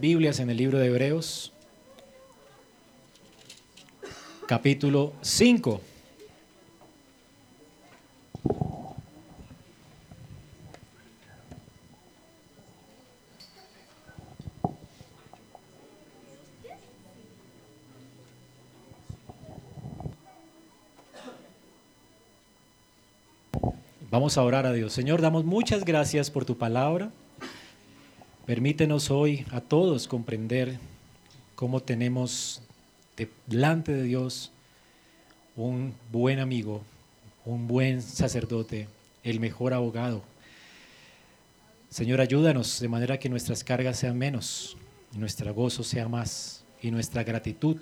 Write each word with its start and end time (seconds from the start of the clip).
Biblias 0.00 0.38
en 0.38 0.48
el 0.48 0.56
libro 0.56 0.78
de 0.78 0.86
Hebreos, 0.86 1.52
capítulo 4.46 5.12
5. 5.22 5.80
Vamos 24.12 24.38
a 24.38 24.44
orar 24.44 24.64
a 24.64 24.72
Dios. 24.72 24.92
Señor, 24.92 25.20
damos 25.20 25.44
muchas 25.44 25.84
gracias 25.84 26.30
por 26.30 26.44
tu 26.44 26.56
palabra. 26.56 27.10
Permítenos 28.48 29.10
hoy 29.10 29.44
a 29.50 29.60
todos 29.60 30.08
comprender 30.08 30.78
cómo 31.54 31.80
tenemos 31.80 32.62
delante 33.46 33.92
de 33.92 34.04
Dios 34.04 34.52
un 35.54 35.92
buen 36.10 36.38
amigo, 36.38 36.82
un 37.44 37.68
buen 37.68 38.00
sacerdote, 38.00 38.88
el 39.22 39.38
mejor 39.38 39.74
abogado. 39.74 40.22
Señor, 41.90 42.22
ayúdanos 42.22 42.80
de 42.80 42.88
manera 42.88 43.18
que 43.18 43.28
nuestras 43.28 43.62
cargas 43.62 43.98
sean 43.98 44.16
menos, 44.16 44.78
nuestro 45.12 45.52
gozo 45.52 45.84
sea 45.84 46.08
más 46.08 46.64
y 46.80 46.90
nuestra 46.90 47.24
gratitud 47.24 47.76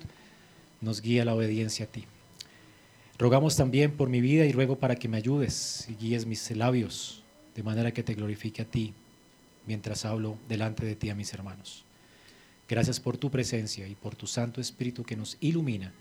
nos 0.80 1.00
guíe 1.00 1.20
a 1.20 1.26
la 1.26 1.36
obediencia 1.36 1.84
a 1.84 1.88
ti. 1.88 2.06
Rogamos 3.18 3.54
también 3.54 3.92
por 3.92 4.08
mi 4.08 4.20
vida 4.20 4.44
y 4.46 4.50
ruego 4.50 4.80
para 4.80 4.96
que 4.96 5.06
me 5.06 5.16
ayudes 5.16 5.86
y 5.88 5.94
guíes 5.94 6.26
mis 6.26 6.50
labios 6.50 7.22
de 7.54 7.62
manera 7.62 7.92
que 7.92 8.02
te 8.02 8.14
glorifique 8.14 8.62
a 8.62 8.64
ti 8.64 8.94
mientras 9.66 10.04
hablo 10.04 10.38
delante 10.48 10.84
de 10.86 10.96
ti 10.96 11.10
a 11.10 11.14
mis 11.14 11.32
hermanos. 11.32 11.84
Gracias 12.68 12.98
por 12.98 13.16
tu 13.16 13.30
presencia 13.30 13.86
y 13.86 13.94
por 13.94 14.16
tu 14.16 14.26
Santo 14.26 14.60
Espíritu 14.60 15.04
que 15.04 15.16
nos 15.16 15.36
ilumina 15.40 15.92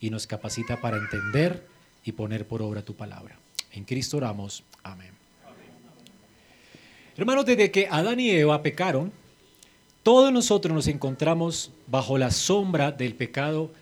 y 0.00 0.10
nos 0.10 0.26
capacita 0.26 0.80
para 0.80 0.96
entender 0.96 1.66
y 2.04 2.12
poner 2.12 2.46
por 2.46 2.62
obra 2.62 2.82
tu 2.82 2.94
palabra. 2.94 3.38
En 3.72 3.84
Cristo 3.84 4.16
oramos. 4.16 4.62
Amén. 4.82 5.10
Hermanos, 7.16 7.46
desde 7.46 7.70
que 7.70 7.88
Adán 7.90 8.20
y 8.20 8.30
Eva 8.30 8.62
pecaron, 8.62 9.12
todos 10.02 10.32
nosotros 10.32 10.74
nos 10.74 10.86
encontramos 10.86 11.72
bajo 11.86 12.16
la 12.18 12.30
sombra 12.30 12.92
del 12.92 13.14
pecado 13.14 13.72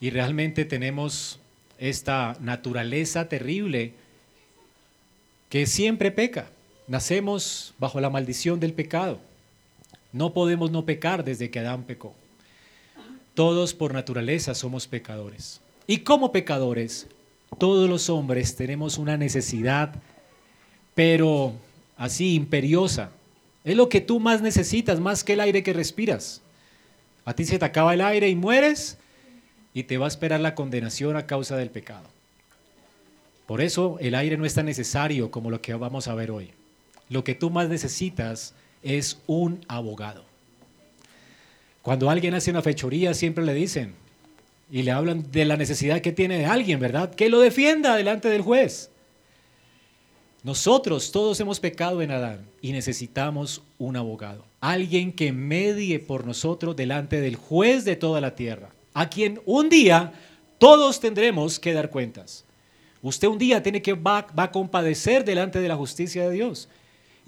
y 0.00 0.10
realmente 0.10 0.64
tenemos 0.64 1.40
esta 1.78 2.36
naturaleza 2.40 3.28
terrible 3.28 3.94
que 5.48 5.66
siempre 5.66 6.10
peca. 6.10 6.50
Nacemos 6.88 7.74
bajo 7.78 8.00
la 8.00 8.08
maldición 8.08 8.60
del 8.60 8.72
pecado. 8.72 9.18
No 10.10 10.32
podemos 10.32 10.70
no 10.70 10.86
pecar 10.86 11.22
desde 11.22 11.50
que 11.50 11.58
Adán 11.58 11.82
pecó. 11.82 12.14
Todos 13.34 13.74
por 13.74 13.92
naturaleza 13.92 14.54
somos 14.54 14.88
pecadores. 14.88 15.60
Y 15.86 15.98
como 15.98 16.32
pecadores, 16.32 17.06
todos 17.58 17.90
los 17.90 18.08
hombres 18.08 18.56
tenemos 18.56 18.96
una 18.96 19.18
necesidad, 19.18 19.94
pero 20.94 21.52
así 21.98 22.34
imperiosa. 22.34 23.10
Es 23.64 23.76
lo 23.76 23.90
que 23.90 24.00
tú 24.00 24.18
más 24.18 24.40
necesitas, 24.40 24.98
más 24.98 25.24
que 25.24 25.34
el 25.34 25.40
aire 25.40 25.62
que 25.62 25.74
respiras. 25.74 26.40
A 27.26 27.34
ti 27.34 27.44
se 27.44 27.58
te 27.58 27.66
acaba 27.66 27.92
el 27.92 28.00
aire 28.00 28.30
y 28.30 28.34
mueres 28.34 28.96
y 29.74 29.82
te 29.82 29.98
va 29.98 30.06
a 30.06 30.08
esperar 30.08 30.40
la 30.40 30.54
condenación 30.54 31.18
a 31.18 31.26
causa 31.26 31.54
del 31.58 31.68
pecado. 31.68 32.08
Por 33.46 33.60
eso 33.60 33.98
el 34.00 34.14
aire 34.14 34.38
no 34.38 34.46
es 34.46 34.54
tan 34.54 34.64
necesario 34.64 35.30
como 35.30 35.50
lo 35.50 35.60
que 35.60 35.74
vamos 35.74 36.08
a 36.08 36.14
ver 36.14 36.30
hoy 36.30 36.57
lo 37.08 37.24
que 37.24 37.34
tú 37.34 37.50
más 37.50 37.68
necesitas 37.68 38.54
es 38.82 39.18
un 39.26 39.64
abogado. 39.68 40.24
Cuando 41.82 42.10
alguien 42.10 42.34
hace 42.34 42.50
una 42.50 42.62
fechoría 42.62 43.14
siempre 43.14 43.44
le 43.44 43.54
dicen 43.54 43.94
y 44.70 44.82
le 44.82 44.90
hablan 44.90 45.30
de 45.30 45.44
la 45.44 45.56
necesidad 45.56 46.00
que 46.00 46.12
tiene 46.12 46.38
de 46.38 46.46
alguien, 46.46 46.80
¿verdad? 46.80 47.14
Que 47.14 47.28
lo 47.28 47.40
defienda 47.40 47.96
delante 47.96 48.28
del 48.28 48.42
juez. 48.42 48.90
Nosotros 50.42 51.10
todos 51.10 51.40
hemos 51.40 51.58
pecado 51.58 52.00
en 52.00 52.10
Adán 52.10 52.46
y 52.62 52.72
necesitamos 52.72 53.62
un 53.78 53.96
abogado, 53.96 54.44
alguien 54.60 55.12
que 55.12 55.32
medie 55.32 55.98
por 55.98 56.26
nosotros 56.26 56.76
delante 56.76 57.20
del 57.20 57.36
juez 57.36 57.84
de 57.84 57.96
toda 57.96 58.20
la 58.20 58.34
tierra, 58.34 58.70
a 58.94 59.08
quien 59.08 59.40
un 59.46 59.68
día 59.68 60.12
todos 60.58 61.00
tendremos 61.00 61.58
que 61.58 61.72
dar 61.72 61.90
cuentas. 61.90 62.44
Usted 63.02 63.28
un 63.28 63.38
día 63.38 63.62
tiene 63.62 63.82
que 63.82 63.94
va, 63.94 64.26
va 64.38 64.44
a 64.44 64.52
compadecer 64.52 65.24
delante 65.24 65.60
de 65.60 65.68
la 65.68 65.76
justicia 65.76 66.28
de 66.28 66.34
Dios. 66.34 66.68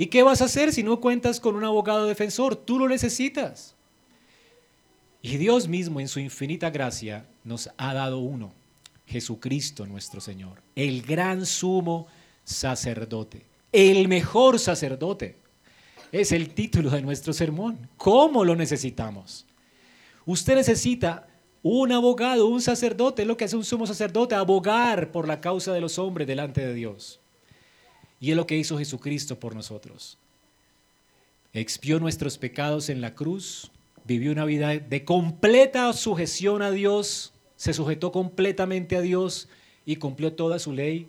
¿Y 0.01 0.07
qué 0.07 0.23
vas 0.23 0.41
a 0.41 0.47
hacer 0.47 0.73
si 0.73 0.83
no 0.83 0.99
cuentas 0.99 1.41
con 1.41 1.57
un 1.57 1.65
abogado 1.65 2.07
defensor? 2.07 2.57
Tú 2.57 2.79
lo 2.79 2.89
necesitas. 2.89 3.77
Y 5.21 5.37
Dios 5.37 5.69
mismo 5.69 6.01
en 6.01 6.09
su 6.09 6.21
infinita 6.21 6.71
gracia 6.71 7.27
nos 7.45 7.69
ha 7.77 7.93
dado 7.93 8.21
uno, 8.21 8.55
Jesucristo 9.05 9.85
nuestro 9.85 10.23
Señor, 10.23 10.63
el 10.75 11.03
gran 11.03 11.45
sumo 11.45 12.07
sacerdote, 12.45 13.45
el 13.73 14.09
mejor 14.09 14.59
sacerdote. 14.59 15.37
Es 16.13 16.33
el 16.33 16.55
título 16.55 16.89
de 16.89 17.03
nuestro 17.03 17.35
sermón. 17.35 17.87
¿Cómo 17.99 18.43
lo 18.43 18.57
necesitamos? 18.57 19.47
Usted 20.25 20.55
necesita 20.55 21.29
un 21.63 21.93
abogado, 21.93 22.47
un 22.47 22.63
sacerdote, 22.63 23.21
es 23.21 23.29
lo 23.29 23.37
que 23.37 23.45
hace 23.45 23.57
un 23.57 23.65
sumo 23.65 23.87
sacerdote, 23.87 24.35
abogar 24.35 25.13
por 25.13 25.29
la 25.29 25.43
causa 25.43 25.75
de 25.75 25.83
los 25.83 25.99
hombres 25.99 26.27
delante 26.27 26.67
de 26.67 26.73
Dios. 26.73 27.20
Y 28.21 28.31
es 28.31 28.37
lo 28.37 28.47
que 28.47 28.59
hizo 28.59 28.79
Jesucristo 28.79 29.41
por 29.41 29.55
nosotros. 29.55 30.19
Expió 31.53 31.99
nuestros 31.99 32.39
pecados 32.39 32.91
en 32.91 33.01
la 33.01 33.15
cruz, 33.15 33.73
vivió 34.05 34.31
una 34.31 34.45
vida 34.45 34.69
de 34.79 35.05
completa 35.05 35.93
sujeción 35.95 36.63
a 36.63 36.71
Dios, 36.71 37.33
se 37.57 37.73
sujetó 37.73 38.13
completamente 38.13 38.97
a 38.97 39.01
Dios 39.01 39.49
y 39.85 39.97
cumplió 39.97 40.35
toda 40.35 40.59
su 40.59 40.73
ley 40.73 41.09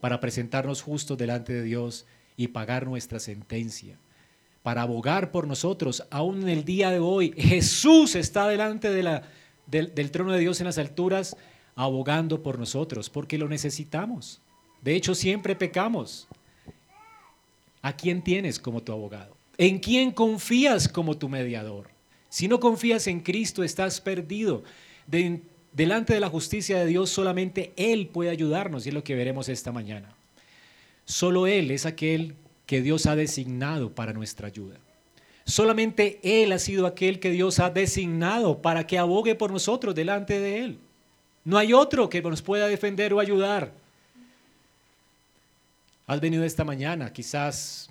para 0.00 0.20
presentarnos 0.20 0.82
justos 0.82 1.18
delante 1.18 1.52
de 1.52 1.62
Dios 1.62 2.06
y 2.36 2.48
pagar 2.48 2.86
nuestra 2.86 3.20
sentencia, 3.20 3.96
para 4.62 4.82
abogar 4.82 5.30
por 5.30 5.46
nosotros. 5.46 6.04
Aún 6.10 6.42
en 6.42 6.48
el 6.48 6.64
día 6.64 6.90
de 6.90 6.98
hoy, 6.98 7.34
Jesús 7.36 8.14
está 8.14 8.48
delante 8.48 8.90
de 8.90 9.02
la, 9.02 9.22
del, 9.66 9.94
del 9.94 10.10
trono 10.10 10.32
de 10.32 10.40
Dios 10.40 10.60
en 10.60 10.66
las 10.66 10.78
alturas, 10.78 11.36
abogando 11.76 12.42
por 12.42 12.58
nosotros, 12.58 13.10
porque 13.10 13.38
lo 13.38 13.48
necesitamos. 13.48 14.40
De 14.82 14.94
hecho, 14.94 15.14
siempre 15.14 15.54
pecamos. 15.54 16.28
¿A 17.82 17.96
quién 17.96 18.22
tienes 18.22 18.58
como 18.58 18.82
tu 18.82 18.92
abogado? 18.92 19.36
¿En 19.56 19.78
quién 19.78 20.12
confías 20.12 20.88
como 20.88 21.16
tu 21.16 21.28
mediador? 21.28 21.90
Si 22.28 22.48
no 22.48 22.60
confías 22.60 23.06
en 23.06 23.20
Cristo, 23.20 23.62
estás 23.62 24.00
perdido. 24.00 24.62
delante 25.72 26.14
de 26.14 26.20
la 26.20 26.28
justicia 26.28 26.78
de 26.78 26.86
Dios, 26.86 27.10
solamente 27.10 27.72
Él 27.76 28.08
puede 28.08 28.30
ayudarnos, 28.30 28.84
y 28.84 28.90
es 28.90 28.94
lo 28.94 29.04
que 29.04 29.14
veremos 29.14 29.48
esta 29.48 29.72
mañana. 29.72 30.14
Solo 31.04 31.46
Él 31.46 31.70
es 31.70 31.86
aquel 31.86 32.34
que 32.66 32.82
Dios 32.82 33.06
ha 33.06 33.16
designado 33.16 33.94
para 33.94 34.12
nuestra 34.12 34.48
ayuda. 34.48 34.76
Solamente 35.44 36.20
Él 36.22 36.52
ha 36.52 36.58
sido 36.58 36.86
aquel 36.86 37.20
que 37.20 37.30
Dios 37.30 37.58
ha 37.60 37.70
designado 37.70 38.60
para 38.60 38.86
que 38.86 38.98
abogue 38.98 39.34
por 39.34 39.50
nosotros 39.50 39.94
delante 39.94 40.38
de 40.38 40.64
Él. 40.64 40.78
No 41.44 41.56
hay 41.56 41.72
otro 41.72 42.10
que 42.10 42.20
nos 42.20 42.42
pueda 42.42 42.68
defender 42.68 43.14
o 43.14 43.20
ayudar. 43.20 43.72
Has 46.08 46.22
venido 46.22 46.42
esta 46.42 46.64
mañana 46.64 47.12
quizás 47.12 47.90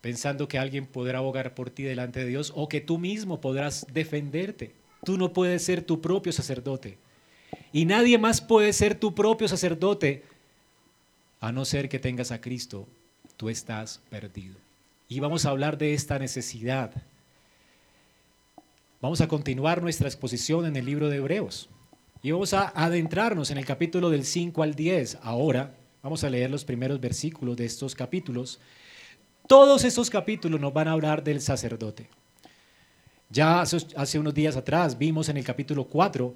pensando 0.00 0.48
que 0.48 0.58
alguien 0.58 0.86
podrá 0.86 1.18
abogar 1.18 1.54
por 1.54 1.70
ti 1.70 1.84
delante 1.84 2.18
de 2.18 2.26
Dios 2.26 2.52
o 2.56 2.68
que 2.68 2.80
tú 2.80 2.98
mismo 2.98 3.40
podrás 3.40 3.86
defenderte. 3.92 4.74
Tú 5.04 5.16
no 5.16 5.32
puedes 5.32 5.62
ser 5.62 5.82
tu 5.82 6.00
propio 6.00 6.32
sacerdote. 6.32 6.98
Y 7.72 7.84
nadie 7.84 8.18
más 8.18 8.40
puede 8.40 8.72
ser 8.72 8.98
tu 8.98 9.14
propio 9.14 9.46
sacerdote 9.46 10.24
a 11.38 11.52
no 11.52 11.64
ser 11.64 11.88
que 11.88 12.00
tengas 12.00 12.32
a 12.32 12.40
Cristo. 12.40 12.88
Tú 13.36 13.48
estás 13.48 14.00
perdido. 14.10 14.56
Y 15.08 15.20
vamos 15.20 15.46
a 15.46 15.50
hablar 15.50 15.78
de 15.78 15.94
esta 15.94 16.18
necesidad. 16.18 16.90
Vamos 19.00 19.20
a 19.20 19.28
continuar 19.28 19.80
nuestra 19.80 20.08
exposición 20.08 20.66
en 20.66 20.74
el 20.74 20.86
libro 20.86 21.08
de 21.08 21.18
Hebreos. 21.18 21.68
Y 22.20 22.32
vamos 22.32 22.52
a 22.52 22.72
adentrarnos 22.74 23.52
en 23.52 23.58
el 23.58 23.64
capítulo 23.64 24.10
del 24.10 24.24
5 24.24 24.60
al 24.64 24.74
10 24.74 25.18
ahora 25.22 25.72
Vamos 26.08 26.24
a 26.24 26.30
leer 26.30 26.50
los 26.50 26.64
primeros 26.64 26.98
versículos 26.98 27.54
de 27.54 27.66
estos 27.66 27.94
capítulos. 27.94 28.58
Todos 29.46 29.84
estos 29.84 30.08
capítulos 30.08 30.58
nos 30.58 30.72
van 30.72 30.88
a 30.88 30.92
hablar 30.92 31.22
del 31.22 31.42
sacerdote. 31.42 32.08
Ya 33.28 33.60
hace 33.60 34.18
unos 34.18 34.32
días 34.32 34.56
atrás 34.56 34.96
vimos 34.96 35.28
en 35.28 35.36
el 35.36 35.44
capítulo 35.44 35.84
4 35.84 36.34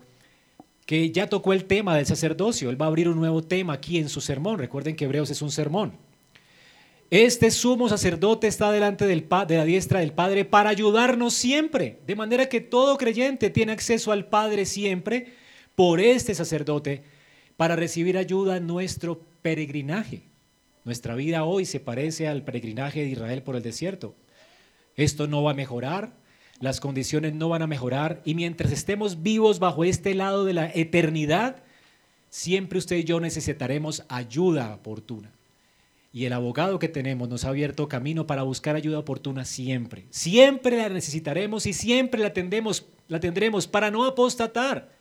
que 0.85 1.11
ya 1.11 1.27
tocó 1.27 1.55
el 1.55 1.65
tema 1.65 1.97
del 1.97 2.05
sacerdocio. 2.05 2.69
Él 2.69 2.79
va 2.79 2.85
a 2.85 2.89
abrir 2.89 3.09
un 3.09 3.17
nuevo 3.17 3.41
tema 3.43 3.73
aquí 3.73 3.97
en 3.97 4.11
su 4.11 4.21
sermón. 4.21 4.59
Recuerden 4.59 4.95
que 4.95 5.07
Hebreos 5.07 5.31
es 5.31 5.41
un 5.41 5.51
sermón. 5.51 5.95
Este 7.09 7.51
sumo 7.51 7.89
sacerdote 7.89 8.49
está 8.49 8.71
delante 8.73 9.07
del, 9.07 9.27
de 9.49 9.57
la 9.57 9.65
diestra 9.65 10.01
del 10.01 10.13
Padre 10.13 10.45
para 10.45 10.69
ayudarnos 10.69 11.33
siempre, 11.33 11.99
de 12.07 12.15
manera 12.15 12.47
que 12.51 12.61
todo 12.61 12.99
creyente 12.99 13.49
tiene 13.49 13.73
acceso 13.73 14.13
al 14.13 14.27
Padre 14.27 14.67
siempre 14.67 15.33
por 15.75 15.99
este 15.99 16.35
sacerdote 16.35 17.05
para 17.63 17.77
recibir 17.77 18.19
ayuda 18.19 18.57
en 18.57 18.67
nuestro 18.67 19.21
peregrinaje. 19.41 20.23
Nuestra 20.85 21.15
vida 21.15 21.45
hoy 21.45 21.65
se 21.65 21.79
parece 21.79 22.27
al 22.27 22.43
peregrinaje 22.43 23.03
de 23.03 23.07
Israel 23.07 23.45
por 23.45 23.55
el 23.55 23.63
desierto. 23.63 24.17
Esto 24.97 25.29
no 25.29 25.45
va 25.45 25.53
a 25.53 25.55
mejorar, 25.55 26.13
las 26.59 26.81
condiciones 26.81 27.35
no 27.35 27.49
van 27.49 27.63
a 27.63 27.69
mejorar 27.69 28.21
y 28.25 28.35
mientras 28.35 28.73
estemos 28.73 29.23
vivos 29.23 29.61
bajo 29.61 29.85
este 29.85 30.17
lado 30.17 30.45
de 30.45 30.55
la 30.55 30.73
eternidad, 30.75 31.63
siempre 32.31 32.81
usted 32.81 32.97
y 32.97 33.05
yo 33.05 33.21
necesitaremos 33.21 34.03
ayuda 34.09 34.75
oportuna. 34.75 35.31
Y 36.13 36.25
el 36.25 36.33
abogado 36.33 36.81
que 36.81 36.89
tenemos 36.89 37.29
nos 37.29 37.45
ha 37.45 37.51
abierto 37.51 37.87
camino 37.87 38.27
para 38.27 38.43
buscar 38.43 38.75
ayuda 38.75 38.99
oportuna 38.99 39.45
siempre. 39.45 40.07
Siempre 40.11 40.79
la 40.79 40.89
necesitaremos 40.89 41.67
y 41.67 41.75
siempre 41.75 42.21
la, 42.21 42.33
tendremos, 42.33 42.87
la 43.07 43.21
tendremos 43.21 43.69
para 43.69 43.93
no 43.93 44.05
apostatar, 44.05 44.92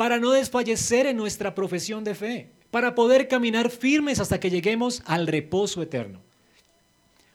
para 0.00 0.16
no 0.16 0.30
desfallecer 0.30 1.04
en 1.04 1.18
nuestra 1.18 1.54
profesión 1.54 2.04
de 2.04 2.14
fe, 2.14 2.48
para 2.70 2.94
poder 2.94 3.28
caminar 3.28 3.68
firmes 3.68 4.18
hasta 4.18 4.40
que 4.40 4.48
lleguemos 4.48 5.02
al 5.04 5.26
reposo 5.26 5.82
eterno. 5.82 6.22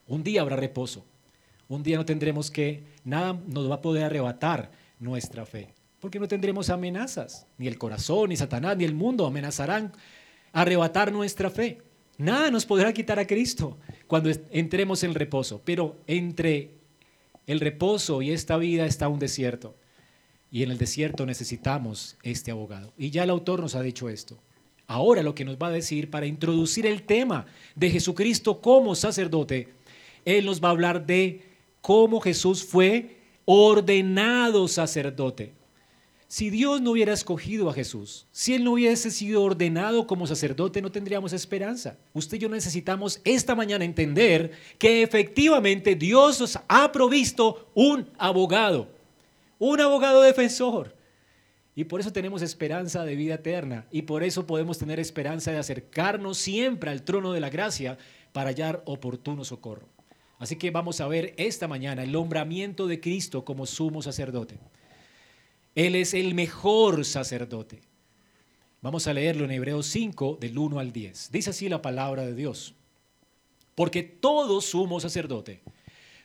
Un 0.08 0.24
día 0.24 0.42
habrá 0.42 0.56
reposo. 0.56 1.06
Un 1.68 1.84
día 1.84 1.98
no 1.98 2.06
tendremos 2.06 2.50
que, 2.50 2.82
nada 3.04 3.40
nos 3.46 3.70
va 3.70 3.76
a 3.76 3.82
poder 3.84 4.06
arrebatar 4.06 4.72
nuestra 5.00 5.46
fe, 5.46 5.76
porque 6.00 6.20
no 6.20 6.28
tendremos 6.28 6.72
amenazas. 6.72 7.46
Ni 7.60 7.68
el 7.68 7.78
corazón, 7.78 8.30
ni 8.30 8.36
Satanás, 8.36 8.76
ni 8.76 8.84
el 8.84 8.96
mundo 8.96 9.28
amenazarán 9.28 9.94
arrebatar 10.52 11.12
nuestra 11.12 11.52
fe. 11.52 11.84
Nada 12.18 12.50
nos 12.50 12.66
podrá 12.66 12.92
quitar 12.94 13.20
a 13.20 13.28
Cristo 13.28 13.78
cuando 14.08 14.32
entremos 14.50 15.04
en 15.04 15.14
reposo. 15.14 15.62
Pero 15.64 15.98
entre 16.08 16.72
el 17.46 17.60
reposo 17.60 18.24
y 18.24 18.32
esta 18.32 18.58
vida 18.58 18.88
está 18.88 19.08
un 19.08 19.20
desierto. 19.20 19.76
Y 20.56 20.64
en 20.64 20.72
el 20.72 20.78
desierto 20.78 21.26
necesitamos 21.26 22.16
este 22.24 22.50
abogado. 22.50 22.94
Y 22.98 23.10
ya 23.10 23.24
el 23.24 23.30
autor 23.30 23.60
nos 23.60 23.76
ha 23.76 23.82
dicho 23.82 24.08
esto. 24.08 24.38
Ahora 24.88 25.22
lo 25.22 25.36
que 25.36 25.44
nos 25.44 25.58
va 25.58 25.68
a 25.68 25.72
decir 25.72 26.10
para 26.10 26.28
introducir 26.28 26.86
el 26.86 27.04
tema 27.04 27.46
de 27.76 27.92
Jesucristo 27.92 28.62
como 28.62 28.96
sacerdote, 28.96 29.74
Él 30.24 30.46
nos 30.46 30.64
va 30.64 30.70
a 30.70 30.72
hablar 30.72 31.06
de 31.06 31.42
cómo 31.82 32.22
Jesús 32.22 32.64
fue 32.64 33.18
ordenado 33.44 34.70
sacerdote. 34.70 35.52
Si 36.30 36.50
Dios 36.50 36.80
no 36.80 36.92
hubiera 36.92 37.12
escogido 37.12 37.70
a 37.70 37.74
Jesús, 37.74 38.26
si 38.32 38.54
Él 38.54 38.64
no 38.64 38.72
hubiese 38.72 39.12
sido 39.12 39.44
ordenado 39.44 40.08
como 40.08 40.26
sacerdote, 40.26 40.82
no 40.82 40.90
tendríamos 40.90 41.34
esperanza. 41.34 41.98
Usted 42.14 42.38
y 42.38 42.40
yo 42.40 42.48
necesitamos 42.48 43.20
esta 43.26 43.56
mañana 43.56 43.84
entender 43.84 44.52
que 44.78 45.04
efectivamente 45.04 45.96
Dios 45.96 46.40
nos 46.40 46.58
ha 46.70 46.94
provisto 46.94 47.70
un 47.74 48.10
abogado, 48.18 48.95
un 49.70 49.82
abogado 49.82 50.22
defensor. 50.22 50.96
Y 51.76 51.84
por 51.86 52.00
eso 52.00 52.14
tenemos 52.14 52.42
esperanza 52.42 53.04
de 53.04 53.16
vida 53.16 53.36
eterna 53.36 53.88
y 53.92 54.04
por 54.04 54.24
eso 54.24 54.48
podemos 54.48 54.78
tener 54.78 55.00
esperanza 55.00 55.52
de 55.52 55.58
acercarnos 55.58 56.38
siempre 56.38 56.90
al 56.90 57.04
trono 57.04 57.34
de 57.34 57.42
la 57.42 57.50
gracia 57.50 57.98
para 58.32 58.50
hallar 58.50 58.82
oportuno 58.86 59.44
socorro. 59.44 59.90
Así 60.40 60.56
que 60.56 60.72
vamos 60.72 61.02
a 61.02 61.08
ver 61.08 61.34
esta 61.38 61.68
mañana 61.68 62.04
el 62.04 62.12
nombramiento 62.12 62.88
de 62.88 63.00
Cristo 63.00 63.44
como 63.44 63.66
sumo 63.66 64.02
sacerdote. 64.02 64.58
Él 65.74 65.96
es 65.96 66.14
el 66.14 66.34
mejor 66.34 67.04
sacerdote. 67.04 67.82
Vamos 68.82 69.08
a 69.08 69.14
leerlo 69.14 69.46
en 69.46 69.52
Hebreos 69.52 69.88
5, 69.88 70.38
del 70.40 70.58
1 70.58 70.80
al 70.80 70.94
10. 70.94 71.32
Dice 71.32 71.50
así 71.50 71.68
la 71.68 71.82
palabra 71.82 72.26
de 72.26 72.36
Dios. 72.36 72.76
Porque 73.74 74.04
todo 74.04 74.62
sumo 74.62 75.02
sacerdote, 75.02 75.62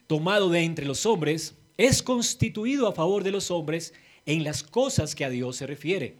tomado 0.07 0.51
de 0.51 0.61
entre 0.61 0.87
los 0.87 1.07
hombres, 1.07 1.57
es 1.81 2.03
constituido 2.03 2.87
a 2.87 2.93
favor 2.93 3.25
de 3.25 3.31
los 3.31 3.50
hombres 3.50 3.94
en 4.27 4.44
las 4.44 4.62
cosas 4.62 5.15
que 5.15 5.25
a 5.25 5.31
Dios 5.31 5.56
se 5.56 5.67
refiere, 5.67 6.17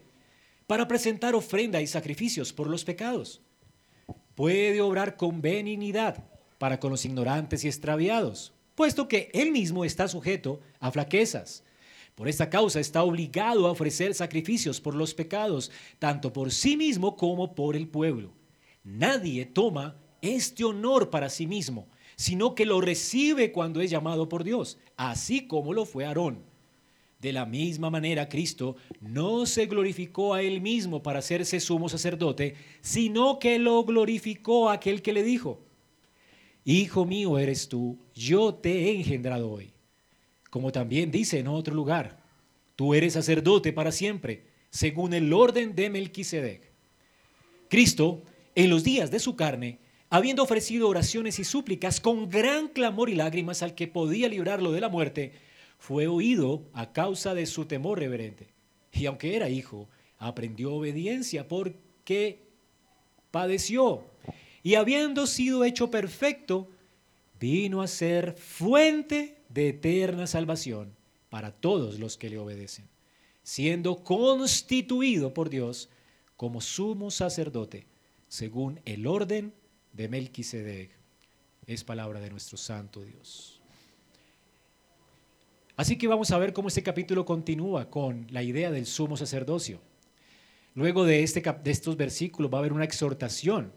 para 0.67 0.89
presentar 0.89 1.35
ofrenda 1.35 1.81
y 1.83 1.87
sacrificios 1.87 2.53
por 2.53 2.67
los 2.67 2.85
pecados. 2.85 3.43
Puede 4.35 4.81
obrar 4.81 5.17
con 5.17 5.43
benignidad 5.43 6.25
para 6.59 6.81
con 6.81 6.91
los 6.91 7.05
ignorantes 7.05 7.65
y 7.65 7.69
extraviados, 7.69 8.55
puesto 8.75 9.07
que 9.07 9.31
él 9.35 9.53
mismo 9.53 9.85
está 9.85 10.09
sujeto 10.09 10.61
a 10.79 10.91
flaquezas 10.91 11.63
por 12.21 12.29
esta 12.29 12.51
causa 12.51 12.81
está 12.81 13.03
obligado 13.03 13.67
a 13.67 13.71
ofrecer 13.71 14.15
sacrificios 14.15 14.79
por 14.79 14.95
los 14.95 15.15
pecados, 15.15 15.71
tanto 15.99 16.35
por 16.35 16.53
sí 16.53 16.77
mismo 16.77 17.17
como 17.17 17.55
por 17.55 17.77
el 17.77 17.89
pueblo. 17.89 18.31
Nadie 18.85 19.47
toma 19.47 19.97
este 20.21 20.65
honor 20.65 21.09
para 21.09 21.31
sí 21.31 21.47
mismo, 21.47 21.89
sino 22.21 22.55
que 22.55 22.67
lo 22.67 22.83
recibe 22.83 23.51
cuando 23.51 23.81
es 23.81 23.91
llamado 23.91 24.29
por 24.29 24.45
Dios, 24.45 24.77
así 24.99 25.47
como 25.47 25.73
lo 25.73 25.87
fue 25.87 26.05
Aarón. 26.05 26.45
De 27.19 27.33
la 27.33 27.47
misma 27.47 27.89
manera, 27.89 28.29
Cristo 28.29 28.77
no 29.01 29.47
se 29.47 29.65
glorificó 29.65 30.35
a 30.35 30.43
él 30.43 30.61
mismo 30.61 31.03
para 31.03 31.21
hacerse 31.21 31.61
sumo 31.61 31.89
sacerdote, 31.89 32.57
sino 32.83 33.39
que 33.39 33.59
lo 33.59 33.83
glorificó 33.85 34.69
a 34.69 34.75
aquel 34.75 35.01
que 35.01 35.15
le 35.15 35.23
dijo, 35.23 35.61
Hijo 36.67 37.07
mío 37.07 37.39
eres 37.39 37.71
tú, 37.71 37.97
yo 38.15 38.53
te 38.53 38.71
he 38.71 38.97
engendrado 38.97 39.51
hoy. 39.51 39.73
Como 40.51 40.73
también 40.73 41.11
dice 41.11 41.39
en 41.39 41.49
otro 41.49 41.75
lugar, 41.75 42.23
tú 42.77 42.93
eres 42.93 43.15
sacerdote 43.15 43.73
para 43.73 43.93
siempre, 43.93 44.45
según 44.69 45.15
el 45.15 45.33
orden 45.33 45.75
de 45.75 45.89
Melquisedec. 45.89 46.71
Cristo, 47.71 48.23
en 48.55 48.69
los 48.69 48.85
días 48.85 49.11
de 49.11 49.21
su 49.21 49.37
carne, 49.37 49.79
habiendo 50.11 50.43
ofrecido 50.43 50.89
oraciones 50.89 51.39
y 51.39 51.45
súplicas 51.45 52.01
con 52.01 52.29
gran 52.29 52.69
clamor 52.69 53.09
y 53.09 53.15
lágrimas 53.15 53.63
al 53.63 53.77
que 53.77 53.87
podía 53.87 54.29
librarlo 54.29 54.73
de 54.73 54.81
la 54.81 54.89
muerte, 54.89 55.33
fue 55.79 56.09
oído 56.09 56.69
a 56.75 56.93
causa 56.93 57.33
de 57.33 57.47
su 57.47 57.65
temor 57.65 58.01
reverente. 58.01 58.49
Y 58.93 59.07
aunque 59.07 59.37
era 59.37 59.49
hijo, 59.49 59.89
aprendió 60.19 60.75
obediencia 60.75 61.47
porque 61.47 62.43
padeció. 63.31 64.05
Y 64.65 64.75
habiendo 64.75 65.27
sido 65.27 65.65
hecho 65.65 65.91
perfecto, 65.91 66.69
vino 67.39 67.81
a 67.81 67.87
ser 67.87 68.35
fuente 68.35 69.39
de 69.49 69.69
eterna 69.71 70.27
salvación 70.27 70.95
para 71.31 71.53
todos 71.53 72.01
los 72.01 72.19
que 72.19 72.29
le 72.29 72.39
obedecen, 72.39 72.89
siendo 73.45 74.03
constituido 74.03 75.33
por 75.33 75.49
Dios 75.49 75.89
como 76.37 76.61
sumo 76.61 77.11
sacerdote, 77.11 77.87
según 78.29 78.81
el 78.85 79.07
orden 79.07 79.55
de 79.93 80.09
Melquisedec. 80.09 80.91
Es 81.67 81.85
palabra 81.85 82.21
de 82.21 82.31
nuestro 82.31 82.57
santo 82.57 83.03
Dios. 83.03 83.61
Así 85.77 85.97
que 85.97 86.09
vamos 86.09 86.31
a 86.31 86.39
ver 86.39 86.53
cómo 86.53 86.69
este 86.69 86.83
capítulo 86.83 87.25
continúa 87.25 87.89
con 87.89 88.27
la 88.31 88.43
idea 88.43 88.71
del 88.71 88.87
sumo 88.87 89.17
sacerdocio. 89.17 89.81
Luego 90.75 91.05
de, 91.05 91.23
este, 91.23 91.41
de 91.41 91.71
estos 91.71 91.97
versículos 91.97 92.53
va 92.53 92.59
a 92.59 92.61
haber 92.61 92.73
una 92.73 92.85
exhortación. 92.85 93.73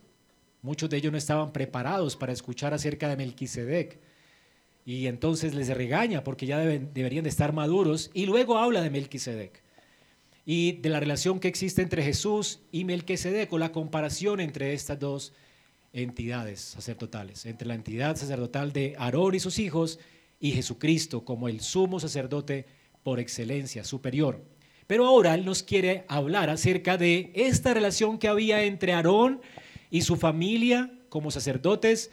Muchos 0.62 0.90
de 0.90 0.98
ellos 0.98 1.12
no 1.12 1.18
estaban 1.18 1.54
preparados 1.54 2.16
para 2.16 2.34
escuchar 2.34 2.74
acerca 2.74 3.10
de 3.10 3.18
Melquisedec 3.18 4.00
y 4.86 5.08
entonces 5.08 5.54
les 5.54 5.70
regaña 5.70 6.24
porque 6.24 6.46
ya 6.46 6.60
deberían 6.60 7.24
de 7.24 7.30
estar 7.30 7.54
maduros 7.54 8.12
y 8.14 8.26
luego 8.26 8.58
habla 8.58 8.82
de 8.82 8.90
Melquisedec 8.90 9.62
y 10.46 10.74
de 10.74 10.90
la 10.90 11.00
relación 11.00 11.40
que 11.40 11.48
existe 11.48 11.82
entre 11.82 12.04
Jesús 12.04 12.60
y 12.72 12.84
Melquisedec 12.84 13.52
o 13.54 13.58
la 13.58 13.72
comparación 13.72 14.40
entre 14.40 14.74
estas 14.74 15.00
dos 15.00 15.34
entidades 15.94 16.60
sacerdotales, 16.60 17.46
entre 17.46 17.68
la 17.68 17.76
entidad 17.76 18.16
sacerdotal 18.16 18.74
de 18.74 18.96
Aarón 18.98 19.36
y 19.36 19.40
sus 19.40 19.60
hijos 19.60 20.00
y 20.40 20.52
Jesucristo 20.52 21.24
como 21.24 21.48
el 21.48 21.62
sumo 21.62 22.00
sacerdote 22.00 22.66
por 23.04 23.20
excelencia 23.20 23.84
superior. 23.84 24.44
Pero 24.88 25.06
ahora 25.06 25.36
él 25.36 25.46
nos 25.46 25.64
quiere 25.64 26.04
hablar 26.08 26.50
acerca 26.50 26.98
de 26.98 27.32
esta 27.36 27.74
relación 27.74 28.18
que 28.18 28.28
había 28.28 28.64
entre 28.64 28.94
Aarón 28.94 29.42
y 29.90 30.02
su 30.02 30.18
familia 30.18 30.92
como 31.10 31.32
sacerdotes 31.32 32.12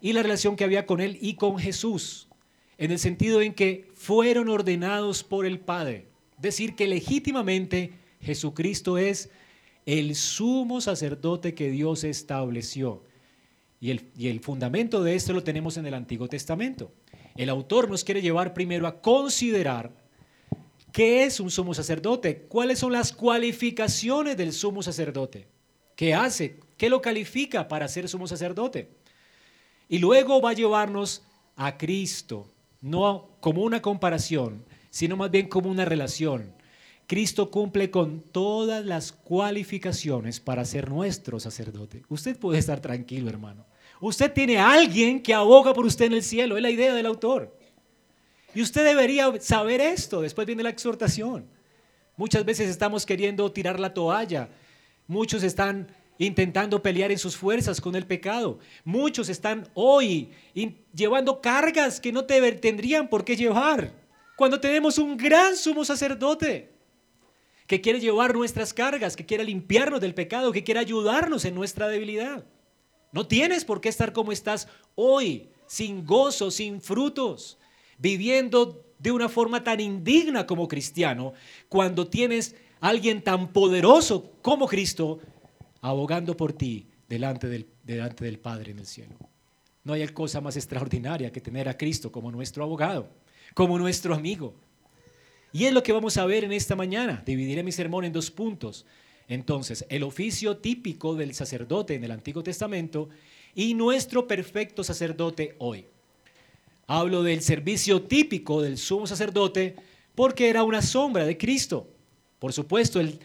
y 0.00 0.12
la 0.12 0.22
relación 0.22 0.54
que 0.54 0.64
había 0.64 0.86
con 0.86 1.00
él 1.00 1.18
y 1.20 1.34
con 1.34 1.58
Jesús, 1.58 2.28
en 2.78 2.90
el 2.90 2.98
sentido 2.98 3.40
en 3.40 3.54
que 3.54 3.90
fueron 3.94 4.48
ordenados 4.48 5.24
por 5.24 5.46
el 5.46 5.58
Padre. 5.58 6.06
Decir 6.38 6.74
que 6.74 6.86
legítimamente 6.86 7.92
Jesucristo 8.20 8.98
es 8.98 9.30
el 9.86 10.14
sumo 10.14 10.80
sacerdote 10.80 11.54
que 11.54 11.70
Dios 11.70 12.04
estableció. 12.04 13.02
Y 13.82 14.28
el, 14.28 14.38
fundamento 14.38 15.02
de 15.02 15.16
esto 15.16 15.32
lo 15.32 15.42
tenemos 15.42 15.76
en 15.76 15.84
el 15.86 15.94
Antiguo 15.94 16.28
Testamento. 16.28 16.92
El 17.34 17.48
autor 17.48 17.90
nos 17.90 18.04
quiere 18.04 18.22
llevar 18.22 18.54
primero 18.54 18.86
a 18.86 19.00
considerar 19.00 19.90
qué 20.92 21.24
es 21.24 21.40
un 21.40 21.50
sumo 21.50 21.74
sacerdote, 21.74 22.42
cuáles 22.42 22.78
son 22.78 22.92
las 22.92 23.12
cualificaciones 23.12 24.36
del 24.36 24.52
sumo 24.52 24.84
sacerdote, 24.84 25.48
qué 25.96 26.14
hace, 26.14 26.60
qué 26.76 26.88
lo 26.88 27.02
califica 27.02 27.66
para 27.66 27.88
ser 27.88 28.08
sumo 28.08 28.28
sacerdote. 28.28 28.88
Y 29.88 29.98
luego 29.98 30.40
va 30.40 30.50
a 30.50 30.54
llevarnos 30.54 31.24
a 31.56 31.76
Cristo, 31.76 32.52
no 32.80 33.30
como 33.40 33.62
una 33.62 33.82
comparación, 33.82 34.64
sino 34.90 35.16
más 35.16 35.32
bien 35.32 35.48
como 35.48 35.68
una 35.68 35.84
relación. 35.84 36.54
Cristo 37.08 37.50
cumple 37.50 37.90
con 37.90 38.20
todas 38.20 38.86
las 38.86 39.10
cualificaciones 39.10 40.38
para 40.38 40.64
ser 40.64 40.88
nuestro 40.88 41.40
sacerdote. 41.40 42.04
Usted 42.08 42.38
puede 42.38 42.60
estar 42.60 42.78
tranquilo, 42.78 43.28
hermano. 43.28 43.71
Usted 44.04 44.32
tiene 44.32 44.58
a 44.58 44.72
alguien 44.72 45.22
que 45.22 45.32
aboga 45.32 45.72
por 45.72 45.86
usted 45.86 46.06
en 46.06 46.14
el 46.14 46.24
cielo, 46.24 46.56
es 46.56 46.62
la 46.62 46.70
idea 46.70 46.92
del 46.92 47.06
autor. 47.06 47.56
Y 48.52 48.60
usted 48.60 48.84
debería 48.84 49.32
saber 49.40 49.80
esto, 49.80 50.22
después 50.22 50.44
viene 50.44 50.64
la 50.64 50.70
exhortación. 50.70 51.46
Muchas 52.16 52.44
veces 52.44 52.68
estamos 52.68 53.06
queriendo 53.06 53.52
tirar 53.52 53.78
la 53.78 53.94
toalla, 53.94 54.48
muchos 55.06 55.44
están 55.44 55.94
intentando 56.18 56.82
pelear 56.82 57.12
en 57.12 57.18
sus 57.18 57.36
fuerzas 57.36 57.80
con 57.80 57.94
el 57.94 58.04
pecado. 58.04 58.58
Muchos 58.84 59.28
están 59.28 59.68
hoy 59.74 60.32
llevando 60.92 61.40
cargas 61.40 62.00
que 62.00 62.10
no 62.10 62.24
te 62.24 62.52
tendrían 62.54 63.08
por 63.08 63.24
qué 63.24 63.36
llevar. 63.36 63.92
Cuando 64.36 64.58
tenemos 64.58 64.98
un 64.98 65.16
gran 65.16 65.56
sumo 65.56 65.84
sacerdote 65.84 66.72
que 67.68 67.80
quiere 67.80 68.00
llevar 68.00 68.34
nuestras 68.34 68.74
cargas, 68.74 69.14
que 69.14 69.24
quiere 69.24 69.44
limpiarnos 69.44 70.00
del 70.00 70.12
pecado, 70.12 70.50
que 70.50 70.64
quiere 70.64 70.80
ayudarnos 70.80 71.44
en 71.44 71.54
nuestra 71.54 71.86
debilidad. 71.86 72.44
No 73.12 73.26
tienes 73.26 73.64
por 73.64 73.80
qué 73.80 73.88
estar 73.88 74.12
como 74.12 74.32
estás 74.32 74.68
hoy, 74.94 75.50
sin 75.66 76.04
gozo, 76.04 76.50
sin 76.50 76.80
frutos, 76.80 77.58
viviendo 77.98 78.84
de 78.98 79.12
una 79.12 79.28
forma 79.28 79.62
tan 79.62 79.80
indigna 79.80 80.46
como 80.46 80.66
cristiano, 80.68 81.34
cuando 81.68 82.06
tienes 82.06 82.56
a 82.80 82.88
alguien 82.88 83.22
tan 83.22 83.52
poderoso 83.52 84.32
como 84.42 84.66
Cristo 84.66 85.20
abogando 85.80 86.36
por 86.36 86.52
ti 86.52 86.86
delante 87.08 87.48
del, 87.48 87.66
delante 87.82 88.24
del 88.24 88.38
Padre 88.38 88.70
en 88.72 88.78
el 88.78 88.86
cielo. 88.86 89.16
No 89.84 89.92
hay 89.92 90.06
cosa 90.08 90.40
más 90.40 90.56
extraordinaria 90.56 91.32
que 91.32 91.40
tener 91.40 91.68
a 91.68 91.76
Cristo 91.76 92.10
como 92.10 92.30
nuestro 92.30 92.64
abogado, 92.64 93.08
como 93.54 93.78
nuestro 93.78 94.14
amigo. 94.14 94.54
Y 95.52 95.64
es 95.64 95.72
lo 95.72 95.82
que 95.82 95.92
vamos 95.92 96.16
a 96.16 96.24
ver 96.24 96.44
en 96.44 96.52
esta 96.52 96.76
mañana. 96.76 97.22
Dividiré 97.26 97.62
mi 97.62 97.72
sermón 97.72 98.04
en 98.04 98.12
dos 98.12 98.30
puntos. 98.30 98.86
Entonces, 99.28 99.86
el 99.88 100.02
oficio 100.02 100.58
típico 100.58 101.14
del 101.14 101.34
sacerdote 101.34 101.94
en 101.94 102.04
el 102.04 102.10
Antiguo 102.10 102.42
Testamento 102.42 103.08
y 103.54 103.74
nuestro 103.74 104.26
perfecto 104.26 104.84
sacerdote 104.84 105.56
hoy. 105.58 105.86
Hablo 106.86 107.22
del 107.22 107.42
servicio 107.42 108.02
típico 108.02 108.60
del 108.62 108.78
sumo 108.78 109.06
sacerdote 109.06 109.76
porque 110.14 110.48
era 110.48 110.64
una 110.64 110.82
sombra 110.82 111.24
de 111.24 111.38
Cristo. 111.38 111.88
Por 112.38 112.52
supuesto, 112.52 113.00
el, 113.00 113.20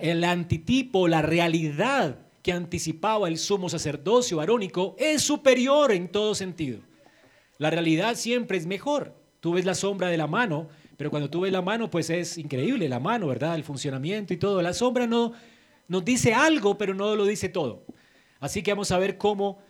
el 0.00 0.24
antitipo, 0.24 1.08
la 1.08 1.22
realidad 1.22 2.18
que 2.42 2.52
anticipaba 2.52 3.28
el 3.28 3.38
sumo 3.38 3.68
sacerdocio 3.68 4.40
arónico 4.40 4.94
es 4.98 5.22
superior 5.22 5.92
en 5.92 6.08
todo 6.08 6.34
sentido. 6.34 6.80
La 7.58 7.70
realidad 7.70 8.14
siempre 8.14 8.56
es 8.58 8.66
mejor. 8.66 9.14
Tú 9.40 9.52
ves 9.52 9.64
la 9.64 9.74
sombra 9.74 10.08
de 10.08 10.16
la 10.16 10.26
mano, 10.26 10.68
pero 10.98 11.10
cuando 11.10 11.30
tú 11.30 11.42
ves 11.42 11.52
la 11.52 11.62
mano, 11.62 11.88
pues 11.88 12.10
es 12.10 12.36
increíble 12.38 12.88
la 12.88 12.98
mano, 12.98 13.28
¿verdad? 13.28 13.54
El 13.54 13.62
funcionamiento 13.62 14.34
y 14.34 14.36
todo. 14.36 14.60
La 14.60 14.74
sombra 14.74 15.06
no 15.06 15.32
nos 15.86 16.04
dice 16.04 16.34
algo, 16.34 16.76
pero 16.76 16.92
no 16.92 17.14
lo 17.14 17.24
dice 17.24 17.48
todo. 17.48 17.84
Así 18.40 18.64
que 18.64 18.72
vamos 18.72 18.90
a 18.90 18.98
ver 18.98 19.16
cómo 19.16 19.60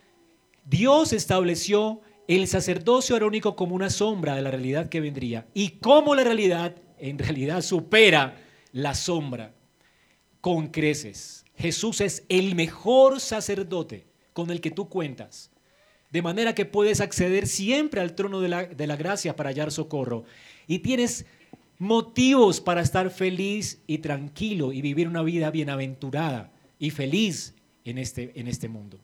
Dios 0.65 1.13
estableció 1.13 2.01
el 2.27 2.47
sacerdocio 2.47 3.15
arónico 3.15 3.55
como 3.55 3.75
una 3.75 3.91
sombra 3.91 4.33
de 4.33 4.41
la 4.41 4.49
realidad 4.49 4.89
que 4.89 5.01
vendría 5.01 5.45
y 5.53 5.77
cómo 5.77 6.15
la 6.15 6.23
realidad 6.23 6.75
en 6.97 7.19
realidad 7.19 7.61
supera 7.61 8.35
la 8.71 8.95
sombra 8.95 9.53
con 10.41 10.69
creces. 10.69 11.45
Jesús 11.55 12.01
es 12.01 12.25
el 12.27 12.55
mejor 12.55 13.19
sacerdote 13.19 14.07
con 14.33 14.49
el 14.49 14.61
que 14.61 14.71
tú 14.71 14.89
cuentas. 14.89 15.51
De 16.09 16.23
manera 16.23 16.55
que 16.55 16.65
puedes 16.65 17.01
acceder 17.01 17.45
siempre 17.45 18.01
al 18.01 18.15
trono 18.15 18.41
de 18.41 18.49
la, 18.49 18.63
de 18.63 18.87
la 18.87 18.95
gracia 18.95 19.35
para 19.35 19.49
hallar 19.49 19.71
socorro. 19.71 20.23
Y 20.69 20.79
tienes 20.79 21.25
motivos 21.79 22.61
para 22.61 22.81
estar 22.81 23.09
feliz 23.09 23.81
y 23.87 23.97
tranquilo 23.97 24.71
y 24.71 24.83
vivir 24.83 25.07
una 25.07 25.23
vida 25.23 25.49
bienaventurada 25.49 26.51
y 26.77 26.91
feliz 26.91 27.55
en 27.85 27.97
este, 27.97 28.39
en 28.39 28.47
este 28.47 28.69
mundo. 28.69 28.99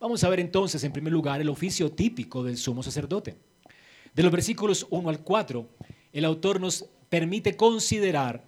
Vamos 0.00 0.24
a 0.24 0.28
ver 0.28 0.40
entonces, 0.40 0.82
en 0.82 0.92
primer 0.92 1.12
lugar, 1.12 1.40
el 1.40 1.48
oficio 1.48 1.92
típico 1.92 2.42
del 2.42 2.56
sumo 2.56 2.82
sacerdote. 2.82 3.36
De 4.12 4.24
los 4.24 4.32
versículos 4.32 4.84
1 4.90 5.08
al 5.08 5.20
4, 5.20 5.68
el 6.12 6.24
autor 6.24 6.60
nos 6.60 6.86
permite 7.08 7.56
considerar 7.56 8.44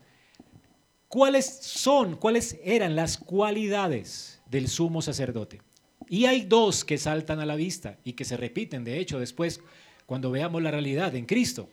cuáles 1.06 1.46
son, 1.46 2.16
cuáles 2.16 2.58
eran 2.64 2.96
las 2.96 3.16
cualidades 3.16 4.42
del 4.50 4.66
sumo 4.66 5.02
sacerdote. 5.02 5.62
Y 6.08 6.24
hay 6.24 6.40
dos 6.40 6.84
que 6.84 6.98
saltan 6.98 7.38
a 7.38 7.46
la 7.46 7.54
vista 7.54 7.96
y 8.02 8.14
que 8.14 8.24
se 8.24 8.36
repiten, 8.36 8.82
de 8.82 8.98
hecho, 8.98 9.20
después 9.20 9.60
cuando 10.04 10.32
veamos 10.32 10.60
la 10.62 10.72
realidad 10.72 11.14
en 11.14 11.26
Cristo. 11.26 11.68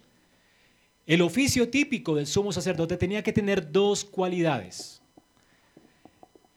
El 1.08 1.22
oficio 1.22 1.70
típico 1.70 2.16
del 2.16 2.28
sumo 2.28 2.52
sacerdote 2.52 2.96
tenía 2.96 3.24
que 3.24 3.34
tener 3.34 3.72
dos 3.72 4.06
cualidades. 4.06 5.02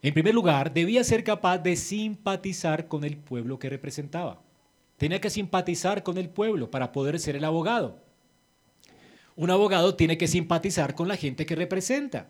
En 0.02 0.12
primer 0.12 0.34
lugar, 0.34 0.74
debía 0.74 1.02
ser 1.02 1.24
capaz 1.24 1.58
de 1.58 1.76
simpatizar 1.76 2.88
con 2.88 3.04
el 3.04 3.16
pueblo 3.16 3.58
que 3.58 3.70
representaba. 3.70 4.42
Tenía 4.98 5.20
que 5.20 5.30
simpatizar 5.30 6.02
con 6.02 6.18
el 6.18 6.28
pueblo 6.28 6.70
para 6.70 6.92
poder 6.92 7.18
ser 7.18 7.36
el 7.36 7.44
abogado. 7.44 8.02
Un 9.34 9.50
abogado 9.50 9.94
tiene 9.94 10.18
que 10.18 10.28
simpatizar 10.28 10.94
con 10.94 11.08
la 11.08 11.16
gente 11.16 11.46
que 11.46 11.56
representa. 11.56 12.28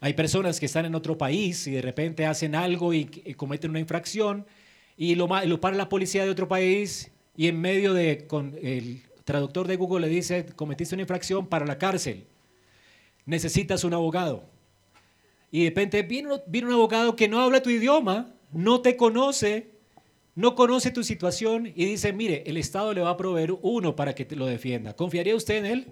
Hay 0.00 0.14
personas 0.14 0.58
que 0.58 0.66
están 0.66 0.86
en 0.86 0.94
otro 0.94 1.18
país 1.18 1.66
y 1.66 1.72
de 1.72 1.82
repente 1.82 2.26
hacen 2.26 2.54
algo 2.54 2.94
y, 2.94 3.06
cometen 3.36 3.70
una 3.70 3.80
infracción 3.80 4.46
y 4.96 5.16
lo, 5.16 5.28
lo, 5.46 5.60
para 5.60 5.76
la 5.76 5.88
policía 5.88 6.24
de 6.24 6.30
otro 6.30 6.48
país 6.48 7.10
y 7.36 7.48
en 7.48 7.60
medio 7.60 7.92
de 7.92 8.26
con 8.26 8.56
el 8.62 9.02
traductor 9.24 9.66
de 9.66 9.76
Google 9.76 10.06
le 10.06 10.12
dice 10.12 10.46
cometiste 10.56 10.94
una 10.94 11.02
infracción 11.02 11.46
para 11.46 11.66
la 11.66 11.78
cárcel. 11.78 12.26
Necesitas 13.24 13.84
un 13.84 13.94
abogado. 13.94 14.44
Y 15.50 15.64
de 15.64 15.68
repente 15.70 16.02
viene, 16.02 16.28
un 16.32 16.72
abogado 16.72 17.14
que 17.14 17.28
no 17.28 17.40
habla 17.40 17.62
tu 17.62 17.70
idioma, 17.70 18.34
no 18.52 18.80
te 18.80 18.96
conoce, 18.96 19.70
no 20.34 20.54
conoce 20.54 20.90
tu 20.90 21.04
situación 21.04 21.66
y 21.66 21.84
dice, 21.84 22.12
mire, 22.12 22.42
el 22.46 22.56
Estado 22.56 22.94
le 22.94 23.02
va 23.02 23.10
a 23.10 23.16
proveer 23.16 23.54
uno 23.60 23.94
para 23.94 24.14
que 24.14 24.24
te 24.24 24.34
lo 24.34 24.46
defienda. 24.46 24.96
¿Confiaría 24.96 25.36
usted 25.36 25.56
en 25.56 25.66
él? 25.66 25.86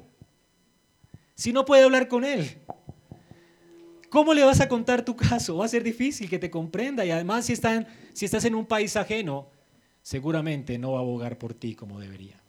Si 1.34 1.52
no 1.52 1.64
puede 1.64 1.84
hablar 1.84 2.08
con 2.08 2.24
él, 2.24 2.48
¿Cómo 4.10 4.34
le 4.34 4.42
vas 4.42 4.60
a 4.60 4.68
contar 4.68 5.04
tu 5.04 5.14
caso? 5.14 5.58
Va 5.58 5.66
a 5.66 5.68
ser 5.68 5.84
difícil 5.84 6.28
que 6.28 6.40
te 6.40 6.50
comprenda 6.50 7.04
y 7.04 7.12
además 7.12 7.46
si 7.46 7.52
estás 7.52 8.44
en 8.44 8.54
un 8.56 8.66
país 8.66 8.96
ajeno, 8.96 9.48
seguramente 10.02 10.78
no 10.78 10.92
va 10.92 10.98
a 10.98 11.02
abogar 11.02 11.38
por 11.38 11.54
ti 11.54 11.76
como 11.76 12.00
debería. 12.00 12.39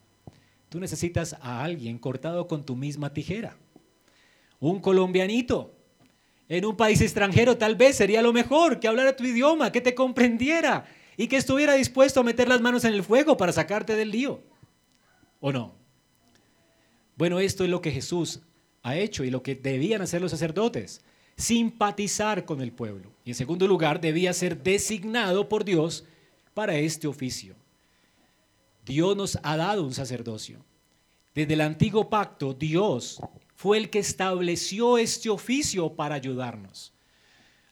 Tú 0.72 0.80
necesitas 0.80 1.36
a 1.42 1.66
alguien 1.66 1.98
cortado 1.98 2.48
con 2.48 2.66
tu 2.66 2.78
misma 2.78 3.14
tijera. 3.14 3.58
Un 4.58 4.80
colombianito 4.80 5.76
en 6.48 6.64
un 6.64 6.78
país 6.78 7.02
extranjero 7.02 7.58
tal 7.58 7.76
vez 7.76 7.98
sería 7.98 8.22
lo 8.22 8.32
mejor, 8.32 8.80
que 8.80 8.88
hablara 8.88 9.18
tu 9.18 9.26
idioma, 9.26 9.74
que 9.74 9.82
te 9.82 9.94
comprendiera 9.94 10.86
y 11.18 11.28
que 11.28 11.36
estuviera 11.36 11.74
dispuesto 11.74 12.22
a 12.22 12.24
meter 12.24 12.48
las 12.48 12.62
manos 12.62 12.86
en 12.86 12.94
el 12.94 13.04
fuego 13.04 13.36
para 13.36 13.52
sacarte 13.52 13.98
del 13.98 14.12
lío. 14.12 14.44
¿O 15.42 15.52
no? 15.52 15.76
Bueno, 17.18 17.42
esto 17.42 17.66
es 17.66 17.70
lo 17.70 17.82
que 17.82 17.92
Jesús 17.92 18.40
ha 18.82 18.96
hecho 18.96 19.26
y 19.26 19.30
lo 19.30 19.44
que 19.44 19.56
debían 19.56 20.02
hacer 20.02 20.22
los 20.22 20.32
sacerdotes 20.32 21.02
simpatizar 21.36 22.46
con 22.46 22.62
el 22.62 22.72
pueblo. 22.72 23.12
Y 23.26 23.32
en 23.32 23.36
segundo 23.36 23.68
lugar, 23.68 24.00
debía 24.00 24.32
ser 24.32 24.64
designado 24.64 25.50
por 25.50 25.66
Dios 25.66 26.06
para 26.54 26.78
este 26.78 27.08
oficio. 27.08 27.58
Dios 28.86 29.16
nos 29.16 29.40
ha 29.44 29.58
dado 29.58 29.84
un 29.84 29.94
sacerdocio. 29.94 30.64
Desde 31.34 31.54
el 31.54 31.62
antiguo 31.62 32.10
pacto, 32.10 32.54
Dios 32.54 33.22
fue 33.56 33.78
el 33.78 33.90
que 33.90 34.00
estableció 34.00 34.98
este 34.98 35.30
oficio 35.30 35.94
para 35.94 36.16
ayudarnos. 36.16 36.94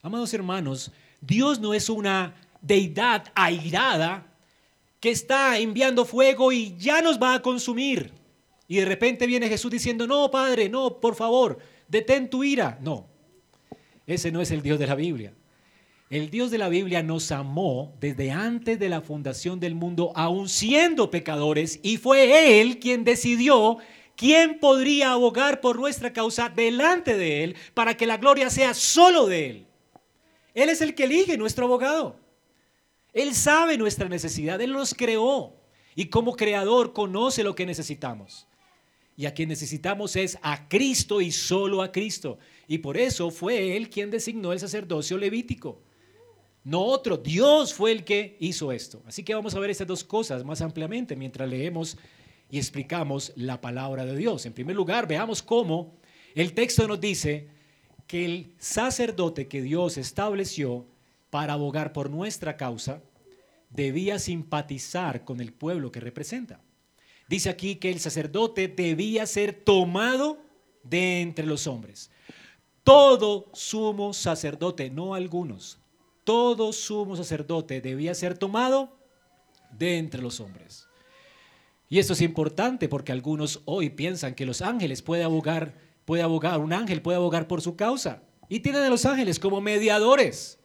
Amados 0.01 0.33
hermanos, 0.33 0.91
Dios 1.19 1.59
no 1.59 1.73
es 1.73 1.89
una 1.89 2.35
deidad 2.61 3.31
airada 3.35 4.27
que 4.99 5.09
está 5.11 5.57
enviando 5.57 6.05
fuego 6.05 6.51
y 6.51 6.75
ya 6.77 7.01
nos 7.01 7.21
va 7.21 7.33
a 7.33 7.41
consumir. 7.41 8.13
Y 8.67 8.77
de 8.77 8.85
repente 8.85 9.25
viene 9.25 9.49
Jesús 9.49 9.71
diciendo, 9.71 10.05
no, 10.05 10.29
Padre, 10.29 10.69
no, 10.69 10.99
por 10.99 11.15
favor, 11.15 11.57
detén 11.87 12.29
tu 12.29 12.43
ira. 12.43 12.77
No, 12.81 13.07
ese 14.05 14.31
no 14.31 14.41
es 14.41 14.51
el 14.51 14.61
Dios 14.61 14.79
de 14.79 14.87
la 14.87 14.95
Biblia. 14.95 15.33
El 16.09 16.31
Dios 16.31 16.49
de 16.49 16.57
la 16.57 16.69
Biblia 16.69 17.03
nos 17.03 17.31
amó 17.31 17.95
desde 17.99 18.31
antes 18.31 18.79
de 18.79 18.89
la 18.89 19.01
fundación 19.01 19.59
del 19.59 19.75
mundo, 19.75 20.11
aun 20.15 20.49
siendo 20.49 21.11
pecadores, 21.11 21.79
y 21.83 21.97
fue 21.97 22.59
Él 22.61 22.79
quien 22.79 23.03
decidió 23.03 23.77
quién 24.15 24.59
podría 24.59 25.11
abogar 25.11 25.61
por 25.61 25.77
nuestra 25.77 26.11
causa 26.11 26.49
delante 26.49 27.15
de 27.15 27.43
Él 27.43 27.55
para 27.75 27.95
que 27.95 28.07
la 28.07 28.17
gloria 28.17 28.49
sea 28.49 28.73
solo 28.73 29.27
de 29.27 29.49
Él. 29.49 29.67
Él 30.55 30.69
es 30.69 30.81
el 30.81 30.95
que 30.95 31.03
elige 31.03 31.37
nuestro 31.37 31.65
abogado. 31.65 32.19
Él 33.13 33.35
sabe 33.35 33.77
nuestra 33.77 34.09
necesidad, 34.09 34.59
Él 34.61 34.73
nos 34.73 34.95
creó 34.95 35.53
y 35.93 36.07
como 36.07 36.35
creador 36.35 36.91
conoce 36.91 37.43
lo 37.43 37.53
que 37.53 37.67
necesitamos. 37.67 38.47
Y 39.15 39.27
a 39.27 39.33
quien 39.35 39.49
necesitamos 39.49 40.15
es 40.15 40.39
a 40.41 40.67
Cristo 40.69 41.21
y 41.21 41.31
solo 41.31 41.83
a 41.83 41.91
Cristo. 41.91 42.39
Y 42.67 42.79
por 42.79 42.97
eso 42.97 43.29
fue 43.29 43.77
Él 43.77 43.91
quien 43.91 44.09
designó 44.09 44.53
el 44.53 44.59
sacerdocio 44.59 45.15
levítico. 45.15 45.83
No 46.69 46.83
otro, 46.83 47.17
Dios 47.17 47.73
fue 47.73 47.91
el 47.91 48.03
que 48.03 48.37
hizo 48.39 48.71
esto. 48.71 49.01
Así 49.07 49.23
que 49.23 49.33
vamos 49.33 49.55
a 49.55 49.59
ver 49.59 49.71
estas 49.71 49.87
dos 49.87 50.03
cosas 50.03 50.45
más 50.45 50.61
ampliamente 50.61 51.15
mientras 51.15 51.49
leemos 51.49 51.97
y 52.47 52.59
explicamos 52.59 53.33
la 53.35 53.59
palabra 53.59 54.05
de 54.05 54.15
Dios. 54.15 54.45
En 54.45 54.53
primer 54.53 54.75
lugar, 54.75 55.07
veamos 55.07 55.41
cómo 55.41 55.97
el 56.35 56.53
texto 56.53 56.87
nos 56.87 57.01
dice 57.01 57.47
que 58.05 58.23
el 58.23 58.53
sacerdote 58.59 59.47
que 59.47 59.63
Dios 59.63 59.97
estableció 59.97 60.85
para 61.31 61.53
abogar 61.53 61.91
por 61.91 62.11
nuestra 62.11 62.55
causa 62.55 63.01
debía 63.71 64.19
simpatizar 64.19 65.25
con 65.25 65.41
el 65.41 65.53
pueblo 65.53 65.91
que 65.91 65.99
representa. 65.99 66.61
Dice 67.27 67.49
aquí 67.49 67.77
que 67.77 67.89
el 67.89 67.99
sacerdote 67.99 68.67
debía 68.67 69.25
ser 69.25 69.53
tomado 69.53 70.37
de 70.83 71.21
entre 71.21 71.47
los 71.47 71.65
hombres 71.65 72.11
todo 72.89 73.51
sumo 73.53 74.13
sacerdote, 74.13 74.89
no 74.89 75.13
algunos, 75.13 75.78
todo 76.29 76.73
sumo 76.73 77.15
sacerdote 77.15 77.81
debía 77.81 78.13
ser 78.13 78.37
tomado 78.37 78.95
de 79.71 79.97
entre 79.97 80.21
los 80.21 80.39
hombres. 80.39 80.87
Y 81.89 81.97
esto 81.97 82.13
es 82.13 82.21
importante 82.21 82.87
porque 82.87 83.11
algunos 83.11 83.63
hoy 83.65 83.89
piensan 83.89 84.35
que 84.35 84.45
los 84.45 84.61
ángeles 84.61 85.01
puede 85.01 85.23
abogar, 85.23 85.73
puede 86.05 86.21
abogar, 86.21 86.59
un 86.59 86.71
ángel 86.71 87.01
puede 87.01 87.15
abogar 87.15 87.47
por 87.47 87.61
su 87.63 87.75
causa. 87.75 88.21
Y 88.47 88.59
tienen 88.59 88.83
a 88.83 88.89
los 88.89 89.07
ángeles 89.07 89.39
como 89.39 89.59
mediadores. 89.59 90.59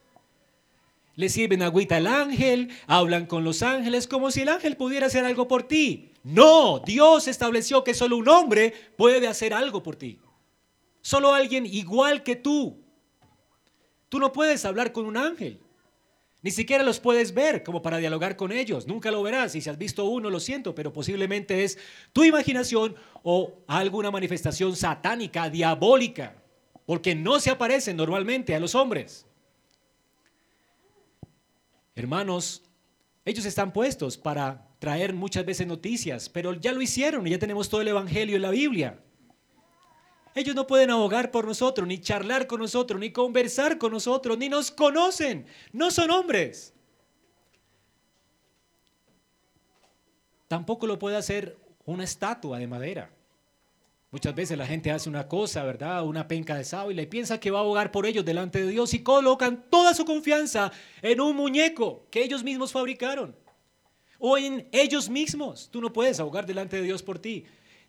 Le 1.14 1.30
sirven 1.30 1.62
agüita 1.62 1.96
al 1.96 2.08
ángel, 2.08 2.68
hablan 2.86 3.24
con 3.24 3.42
los 3.42 3.62
ángeles 3.62 4.06
como 4.06 4.30
si 4.30 4.42
el 4.42 4.50
ángel 4.50 4.76
pudiera 4.76 5.06
hacer 5.06 5.24
algo 5.24 5.48
por 5.48 5.62
ti. 5.62 6.12
No, 6.24 6.80
Dios 6.80 7.26
estableció 7.26 7.84
que 7.84 7.94
solo 7.94 8.18
un 8.18 8.28
hombre 8.28 8.74
puede 8.98 9.26
hacer 9.28 9.54
algo 9.54 9.82
por 9.82 9.96
ti. 9.96 10.18
Solo 11.00 11.32
alguien 11.32 11.64
igual 11.64 12.22
que 12.22 12.36
tú. 12.36 12.83
Tú 14.14 14.20
no 14.20 14.32
puedes 14.32 14.64
hablar 14.64 14.92
con 14.92 15.06
un 15.06 15.16
ángel. 15.16 15.58
Ni 16.40 16.52
siquiera 16.52 16.84
los 16.84 17.00
puedes 17.00 17.34
ver 17.34 17.64
como 17.64 17.82
para 17.82 17.98
dialogar 17.98 18.36
con 18.36 18.52
ellos. 18.52 18.86
Nunca 18.86 19.10
lo 19.10 19.20
verás. 19.24 19.56
Y 19.56 19.60
si 19.60 19.68
has 19.68 19.76
visto 19.76 20.04
uno, 20.04 20.30
lo 20.30 20.38
siento, 20.38 20.72
pero 20.72 20.92
posiblemente 20.92 21.64
es 21.64 21.78
tu 22.12 22.22
imaginación 22.22 22.94
o 23.24 23.54
alguna 23.66 24.12
manifestación 24.12 24.76
satánica, 24.76 25.50
diabólica, 25.50 26.36
porque 26.86 27.16
no 27.16 27.40
se 27.40 27.50
aparecen 27.50 27.96
normalmente 27.96 28.54
a 28.54 28.60
los 28.60 28.76
hombres. 28.76 29.26
Hermanos, 31.96 32.62
ellos 33.24 33.44
están 33.44 33.72
puestos 33.72 34.16
para 34.16 34.68
traer 34.78 35.12
muchas 35.12 35.44
veces 35.44 35.66
noticias, 35.66 36.28
pero 36.28 36.54
ya 36.54 36.70
lo 36.70 36.80
hicieron 36.82 37.26
y 37.26 37.30
ya 37.30 37.40
tenemos 37.40 37.68
todo 37.68 37.80
el 37.80 37.88
Evangelio 37.88 38.36
en 38.36 38.42
la 38.42 38.50
Biblia. 38.50 39.00
Ellos 40.34 40.54
no 40.54 40.66
pueden 40.66 40.90
abogar 40.90 41.30
por 41.30 41.46
nosotros, 41.46 41.86
ni 41.86 42.00
charlar 42.00 42.46
con 42.46 42.60
nosotros, 42.60 42.98
ni 42.98 43.12
conversar 43.12 43.78
con 43.78 43.92
nosotros, 43.92 44.36
ni 44.36 44.48
nos 44.48 44.70
conocen. 44.70 45.46
No 45.72 45.90
son 45.90 46.10
hombres. 46.10 46.74
Tampoco 50.48 50.86
lo 50.86 50.98
puede 50.98 51.16
hacer 51.16 51.56
una 51.86 52.04
estatua 52.04 52.58
de 52.58 52.66
madera. 52.66 53.10
Muchas 54.10 54.34
veces 54.34 54.56
la 54.56 54.66
gente 54.66 54.92
hace 54.92 55.08
una 55.08 55.26
cosa, 55.26 55.64
¿verdad? 55.64 56.04
Una 56.04 56.28
penca 56.28 56.54
de 56.54 56.64
sábila 56.64 57.02
y 57.02 57.06
piensa 57.06 57.40
que 57.40 57.50
va 57.50 57.58
a 57.58 57.62
abogar 57.62 57.90
por 57.90 58.06
ellos 58.06 58.24
delante 58.24 58.64
de 58.64 58.70
Dios 58.70 58.94
y 58.94 59.02
colocan 59.02 59.64
toda 59.68 59.92
su 59.92 60.04
confianza 60.04 60.70
en 61.02 61.20
un 61.20 61.34
muñeco 61.34 62.06
que 62.10 62.22
ellos 62.22 62.44
mismos 62.44 62.70
fabricaron 62.70 63.34
o 64.18 64.38
en 64.38 64.68
ellos 64.70 65.08
mismos. 65.08 65.68
Tú 65.70 65.80
no 65.80 65.92
puedes 65.92 66.20
abogar 66.20 66.46
delante 66.46 66.76
de 66.76 66.82
Dios 66.82 67.02
por 67.02 67.18
ti. 67.18 67.44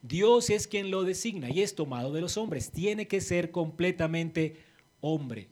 Dios 0.07 0.51
es 0.51 0.67
quien 0.67 0.91
lo 0.91 1.03
designa 1.03 1.50
y 1.50 1.62
es 1.62 1.74
tomado 1.74 2.13
de 2.13 2.21
los 2.21 2.38
hombres. 2.38 2.69
Tiene 2.69 3.07
que 3.07 3.21
ser 3.21 3.50
completamente 3.50 4.57
hombre 5.01 5.47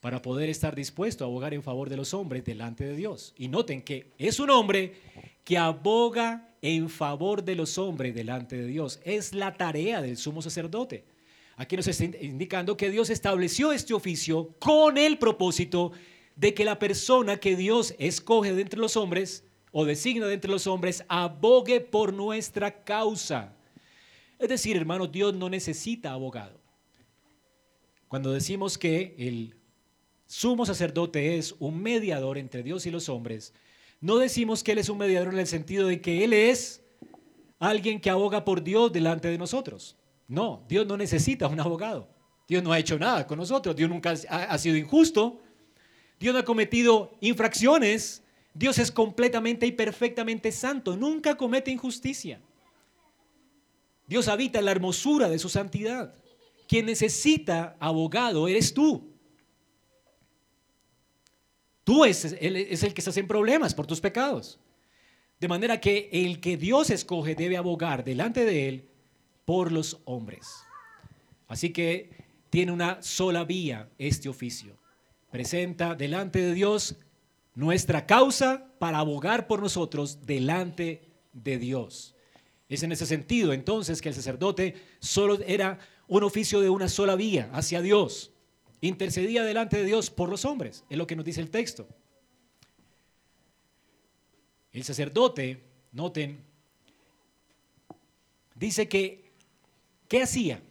para 0.00 0.20
poder 0.20 0.50
estar 0.50 0.74
dispuesto 0.74 1.24
a 1.24 1.28
abogar 1.28 1.54
en 1.54 1.62
favor 1.62 1.88
de 1.88 1.96
los 1.96 2.12
hombres 2.12 2.44
delante 2.44 2.84
de 2.84 2.94
Dios. 2.94 3.32
Y 3.38 3.48
noten 3.48 3.80
que 3.80 4.12
es 4.18 4.38
un 4.38 4.50
hombre 4.50 4.96
que 5.44 5.56
aboga 5.56 6.54
en 6.60 6.90
favor 6.90 7.42
de 7.42 7.54
los 7.54 7.78
hombres 7.78 8.14
delante 8.14 8.56
de 8.56 8.66
Dios. 8.66 9.00
Es 9.02 9.34
la 9.34 9.54
tarea 9.54 10.02
del 10.02 10.18
sumo 10.18 10.42
sacerdote. 10.42 11.04
Aquí 11.56 11.76
nos 11.76 11.88
está 11.88 12.04
indicando 12.04 12.76
que 12.76 12.90
Dios 12.90 13.08
estableció 13.08 13.72
este 13.72 13.94
oficio 13.94 14.54
con 14.58 14.98
el 14.98 15.16
propósito 15.16 15.92
de 16.36 16.52
que 16.52 16.66
la 16.66 16.78
persona 16.78 17.38
que 17.38 17.56
Dios 17.56 17.94
escoge 17.98 18.52
de 18.52 18.60
entre 18.60 18.80
los 18.80 18.96
hombres 18.98 19.44
o 19.72 19.86
designa 19.86 20.26
de 20.26 20.34
entre 20.34 20.50
los 20.50 20.66
hombres 20.66 21.02
abogue 21.08 21.80
por 21.80 22.12
nuestra 22.12 22.84
causa. 22.84 23.56
Es 24.40 24.48
decir, 24.48 24.74
hermanos, 24.76 25.12
Dios 25.12 25.34
no 25.34 25.50
necesita 25.50 26.12
abogado. 26.12 26.58
Cuando 28.08 28.32
decimos 28.32 28.78
que 28.78 29.14
el 29.18 29.54
sumo 30.26 30.64
sacerdote 30.64 31.36
es 31.36 31.54
un 31.58 31.80
mediador 31.82 32.38
entre 32.38 32.62
Dios 32.62 32.86
y 32.86 32.90
los 32.90 33.10
hombres, 33.10 33.52
no 34.00 34.16
decimos 34.16 34.64
que 34.64 34.72
Él 34.72 34.78
es 34.78 34.88
un 34.88 34.96
mediador 34.96 35.34
en 35.34 35.40
el 35.40 35.46
sentido 35.46 35.86
de 35.86 36.00
que 36.00 36.24
Él 36.24 36.32
es 36.32 36.82
alguien 37.58 38.00
que 38.00 38.08
aboga 38.08 38.42
por 38.46 38.64
Dios 38.64 38.90
delante 38.90 39.28
de 39.28 39.36
nosotros. 39.36 39.98
No, 40.26 40.64
Dios 40.68 40.86
no 40.86 40.96
necesita 40.96 41.46
un 41.46 41.60
abogado. 41.60 42.08
Dios 42.48 42.62
no 42.62 42.72
ha 42.72 42.78
hecho 42.78 42.98
nada 42.98 43.26
con 43.26 43.38
nosotros. 43.38 43.76
Dios 43.76 43.90
nunca 43.90 44.14
ha, 44.28 44.58
sido 44.58 44.76
injusto. 44.76 45.42
Dios 46.18 46.32
no 46.32 46.40
ha 46.40 46.44
cometido 46.44 47.12
infracciones. 47.20 48.22
Dios 48.54 48.78
es 48.78 48.90
completamente 48.90 49.66
y 49.66 49.72
perfectamente 49.72 50.50
santo. 50.50 50.96
Nunca 50.96 51.36
comete 51.36 51.70
injusticia. 51.70 52.40
Dios 54.10 54.26
habita 54.26 54.58
en 54.58 54.64
la 54.64 54.72
hermosura 54.72 55.28
de 55.28 55.38
su 55.38 55.48
santidad. 55.48 56.12
Quien 56.66 56.86
necesita 56.86 57.76
abogado 57.78 58.48
eres 58.48 58.74
tú. 58.74 59.14
Tú 61.84 62.04
es, 62.04 62.24
el 62.24 62.92
que 62.92 63.00
estás 63.00 63.16
en 63.18 63.28
problemas 63.28 63.72
por 63.72 63.86
tus 63.86 64.00
pecados. 64.00 64.58
De 65.38 65.46
manera 65.46 65.80
que 65.80 66.10
el 66.12 66.40
que 66.40 66.56
Dios 66.56 66.90
escoge 66.90 67.36
debe 67.36 67.56
abogar 67.56 68.02
delante 68.02 68.44
de 68.44 68.68
él 68.68 68.88
por 69.44 69.70
los 69.70 70.00
hombres. 70.06 70.48
Así 71.46 71.70
que 71.70 72.10
tiene 72.50 72.72
una 72.72 73.00
sola 73.02 73.44
vía 73.44 73.90
este 73.96 74.28
oficio. 74.28 74.76
Presenta 75.30 75.94
delante 75.94 76.40
de 76.40 76.52
Dios 76.52 76.96
nuestra 77.54 78.06
causa 78.06 78.72
para 78.80 78.98
abogar 78.98 79.46
por 79.46 79.62
nosotros 79.62 80.26
delante 80.26 81.12
de 81.32 81.58
Dios. 81.58 82.16
Es 82.70 82.84
en 82.84 82.92
ese 82.92 83.04
sentido 83.04 83.52
entonces 83.52 84.00
que 84.00 84.08
el 84.08 84.14
sacerdote 84.14 84.76
solo 85.00 85.40
era 85.42 85.80
un 86.06 86.22
oficio 86.22 86.60
de 86.60 86.70
una 86.70 86.88
sola 86.88 87.16
vía 87.16 87.50
hacia 87.52 87.82
Dios. 87.82 88.30
Intercedía 88.80 89.42
delante 89.42 89.76
de 89.76 89.84
Dios 89.84 90.08
por 90.08 90.28
los 90.28 90.44
hombres, 90.44 90.84
es 90.88 90.96
lo 90.96 91.06
que 91.06 91.16
nos 91.16 91.24
dice 91.24 91.40
el 91.40 91.50
texto. 91.50 91.88
El 94.72 94.84
sacerdote, 94.84 95.64
noten, 95.90 96.44
dice 98.54 98.88
que, 98.88 99.32
¿qué 100.06 100.22
hacía 100.22 100.62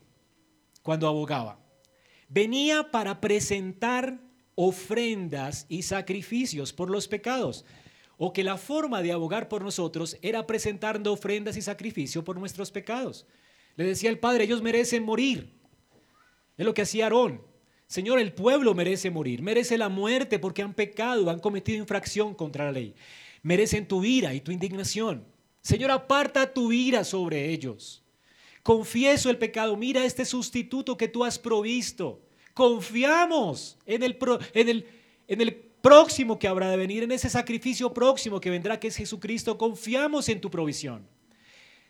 cuando 0.82 1.06
abogaba? 1.06 1.60
Venía 2.30 2.92
para 2.92 3.20
presentar 3.20 4.22
ofrendas 4.56 5.66
y 5.68 5.82
sacrificios 5.82 6.72
por 6.72 6.90
los 6.90 7.10
pecados 7.10 7.66
o 8.22 8.34
que 8.34 8.44
la 8.44 8.58
forma 8.58 9.02
de 9.02 9.14
abogar 9.14 9.48
por 9.48 9.64
nosotros 9.64 10.18
era 10.22 10.46
presentando 10.46 11.14
ofrendas 11.14 11.56
y 11.56 11.62
sacrificio 11.62 12.22
por 12.22 12.38
nuestros 12.38 12.70
pecados. 12.70 13.26
Le 13.78 13.86
decía 13.86 14.10
el 14.10 14.20
Padre, 14.20 14.44
ellos 14.44 14.62
merecen 14.62 15.04
morir. 15.04 15.54
Es 16.58 16.66
lo 16.66 16.74
que 16.74 16.82
hacía 16.82 17.06
Aarón. 17.06 17.42
Señor, 17.88 18.20
el 18.20 18.34
pueblo 18.34 18.76
merece 18.76 19.10
morir, 19.10 19.42
merece 19.42 19.78
la 19.78 19.88
muerte 19.88 20.38
porque 20.38 20.62
han 20.62 20.74
pecado, 20.74 21.30
han 21.30 21.40
cometido 21.40 21.78
infracción 21.78 22.36
contra 22.36 22.66
la 22.66 22.74
ley. 22.74 22.94
Merecen 23.42 23.88
tu 23.88 24.04
ira 24.04 24.34
y 24.34 24.42
tu 24.42 24.52
indignación. 24.52 25.26
Señor, 25.62 25.90
aparta 25.90 26.54
tu 26.54 26.74
ira 26.74 27.06
sobre 27.06 27.50
ellos. 27.52 28.04
Confieso 28.64 29.30
el 29.30 29.38
pecado. 29.38 29.78
Mira 29.78 30.04
este 30.04 30.26
sustituto 30.26 30.98
que 30.98 31.08
tú 31.08 31.24
has 31.24 31.40
provisto. 31.40 32.22
Confiamos 32.54 33.78
en 33.86 34.04
el, 34.04 34.18
en 34.54 34.68
el, 34.68 34.86
en 35.30 35.40
el 35.40 35.69
próximo 35.82 36.40
que 36.40 36.48
habrá 36.48 36.70
de 36.70 36.78
venir, 36.78 37.04
en 37.04 37.12
ese 37.12 37.30
sacrificio 37.30 37.94
próximo 37.94 38.40
que 38.40 38.50
vendrá, 38.50 38.80
que 38.80 38.88
es 38.88 38.96
Jesucristo, 38.96 39.58
confiamos 39.58 40.30
en 40.30 40.42
tu 40.42 40.50
provisión. 40.50 41.08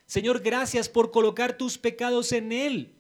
Señor, 0.06 0.42
gracias 0.42 0.90
por 0.90 1.12
colocar 1.12 1.58
tus 1.58 1.78
pecados 1.78 2.32
en 2.32 2.52
Él. 2.52 2.96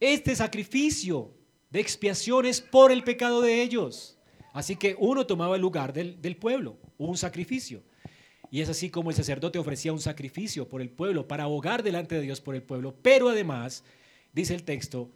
Este 0.00 0.34
sacrificio 0.34 1.34
de 1.70 1.80
expiación 1.80 2.46
es 2.46 2.60
por 2.60 2.92
el 2.92 3.04
pecado 3.04 3.42
de 3.42 3.62
ellos. 3.62 4.16
Así 4.52 4.76
que 4.76 4.96
uno 4.98 5.26
tomaba 5.26 5.56
el 5.56 5.62
lugar 5.62 5.92
del, 5.92 6.20
del 6.22 6.36
pueblo, 6.36 6.78
un 6.96 7.16
sacrificio. 7.16 7.82
Y 8.50 8.62
es 8.62 8.68
así 8.68 8.88
como 8.88 9.10
el 9.10 9.16
sacerdote 9.16 9.58
ofrecía 9.58 9.92
un 9.92 10.00
sacrificio 10.00 10.68
por 10.68 10.80
el 10.80 10.88
pueblo, 10.88 11.28
para 11.28 11.44
ahogar 11.44 11.82
delante 11.82 12.14
de 12.14 12.22
Dios 12.22 12.40
por 12.40 12.54
el 12.54 12.62
pueblo. 12.62 12.94
Pero 13.02 13.28
además, 13.28 13.84
dice 14.32 14.54
el 14.54 14.64
texto, 14.64 15.10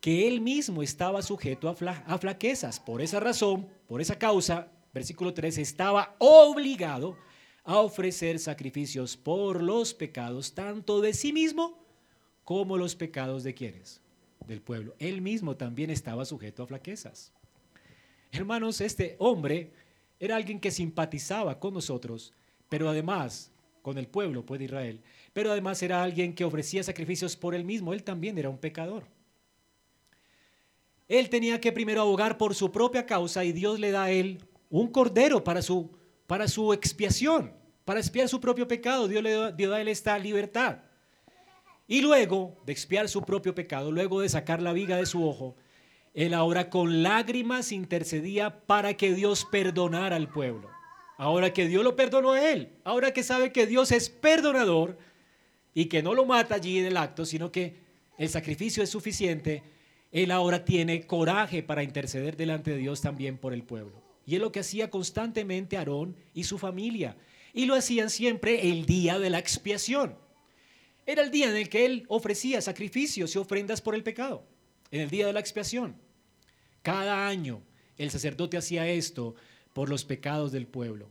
que 0.00 0.28
él 0.28 0.40
mismo 0.40 0.82
estaba 0.82 1.22
sujeto 1.22 1.68
a, 1.68 2.18
flaquezas. 2.18 2.78
Por 2.78 3.02
esa 3.02 3.20
razón, 3.20 3.68
por 3.86 4.00
esa 4.00 4.18
causa, 4.18 4.68
versículo 4.94 5.34
3, 5.34 5.58
estaba 5.58 6.14
obligado 6.18 7.16
a 7.64 7.78
ofrecer 7.78 8.38
sacrificios 8.38 9.16
por 9.16 9.62
los 9.62 9.92
pecados, 9.92 10.54
tanto 10.54 11.00
de 11.00 11.12
sí 11.12 11.32
mismo 11.32 11.78
como 12.44 12.78
los 12.78 12.94
pecados 12.94 13.42
de 13.42 13.54
quienes, 13.54 14.00
del 14.46 14.62
pueblo. 14.62 14.94
Él 14.98 15.20
mismo 15.20 15.56
también 15.56 15.90
estaba 15.90 16.24
sujeto 16.24 16.62
a 16.62 16.66
flaquezas. 16.66 17.32
Hermanos, 18.30 18.80
este 18.80 19.16
hombre 19.18 19.70
era 20.20 20.36
alguien 20.36 20.60
que 20.60 20.70
simpatizaba 20.70 21.58
con 21.58 21.74
nosotros, 21.74 22.32
pero 22.68 22.88
además 22.88 23.50
con 23.82 23.98
el 23.98 24.06
pueblo 24.06 24.44
pues, 24.44 24.58
de 24.58 24.66
Israel, 24.66 25.00
pero 25.32 25.50
además 25.50 25.82
era 25.82 26.02
alguien 26.02 26.34
que 26.34 26.44
ofrecía 26.44 26.82
sacrificios 26.82 27.36
por 27.36 27.54
él 27.54 27.64
mismo. 27.64 27.92
Él 27.92 28.02
también 28.02 28.38
era 28.38 28.48
un 28.48 28.58
pecador. 28.58 29.04
Él 31.08 31.30
tenía 31.30 31.60
que 31.60 31.72
primero 31.72 32.02
abogar 32.02 32.36
por 32.36 32.54
su 32.54 32.70
propia 32.70 33.06
causa 33.06 33.44
y 33.44 33.52
Dios 33.52 33.80
le 33.80 33.90
da 33.90 34.04
a 34.04 34.10
él 34.10 34.44
un 34.68 34.88
cordero 34.88 35.42
para 35.42 35.62
su, 35.62 35.90
para 36.26 36.46
su 36.46 36.72
expiación, 36.74 37.52
para 37.84 37.98
expiar 37.98 38.28
su 38.28 38.38
propio 38.40 38.68
pecado. 38.68 39.08
Dios 39.08 39.22
le 39.22 39.52
dio 39.52 39.74
a 39.74 39.80
él 39.80 39.88
esta 39.88 40.18
libertad. 40.18 40.80
Y 41.86 42.02
luego 42.02 42.60
de 42.66 42.72
expiar 42.72 43.08
su 43.08 43.22
propio 43.22 43.54
pecado, 43.54 43.90
luego 43.90 44.20
de 44.20 44.28
sacar 44.28 44.60
la 44.60 44.74
viga 44.74 44.98
de 44.98 45.06
su 45.06 45.26
ojo, 45.26 45.56
él 46.12 46.34
ahora 46.34 46.68
con 46.68 47.02
lágrimas 47.02 47.72
intercedía 47.72 48.66
para 48.66 48.94
que 48.94 49.14
Dios 49.14 49.46
perdonara 49.50 50.16
al 50.16 50.28
pueblo. 50.28 50.68
ahora 51.16 51.52
que 51.52 51.66
Dios 51.66 51.82
lo 51.82 51.96
perdonó 51.96 52.32
a 52.32 52.50
él, 52.50 52.76
ahora 52.84 53.12
que 53.12 53.24
sabe 53.24 53.50
que 53.50 53.66
Dios 53.66 53.90
es 53.90 54.08
perdonador 54.08 54.98
y 55.74 55.86
que 55.86 56.00
no 56.00 56.14
lo 56.14 56.24
mata 56.24 56.54
allí 56.54 56.78
en 56.78 56.86
el 56.86 56.96
acto, 56.96 57.24
sino 57.24 57.50
que 57.50 57.76
el 58.18 58.28
sacrificio 58.28 58.84
es 58.84 58.90
suficiente, 58.90 59.64
él 60.10 60.30
ahora 60.30 60.64
tiene 60.64 61.06
coraje 61.06 61.62
para 61.62 61.82
interceder 61.82 62.36
delante 62.36 62.70
de 62.70 62.78
Dios 62.78 63.00
también 63.00 63.36
por 63.38 63.52
el 63.52 63.62
pueblo. 63.62 64.02
Y 64.26 64.34
es 64.34 64.40
lo 64.40 64.52
que 64.52 64.60
hacía 64.60 64.90
constantemente 64.90 65.76
Aarón 65.76 66.16
y 66.34 66.44
su 66.44 66.58
familia. 66.58 67.16
Y 67.52 67.66
lo 67.66 67.74
hacían 67.74 68.10
siempre 68.10 68.70
el 68.70 68.86
día 68.86 69.18
de 69.18 69.30
la 69.30 69.38
expiación. 69.38 70.16
Era 71.06 71.22
el 71.22 71.30
día 71.30 71.48
en 71.48 71.56
el 71.56 71.68
que 71.68 71.86
él 71.86 72.04
ofrecía 72.08 72.60
sacrificios 72.60 73.34
y 73.34 73.38
ofrendas 73.38 73.80
por 73.80 73.94
el 73.94 74.02
pecado, 74.02 74.44
en 74.90 75.00
el 75.00 75.10
día 75.10 75.26
de 75.26 75.32
la 75.32 75.40
expiación. 75.40 75.96
Cada 76.82 77.26
año 77.26 77.62
el 77.96 78.10
sacerdote 78.10 78.58
hacía 78.58 78.86
esto 78.86 79.34
por 79.72 79.88
los 79.88 80.04
pecados 80.04 80.52
del 80.52 80.66
pueblo. 80.66 81.10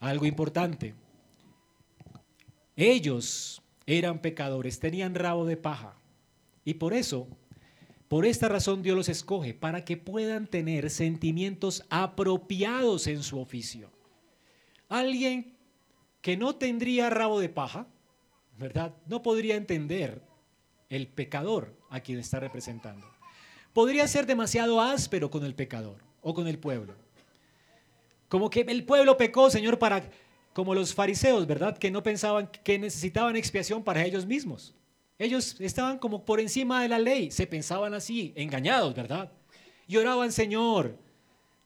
Algo 0.00 0.26
importante, 0.26 0.94
ellos 2.76 3.62
eran 3.86 4.20
pecadores, 4.20 4.78
tenían 4.78 5.14
rabo 5.14 5.46
de 5.46 5.56
paja. 5.56 5.96
Y 6.64 6.74
por 6.74 6.94
eso, 6.94 7.28
por 8.08 8.26
esta 8.26 8.48
razón 8.48 8.82
Dios 8.82 8.96
los 8.96 9.08
escoge, 9.08 9.54
para 9.54 9.84
que 9.84 9.96
puedan 9.96 10.46
tener 10.46 10.90
sentimientos 10.90 11.84
apropiados 11.90 13.06
en 13.06 13.22
su 13.22 13.40
oficio. 13.40 13.90
Alguien 14.88 15.56
que 16.20 16.36
no 16.36 16.54
tendría 16.56 17.10
rabo 17.10 17.40
de 17.40 17.48
paja, 17.48 17.86
¿verdad? 18.58 18.94
No 19.06 19.22
podría 19.22 19.56
entender 19.56 20.22
el 20.88 21.08
pecador 21.08 21.76
a 21.90 22.00
quien 22.00 22.18
está 22.18 22.40
representando. 22.40 23.06
Podría 23.72 24.06
ser 24.06 24.26
demasiado 24.26 24.80
áspero 24.80 25.30
con 25.30 25.44
el 25.44 25.54
pecador 25.54 26.02
o 26.22 26.32
con 26.32 26.46
el 26.46 26.58
pueblo. 26.58 26.94
Como 28.28 28.48
que 28.48 28.60
el 28.60 28.84
pueblo 28.84 29.16
pecó, 29.16 29.50
Señor, 29.50 29.78
para 29.78 30.08
como 30.52 30.74
los 30.74 30.94
fariseos, 30.94 31.46
¿verdad? 31.46 31.76
Que 31.76 31.90
no 31.90 32.02
pensaban 32.02 32.48
que 32.62 32.78
necesitaban 32.78 33.36
expiación 33.36 33.82
para 33.82 34.04
ellos 34.04 34.24
mismos. 34.24 34.74
Ellos 35.18 35.60
estaban 35.60 35.98
como 35.98 36.24
por 36.24 36.40
encima 36.40 36.82
de 36.82 36.88
la 36.88 36.98
ley, 36.98 37.30
se 37.30 37.46
pensaban 37.46 37.94
así, 37.94 38.32
engañados, 38.36 38.94
¿verdad? 38.94 39.30
Y 39.86 39.96
oraban, 39.96 40.32
Señor, 40.32 40.98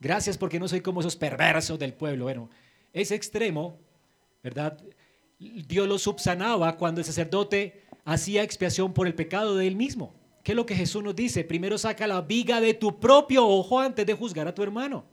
gracias 0.01 0.37
porque 0.37 0.59
no 0.59 0.69
soy 0.69 0.81
como 0.81 1.01
esos 1.01 1.17
perversos 1.17 1.79
del 1.79 1.95
pueblo. 1.95 2.25
Bueno, 2.25 2.51
ese 2.93 3.15
extremo, 3.15 3.79
¿verdad? 4.43 4.79
Dios 5.39 5.89
lo 5.89 5.99
subsanaba 5.99 6.77
cuando 6.77 7.01
el 7.01 7.07
sacerdote 7.07 7.85
hacía 8.05 8.43
expiación 8.43 8.93
por 8.93 9.07
el 9.07 9.15
pecado 9.15 9.57
de 9.57 9.67
él 9.67 9.77
mismo. 9.77 10.15
¿Qué 10.43 10.53
es 10.53 10.57
lo 10.57 10.67
que 10.67 10.75
Jesús 10.75 11.03
nos 11.03 11.15
dice? 11.15 11.45
Primero 11.45 11.79
saca 11.79 12.07
la 12.07 12.21
viga 12.21 12.61
de 12.61 12.75
tu 12.75 12.99
propio 12.99 13.47
ojo 13.47 13.81
antes 13.81 14.05
de 14.05 14.15
juzgar 14.15 14.49
a 14.49 14.55
tu 14.55 14.63
hermano. 14.63 15.05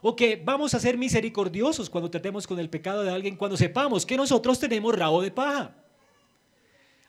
O 0.00 0.16
que 0.16 0.40
vamos 0.42 0.74
a 0.74 0.80
ser 0.80 0.98
misericordiosos 0.98 1.88
cuando 1.88 2.10
tratemos 2.10 2.46
con 2.46 2.58
el 2.58 2.68
pecado 2.68 3.02
de 3.02 3.10
alguien, 3.10 3.36
cuando 3.36 3.56
sepamos 3.56 4.04
que 4.04 4.16
nosotros 4.16 4.58
tenemos 4.58 4.94
rabo 4.94 5.22
de 5.22 5.30
paja. 5.30 5.81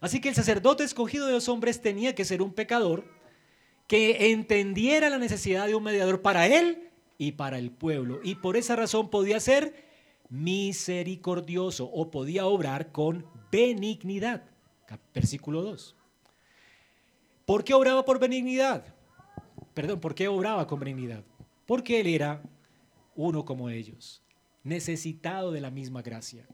Así 0.04 0.20
que 0.20 0.28
el 0.28 0.36
sacerdote 0.36 0.84
escogido 0.84 1.28
de 1.28 1.32
los 1.32 1.48
hombres 1.48 1.82
tenía 1.82 2.13
que 2.13 2.26
ser 2.26 2.42
un 2.42 2.52
pecador 2.52 3.06
que 3.88 4.34
entendiera 4.34 5.10
la 5.10 5.18
necesidad 5.18 5.66
de 5.66 5.76
un 5.76 5.84
mediador 5.84 6.22
para 6.22 6.46
él 6.46 6.89
y 7.18 7.32
para 7.32 7.58
el 7.58 7.72
pueblo. 7.72 8.20
Y 8.22 8.36
por 8.36 8.58
esa 8.58 8.76
razón 8.76 9.10
podía 9.10 9.39
ser 9.39 9.86
misericordioso 10.28 11.86
o 11.86 12.12
podía 12.12 12.46
obrar 12.48 12.92
con 12.92 13.26
benignidad. 13.50 14.44
Versículo 15.16 15.62
2. 15.62 15.96
¿Por 17.46 17.63
qué 17.63 17.74
obraba 17.74 18.04
por 18.04 18.20
benignidad? 18.20 18.84
Perdón, 19.74 20.02
¿por 20.02 20.16
qué 20.16 20.28
obraba 20.28 20.68
con 20.68 20.82
benignidad? 20.82 21.24
Porque 21.66 22.02
él 22.02 22.08
era 22.08 22.42
uno 23.16 23.46
como 23.46 23.70
ellos, 23.70 24.22
necesitado 24.66 25.54
de 25.54 25.62
la 25.62 25.72
misma 25.72 26.02
gracia. 26.02 26.46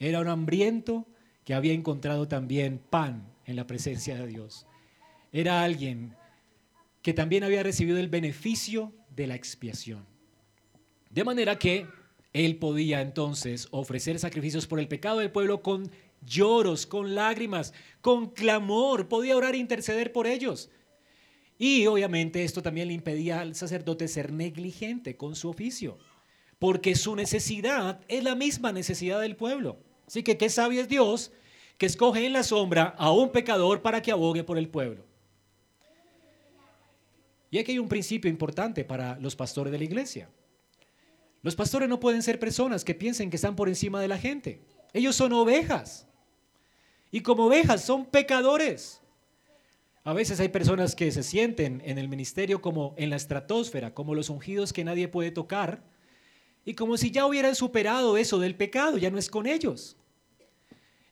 Era 0.00 0.18
un 0.18 0.26
hambriento 0.26 1.06
que 1.44 1.54
había 1.54 1.72
encontrado 1.72 2.26
también 2.28 2.78
pan 2.78 3.32
en 3.46 3.56
la 3.56 3.66
presencia 3.66 4.16
de 4.16 4.26
Dios. 4.26 4.66
Era 5.32 5.62
alguien 5.62 6.16
que 7.02 7.12
también 7.12 7.44
había 7.44 7.62
recibido 7.62 7.98
el 7.98 8.08
beneficio 8.08 8.92
de 9.14 9.26
la 9.26 9.34
expiación. 9.34 10.06
De 11.10 11.24
manera 11.24 11.58
que 11.58 11.86
él 12.32 12.56
podía 12.56 13.00
entonces 13.00 13.68
ofrecer 13.70 14.18
sacrificios 14.18 14.66
por 14.66 14.80
el 14.80 14.88
pecado 14.88 15.18
del 15.18 15.30
pueblo 15.30 15.62
con 15.62 15.90
lloros, 16.22 16.86
con 16.86 17.14
lágrimas, 17.14 17.72
con 18.00 18.30
clamor, 18.30 19.08
podía 19.08 19.36
orar 19.36 19.54
e 19.54 19.58
interceder 19.58 20.12
por 20.12 20.26
ellos. 20.26 20.70
Y 21.58 21.86
obviamente 21.86 22.42
esto 22.42 22.62
también 22.62 22.88
le 22.88 22.94
impedía 22.94 23.40
al 23.40 23.54
sacerdote 23.54 24.08
ser 24.08 24.32
negligente 24.32 25.16
con 25.16 25.36
su 25.36 25.48
oficio, 25.48 25.98
porque 26.58 26.96
su 26.96 27.14
necesidad 27.14 28.00
es 28.08 28.24
la 28.24 28.34
misma 28.34 28.72
necesidad 28.72 29.20
del 29.20 29.36
pueblo. 29.36 29.78
Así 30.06 30.22
que 30.22 30.36
qué 30.36 30.48
sabio 30.48 30.80
es 30.80 30.88
Dios 30.88 31.32
que 31.78 31.86
escoge 31.86 32.24
en 32.24 32.32
la 32.32 32.42
sombra 32.42 32.94
a 32.98 33.10
un 33.10 33.30
pecador 33.30 33.82
para 33.82 34.02
que 34.02 34.12
abogue 34.12 34.44
por 34.44 34.58
el 34.58 34.68
pueblo. 34.68 35.04
Y 37.50 37.58
aquí 37.58 37.72
hay 37.72 37.78
un 37.78 37.88
principio 37.88 38.30
importante 38.30 38.84
para 38.84 39.18
los 39.20 39.36
pastores 39.36 39.70
de 39.70 39.78
la 39.78 39.84
iglesia. 39.84 40.28
Los 41.42 41.54
pastores 41.54 41.88
no 41.88 42.00
pueden 42.00 42.22
ser 42.22 42.38
personas 42.38 42.84
que 42.84 42.94
piensen 42.94 43.30
que 43.30 43.36
están 43.36 43.54
por 43.54 43.68
encima 43.68 44.00
de 44.00 44.08
la 44.08 44.18
gente. 44.18 44.62
Ellos 44.92 45.14
son 45.14 45.32
ovejas. 45.32 46.06
Y 47.10 47.20
como 47.20 47.46
ovejas 47.46 47.84
son 47.84 48.06
pecadores. 48.06 49.00
A 50.02 50.12
veces 50.12 50.40
hay 50.40 50.48
personas 50.48 50.94
que 50.94 51.12
se 51.12 51.22
sienten 51.22 51.80
en 51.84 51.98
el 51.98 52.08
ministerio 52.08 52.60
como 52.60 52.94
en 52.96 53.10
la 53.10 53.16
estratosfera, 53.16 53.94
como 53.94 54.14
los 54.14 54.30
ungidos 54.30 54.72
que 54.72 54.84
nadie 54.84 55.08
puede 55.08 55.30
tocar, 55.30 55.82
y 56.64 56.74
como 56.74 56.96
si 56.96 57.10
ya 57.10 57.26
hubieran 57.26 57.54
superado 57.54 58.16
eso 58.16 58.38
del 58.38 58.56
pecado, 58.56 58.98
ya 58.98 59.10
no 59.10 59.18
es 59.18 59.28
con 59.28 59.46
ellos. 59.46 59.96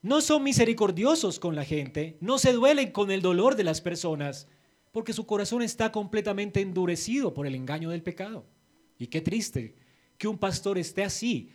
No 0.01 0.21
son 0.21 0.43
misericordiosos 0.43 1.39
con 1.39 1.55
la 1.55 1.65
gente, 1.65 2.17
no 2.21 2.39
se 2.39 2.53
duelen 2.53 2.91
con 2.91 3.11
el 3.11 3.23
dolor 3.23 3.55
de 3.55 3.65
las 3.65 3.81
personas, 3.81 4.49
porque 4.91 5.13
su 5.13 5.27
corazón 5.27 5.63
está 5.63 5.93
completamente 5.93 6.61
endurecido 6.61 7.33
por 7.35 7.47
el 7.47 7.55
engaño 7.55 7.91
del 7.91 8.03
pecado. 8.03 8.45
Y 8.99 9.07
qué 9.07 9.21
triste 9.21 9.75
que 10.19 10.29
un 10.29 10.39
pastor 10.39 10.79
esté 10.79 11.05
así, 11.05 11.51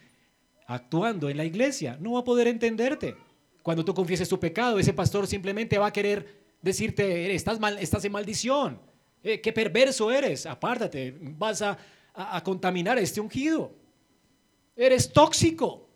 actuando 0.68 1.30
en 1.30 1.38
la 1.38 1.46
iglesia, 1.46 1.98
no 2.00 2.14
va 2.14 2.20
a 2.20 2.24
poder 2.24 2.48
entenderte. 2.48 3.16
Cuando 3.64 3.84
tú 3.84 3.94
confieses 3.94 4.30
tu 4.30 4.40
pecado, 4.40 4.80
ese 4.80 4.94
pastor 4.94 5.28
simplemente 5.28 5.78
va 5.78 5.88
a 5.88 5.94
querer 5.94 6.42
decirte, 6.62 7.34
estás, 7.34 7.60
mal, 7.60 7.78
estás 7.80 8.04
en 8.06 8.12
maldición, 8.12 8.80
eh, 9.24 9.42
qué 9.42 9.52
perverso 9.52 10.12
eres, 10.12 10.46
apártate, 10.46 11.16
vas 11.20 11.62
a, 11.62 11.78
contaminar 12.44 12.98
a 12.98 13.02
este 13.02 13.22
ungido, 13.22 13.76
eres 14.78 15.12
tóxico. 15.12 15.90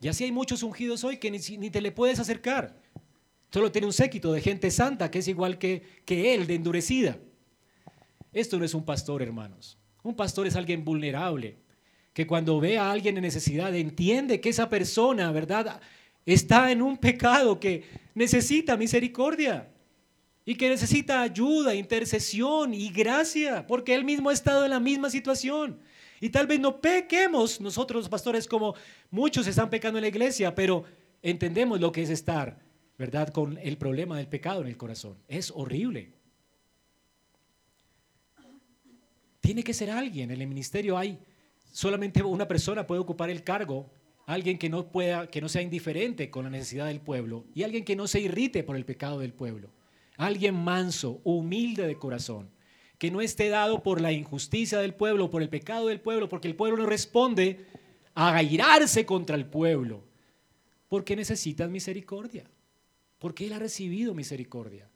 Y 0.00 0.08
así 0.08 0.24
hay 0.24 0.32
muchos 0.32 0.62
ungidos 0.62 1.04
hoy 1.04 1.18
que 1.18 1.30
ni, 1.30 1.70
te 1.70 1.80
le 1.80 1.92
puedes 1.92 2.18
acercar. 2.18 2.80
Solo 3.50 3.70
tiene 3.70 3.86
un 3.86 3.92
séquito 3.92 4.32
de 4.32 4.40
gente 4.40 4.70
santa 4.70 5.10
que 5.10 5.18
es 5.18 5.28
igual 5.28 5.58
que, 5.58 5.82
que 6.06 6.34
él, 6.34 6.46
de 6.46 6.54
endurecida. 6.54 7.18
Esto 8.32 8.58
no 8.58 8.64
es 8.64 8.72
un 8.72 8.84
pastor, 8.84 9.22
hermanos. 9.22 9.78
Un 10.02 10.16
pastor 10.16 10.46
es 10.46 10.56
alguien 10.56 10.84
vulnerable, 10.84 11.58
que 12.14 12.26
cuando 12.26 12.58
ve 12.58 12.78
a 12.78 12.90
alguien 12.90 13.16
en 13.16 13.22
necesidad 13.22 13.74
entiende 13.74 14.40
que 14.40 14.48
esa 14.48 14.68
persona, 14.68 15.30
¿verdad? 15.30 15.80
está 16.26 16.70
en 16.70 16.82
un 16.82 16.96
pecado 16.96 17.58
que 17.58 17.84
necesita 18.14 18.76
misericordia 18.76 19.68
y 20.44 20.54
que 20.56 20.68
necesita 20.68 21.22
ayuda, 21.22 21.74
intercesión 21.74 22.74
y 22.74 22.90
gracia, 22.90 23.66
porque 23.66 23.94
él 23.94 24.04
mismo 24.04 24.30
ha 24.30 24.32
estado 24.32 24.64
en 24.64 24.70
la 24.70 24.80
misma 24.80 25.10
situación. 25.10 25.80
Y 26.22 26.30
tal 26.30 26.46
vez 26.46 26.60
no 26.60 26.80
pequemos 26.80 27.60
nosotros 27.60 28.02
los 28.02 28.08
pastores 28.08 28.46
como 28.46 28.76
muchos 29.10 29.44
están 29.48 29.68
pecando 29.68 29.98
en 29.98 30.02
la 30.02 30.08
iglesia, 30.08 30.54
pero 30.54 30.84
entendemos 31.20 31.80
lo 31.80 31.90
que 31.90 32.00
es 32.00 32.10
estar, 32.10 32.60
¿verdad? 32.96 33.30
Con 33.30 33.58
el 33.58 33.76
problema 33.76 34.16
del 34.16 34.28
pecado 34.28 34.60
en 34.60 34.68
el 34.68 34.76
corazón. 34.76 35.16
Es 35.26 35.50
horrible. 35.50 36.12
Tiene 39.40 39.64
que 39.64 39.74
ser 39.74 39.90
alguien. 39.90 40.30
En 40.30 40.40
el 40.40 40.46
ministerio 40.46 40.96
hay 40.96 41.18
solamente 41.72 42.22
una 42.22 42.46
persona 42.46 42.86
puede 42.86 43.00
ocupar 43.00 43.28
el 43.28 43.42
cargo 43.42 43.90
alguien 44.24 44.58
que 44.58 44.68
no 44.68 44.92
pueda, 44.92 45.26
que 45.26 45.40
no 45.40 45.48
sea 45.48 45.62
indiferente 45.62 46.30
con 46.30 46.44
la 46.44 46.50
necesidad 46.50 46.86
del 46.86 47.00
pueblo 47.00 47.46
y 47.52 47.64
alguien 47.64 47.84
que 47.84 47.96
no 47.96 48.06
se 48.06 48.20
irrite 48.20 48.62
por 48.62 48.76
el 48.76 48.84
pecado 48.84 49.18
del 49.18 49.32
pueblo. 49.32 49.70
Alguien 50.16 50.54
manso, 50.54 51.20
humilde 51.24 51.84
de 51.84 51.98
corazón, 51.98 52.48
que 53.02 53.10
no 53.10 53.20
esté 53.20 53.48
dado 53.48 53.82
por 53.82 54.00
la 54.00 54.12
injusticia 54.12 54.78
del 54.78 54.94
pueblo, 54.94 55.28
por 55.28 55.42
el 55.42 55.48
pecado 55.48 55.88
del 55.88 56.00
pueblo, 56.00 56.28
porque 56.28 56.46
el 56.46 56.54
pueblo 56.54 56.84
no 56.84 56.86
responde 56.88 57.66
a 58.14 58.36
airarse 58.36 59.04
contra 59.04 59.34
el 59.34 59.44
pueblo, 59.44 60.04
porque 60.88 61.16
necesitan 61.16 61.72
misericordia, 61.72 62.44
porque 63.18 63.46
él 63.46 63.54
ha 63.54 63.58
recibido 63.58 64.14
misericordia. 64.14 64.88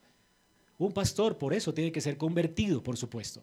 Un 0.79 0.93
pastor 0.93 1.37
por 1.37 1.53
eso 1.53 1.75
tiene 1.75 1.91
que 1.91 2.01
ser 2.01 2.17
convertido, 2.17 2.81
por 2.81 2.97
supuesto 2.97 3.43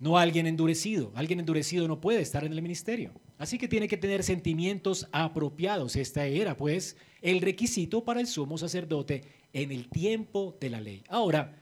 no 0.00 0.16
alguien 0.16 0.46
endurecido. 0.46 1.12
Alguien 1.14 1.40
endurecido 1.40 1.86
no 1.86 2.00
puede 2.00 2.22
estar 2.22 2.42
en 2.42 2.52
el 2.52 2.62
ministerio. 2.62 3.12
Así 3.36 3.58
que 3.58 3.68
tiene 3.68 3.86
que 3.86 3.98
tener 3.98 4.22
sentimientos 4.22 5.06
apropiados. 5.12 5.94
Este 5.94 6.40
era, 6.40 6.56
pues, 6.56 6.96
el 7.20 7.42
requisito 7.42 8.02
para 8.02 8.20
el 8.20 8.26
sumo 8.26 8.56
sacerdote 8.56 9.24
en 9.52 9.70
el 9.70 9.90
tiempo 9.90 10.56
de 10.58 10.70
la 10.70 10.80
ley. 10.80 11.04
Ahora, 11.08 11.59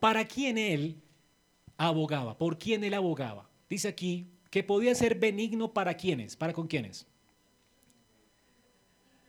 ¿para 0.00 0.24
quién 0.26 0.58
él 0.58 1.00
abogaba? 1.76 2.36
¿Por 2.38 2.58
quién 2.58 2.84
él 2.84 2.94
abogaba? 2.94 3.48
dice 3.68 3.88
aquí 3.88 4.28
que 4.50 4.62
podía 4.62 4.94
ser 4.94 5.16
benigno 5.16 5.72
para 5.72 5.94
quienes, 5.96 6.36
para 6.36 6.52
con 6.52 6.66
quienes. 6.66 7.06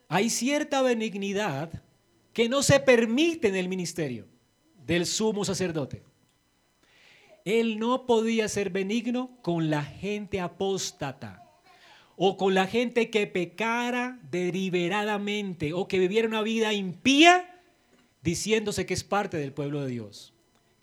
Hay 0.08 0.30
cierta 0.30 0.80
benignidad 0.80 1.82
que 2.32 2.48
no 2.48 2.62
se 2.62 2.80
permite 2.80 3.48
en 3.48 3.56
el 3.56 3.68
ministerio 3.68 4.26
del 4.86 5.06
sumo 5.06 5.44
sacerdote. 5.44 6.02
Él 7.44 7.78
no 7.78 8.06
podía 8.06 8.48
ser 8.48 8.70
benigno 8.70 9.38
con 9.42 9.70
la 9.70 9.82
gente 9.82 10.40
apóstata 10.40 11.44
o 12.16 12.36
con 12.36 12.54
la 12.54 12.66
gente 12.66 13.10
que 13.10 13.26
pecara 13.26 14.18
deliberadamente 14.30 15.72
o 15.72 15.88
que 15.88 15.98
viviera 15.98 16.28
una 16.28 16.42
vida 16.42 16.72
impía 16.72 17.60
diciéndose 18.22 18.86
que 18.86 18.94
es 18.94 19.04
parte 19.04 19.36
del 19.36 19.52
pueblo 19.52 19.82
de 19.82 19.90
Dios. 19.90 20.34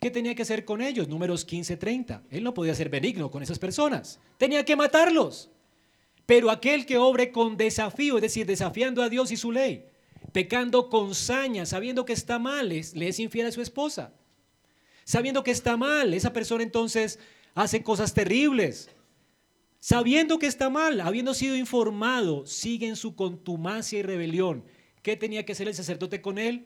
¿Qué 0.06 0.12
tenía 0.12 0.36
que 0.36 0.42
hacer 0.42 0.64
con 0.64 0.82
ellos? 0.82 1.08
Números 1.08 1.44
15:30. 1.44 2.22
Él 2.30 2.44
no 2.44 2.54
podía 2.54 2.76
ser 2.76 2.88
benigno 2.88 3.28
con 3.28 3.42
esas 3.42 3.58
personas. 3.58 4.20
Tenía 4.38 4.64
que 4.64 4.76
matarlos. 4.76 5.50
Pero 6.26 6.48
aquel 6.48 6.86
que 6.86 6.96
obre 6.96 7.32
con 7.32 7.56
desafío, 7.56 8.14
es 8.14 8.22
decir, 8.22 8.46
desafiando 8.46 9.02
a 9.02 9.08
Dios 9.08 9.32
y 9.32 9.36
su 9.36 9.50
ley, 9.50 9.84
pecando 10.30 10.90
con 10.90 11.12
saña, 11.16 11.66
sabiendo 11.66 12.04
que 12.04 12.12
está 12.12 12.38
mal, 12.38 12.68
le 12.68 13.08
es 13.08 13.18
infiel 13.18 13.48
a 13.48 13.50
su 13.50 13.60
esposa. 13.60 14.12
Sabiendo 15.02 15.42
que 15.42 15.50
está 15.50 15.76
mal, 15.76 16.14
esa 16.14 16.32
persona 16.32 16.62
entonces 16.62 17.18
hace 17.56 17.82
cosas 17.82 18.14
terribles. 18.14 18.88
Sabiendo 19.80 20.38
que 20.38 20.46
está 20.46 20.70
mal, 20.70 21.00
habiendo 21.00 21.34
sido 21.34 21.56
informado, 21.56 22.46
sigue 22.46 22.86
en 22.86 22.94
su 22.94 23.16
contumacia 23.16 23.98
y 23.98 24.02
rebelión. 24.02 24.62
¿Qué 25.02 25.16
tenía 25.16 25.44
que 25.44 25.50
hacer 25.50 25.66
el 25.66 25.74
sacerdote 25.74 26.22
con 26.22 26.38
él? 26.38 26.64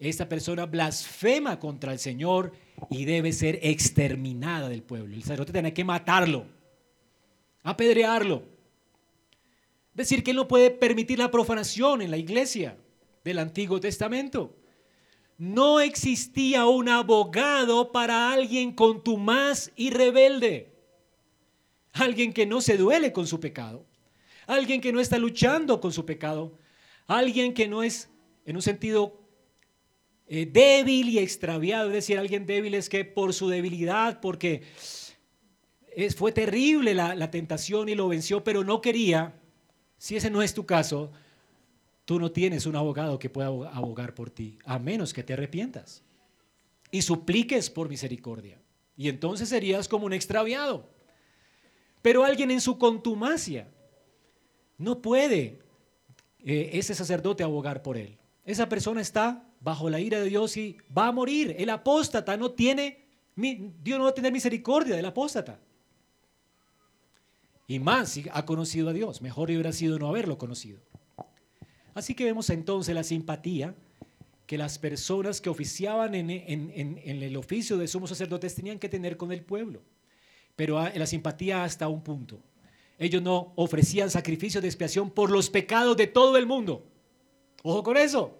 Esta 0.00 0.26
persona 0.30 0.64
blasfema 0.64 1.60
contra 1.60 1.92
el 1.92 1.98
Señor 1.98 2.52
y 2.88 3.04
debe 3.04 3.34
ser 3.34 3.58
exterminada 3.62 4.70
del 4.70 4.82
pueblo. 4.82 5.14
El 5.14 5.22
sacerdote 5.22 5.52
tiene 5.52 5.74
que 5.74 5.84
matarlo, 5.84 6.46
apedrearlo. 7.62 8.42
Decir 9.92 10.24
que 10.24 10.30
él 10.30 10.38
no 10.38 10.48
puede 10.48 10.70
permitir 10.70 11.18
la 11.18 11.30
profanación 11.30 12.00
en 12.00 12.10
la 12.10 12.16
iglesia 12.16 12.78
del 13.24 13.38
Antiguo 13.38 13.78
Testamento. 13.78 14.56
No 15.36 15.80
existía 15.80 16.64
un 16.64 16.88
abogado 16.88 17.92
para 17.92 18.32
alguien 18.32 18.72
contumaz 18.72 19.70
y 19.76 19.90
rebelde. 19.90 20.72
Alguien 21.92 22.32
que 22.32 22.46
no 22.46 22.62
se 22.62 22.78
duele 22.78 23.12
con 23.12 23.26
su 23.26 23.38
pecado. 23.38 23.84
Alguien 24.46 24.80
que 24.80 24.94
no 24.94 25.00
está 25.00 25.18
luchando 25.18 25.78
con 25.78 25.92
su 25.92 26.06
pecado. 26.06 26.56
Alguien 27.06 27.52
que 27.52 27.68
no 27.68 27.82
es, 27.82 28.08
en 28.46 28.56
un 28.56 28.62
sentido 28.62 29.19
eh, 30.32 30.46
débil 30.46 31.08
y 31.08 31.18
extraviado. 31.18 31.88
Es 31.88 31.94
decir, 31.94 32.16
alguien 32.16 32.46
débil 32.46 32.74
es 32.74 32.88
que 32.88 33.04
por 33.04 33.34
su 33.34 33.48
debilidad, 33.48 34.20
porque 34.20 34.62
es, 35.92 36.14
fue 36.14 36.30
terrible 36.30 36.94
la, 36.94 37.30
tentación 37.32 37.88
y 37.88 37.96
lo 37.96 38.06
venció, 38.06 38.44
pero 38.44 38.62
no 38.62 38.80
quería 38.80 39.34
si 39.98 40.16
ese 40.16 40.30
no 40.30 40.40
es 40.40 40.54
tu 40.54 40.64
caso, 40.64 41.10
tú 42.04 42.20
no 42.20 42.30
tienes 42.30 42.64
un 42.66 42.76
abogado 42.76 43.18
que 43.18 43.28
pueda 43.28 43.48
abogar 43.48 44.14
por 44.14 44.30
ti, 44.30 44.56
a 44.64 44.78
menos 44.78 45.12
que 45.12 45.24
te 45.24 45.32
arrepientas 45.32 46.04
y 46.92 47.02
supliques 47.02 47.68
por 47.68 47.88
misericordia. 47.88 48.62
Y 48.96 49.08
entonces 49.08 49.48
serías 49.48 49.88
como 49.88 50.06
un 50.06 50.12
extraviado. 50.12 50.88
Pero 52.02 52.22
alguien 52.24 52.52
en 52.52 52.60
su 52.60 52.78
contumacia 52.78 53.68
no 54.78 55.02
puede 55.02 55.58
eh, 56.38 56.70
ese 56.74 56.94
sacerdote 56.94 57.42
abogar 57.42 57.82
por 57.82 57.98
él. 57.98 58.16
Esa 58.44 58.68
persona 58.68 59.00
está 59.00 59.49
bajo 59.60 59.90
la 59.90 60.00
ira 60.00 60.18
de 60.18 60.28
Dios 60.28 60.56
y 60.56 60.78
va 60.96 61.08
a 61.08 61.12
morir. 61.12 61.54
El 61.58 61.70
apóstata 61.70 62.36
no 62.36 62.50
tiene, 62.50 63.04
Dios 63.36 63.98
no 63.98 64.04
va 64.04 64.10
a 64.10 64.14
tener 64.14 64.32
misericordia 64.32 64.96
del 64.96 65.04
apóstata. 65.04 65.60
Y 67.68 67.78
más 67.78 68.08
si 68.08 68.26
ha 68.32 68.44
conocido 68.44 68.88
a 68.88 68.92
Dios. 68.92 69.22
Mejor 69.22 69.48
hubiera 69.50 69.72
sido 69.72 69.98
no 69.98 70.08
haberlo 70.08 70.38
conocido. 70.38 70.80
Así 71.94 72.14
que 72.14 72.24
vemos 72.24 72.50
entonces 72.50 72.94
la 72.94 73.04
simpatía 73.04 73.74
que 74.46 74.58
las 74.58 74.78
personas 74.80 75.40
que 75.40 75.48
oficiaban 75.48 76.16
en, 76.16 76.30
el 77.04 77.36
oficio 77.36 77.76
de 77.76 77.86
sumos 77.86 78.10
sacerdotes 78.10 78.56
tenían 78.56 78.80
que 78.80 78.88
tener 78.88 79.16
con 79.16 79.30
el 79.30 79.44
pueblo. 79.44 79.82
Pero 80.56 80.82
la 80.82 81.06
simpatía 81.06 81.62
hasta 81.62 81.86
un 81.86 82.02
punto. 82.02 82.40
Ellos 82.98 83.22
no 83.22 83.52
ofrecían 83.54 84.10
sacrificio 84.10 84.60
de 84.60 84.66
expiación 84.66 85.10
por 85.10 85.30
los 85.30 85.48
pecados 85.48 85.96
de 85.96 86.08
todo 86.08 86.36
el 86.36 86.46
mundo. 86.46 86.84
Ojo 87.62 87.84
con 87.84 87.96
eso. 87.96 88.39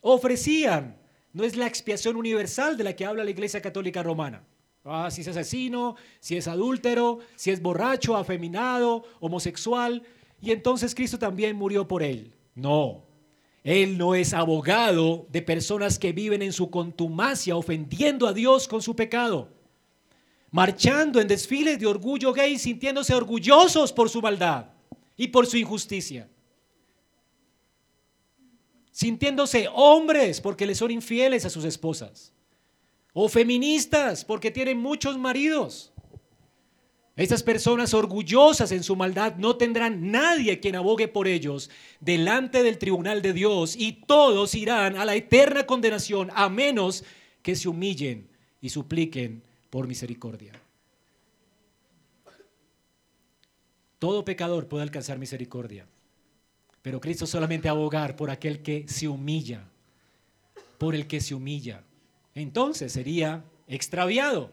Ofrecían. 0.00 0.96
No 1.32 1.44
es 1.44 1.56
la 1.56 1.66
expiación 1.66 2.16
universal 2.16 2.76
de 2.76 2.84
la 2.84 2.94
que 2.94 3.06
habla 3.06 3.24
la 3.24 3.30
Iglesia 3.30 3.60
Católica 3.60 4.02
Romana. 4.02 4.44
Ah, 4.84 5.10
si 5.10 5.20
es 5.20 5.28
asesino, 5.28 5.96
si 6.20 6.36
es 6.36 6.48
adúltero, 6.48 7.18
si 7.36 7.50
es 7.50 7.60
borracho, 7.60 8.16
afeminado, 8.16 9.04
homosexual. 9.20 10.02
Y 10.40 10.52
entonces 10.52 10.94
Cristo 10.94 11.18
también 11.18 11.56
murió 11.56 11.86
por 11.86 12.02
él. 12.02 12.34
No, 12.54 13.04
Él 13.62 13.98
no 13.98 14.14
es 14.14 14.32
abogado 14.32 15.26
de 15.30 15.42
personas 15.42 15.98
que 15.98 16.12
viven 16.12 16.42
en 16.42 16.52
su 16.52 16.70
contumacia, 16.70 17.56
ofendiendo 17.56 18.26
a 18.26 18.32
Dios 18.32 18.66
con 18.66 18.82
su 18.82 18.96
pecado. 18.96 19.48
Marchando 20.50 21.20
en 21.20 21.28
desfiles 21.28 21.78
de 21.78 21.86
orgullo 21.86 22.32
gay, 22.32 22.58
sintiéndose 22.58 23.14
orgullosos 23.14 23.92
por 23.92 24.08
su 24.08 24.20
maldad 24.20 24.66
y 25.16 25.28
por 25.28 25.46
su 25.46 25.58
injusticia. 25.58 26.28
Sintiéndose 28.92 29.68
hombres 29.72 30.40
porque 30.40 30.66
le 30.66 30.74
son 30.74 30.90
infieles 30.90 31.44
a 31.44 31.50
sus 31.50 31.64
esposas 31.64 32.32
o 33.12 33.28
feministas 33.28 34.24
porque 34.24 34.50
tienen 34.50 34.78
muchos 34.78 35.18
maridos. 35.18 35.92
Estas 37.16 37.42
personas 37.42 37.92
orgullosas 37.92 38.72
en 38.72 38.82
su 38.82 38.96
maldad 38.96 39.36
no 39.36 39.56
tendrán 39.56 40.10
nadie 40.10 40.60
quien 40.60 40.76
abogue 40.76 41.06
por 41.06 41.28
ellos 41.28 41.68
delante 42.00 42.62
del 42.62 42.78
tribunal 42.78 43.20
de 43.20 43.32
Dios 43.32 43.76
y 43.76 43.92
todos 43.92 44.54
irán 44.54 44.96
a 44.96 45.04
la 45.04 45.14
eterna 45.14 45.66
condenación 45.66 46.30
a 46.34 46.48
menos 46.48 47.04
que 47.42 47.56
se 47.56 47.68
humillen 47.68 48.28
y 48.62 48.70
supliquen 48.70 49.42
por 49.68 49.86
misericordia. 49.86 50.52
Todo 53.98 54.24
pecador 54.24 54.66
puede 54.66 54.84
alcanzar 54.84 55.18
misericordia, 55.18 55.86
pero 56.82 57.00
Cristo 57.00 57.26
solamente 57.26 57.68
abogar 57.68 58.16
por 58.16 58.30
aquel 58.30 58.62
que 58.62 58.86
se 58.88 59.08
humilla, 59.08 59.68
por 60.78 60.94
el 60.94 61.06
que 61.06 61.20
se 61.20 61.34
humilla 61.34 61.84
entonces 62.34 62.92
sería 62.92 63.44
extraviado. 63.66 64.50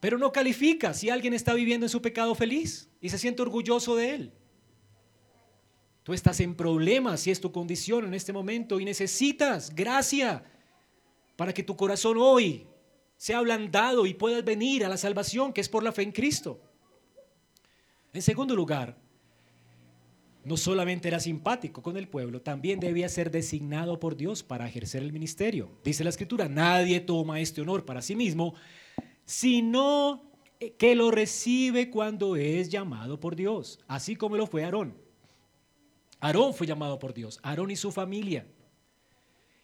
Pero 0.00 0.18
no 0.18 0.32
califica 0.32 0.94
si 0.94 1.10
alguien 1.10 1.34
está 1.34 1.52
viviendo 1.54 1.86
en 1.86 1.90
su 1.90 2.00
pecado 2.00 2.34
feliz 2.34 2.88
y 3.00 3.10
se 3.10 3.18
siente 3.18 3.42
orgulloso 3.42 3.96
de 3.96 4.14
él. 4.14 4.32
Tú 6.02 6.14
estás 6.14 6.40
en 6.40 6.54
problemas 6.54 7.20
si 7.20 7.30
es 7.30 7.40
tu 7.40 7.52
condición 7.52 8.06
en 8.06 8.14
este 8.14 8.32
momento 8.32 8.80
y 8.80 8.84
necesitas 8.84 9.74
gracia 9.74 10.42
para 11.36 11.52
que 11.52 11.62
tu 11.62 11.76
corazón 11.76 12.16
hoy 12.18 12.66
sea 13.16 13.38
ablandado 13.38 14.06
y 14.06 14.14
puedas 14.14 14.42
venir 14.42 14.84
a 14.84 14.88
la 14.88 14.96
salvación 14.96 15.52
que 15.52 15.60
es 15.60 15.68
por 15.68 15.82
la 15.82 15.92
fe 15.92 16.02
en 16.02 16.12
Cristo. 16.12 16.58
En 18.14 18.22
segundo 18.22 18.56
lugar, 18.56 18.96
no 20.44 20.56
solamente 20.56 21.08
era 21.08 21.20
simpático 21.20 21.82
con 21.82 21.96
el 21.96 22.08
pueblo, 22.08 22.40
también 22.40 22.80
debía 22.80 23.08
ser 23.08 23.30
designado 23.30 24.00
por 24.00 24.16
Dios 24.16 24.42
para 24.42 24.66
ejercer 24.68 25.02
el 25.02 25.12
ministerio. 25.12 25.70
Dice 25.84 26.04
la 26.04 26.10
escritura, 26.10 26.48
nadie 26.48 27.00
toma 27.00 27.40
este 27.40 27.60
honor 27.60 27.84
para 27.84 28.02
sí 28.02 28.16
mismo, 28.16 28.54
sino 29.24 30.30
que 30.78 30.94
lo 30.94 31.10
recibe 31.10 31.90
cuando 31.90 32.36
es 32.36 32.68
llamado 32.68 33.20
por 33.20 33.36
Dios, 33.36 33.80
así 33.86 34.16
como 34.16 34.36
lo 34.36 34.46
fue 34.46 34.64
Aarón. 34.64 34.94
Aarón 36.20 36.52
fue 36.54 36.66
llamado 36.66 36.98
por 36.98 37.14
Dios, 37.14 37.38
Aarón 37.42 37.70
y 37.70 37.76
su 37.76 37.92
familia. 37.92 38.46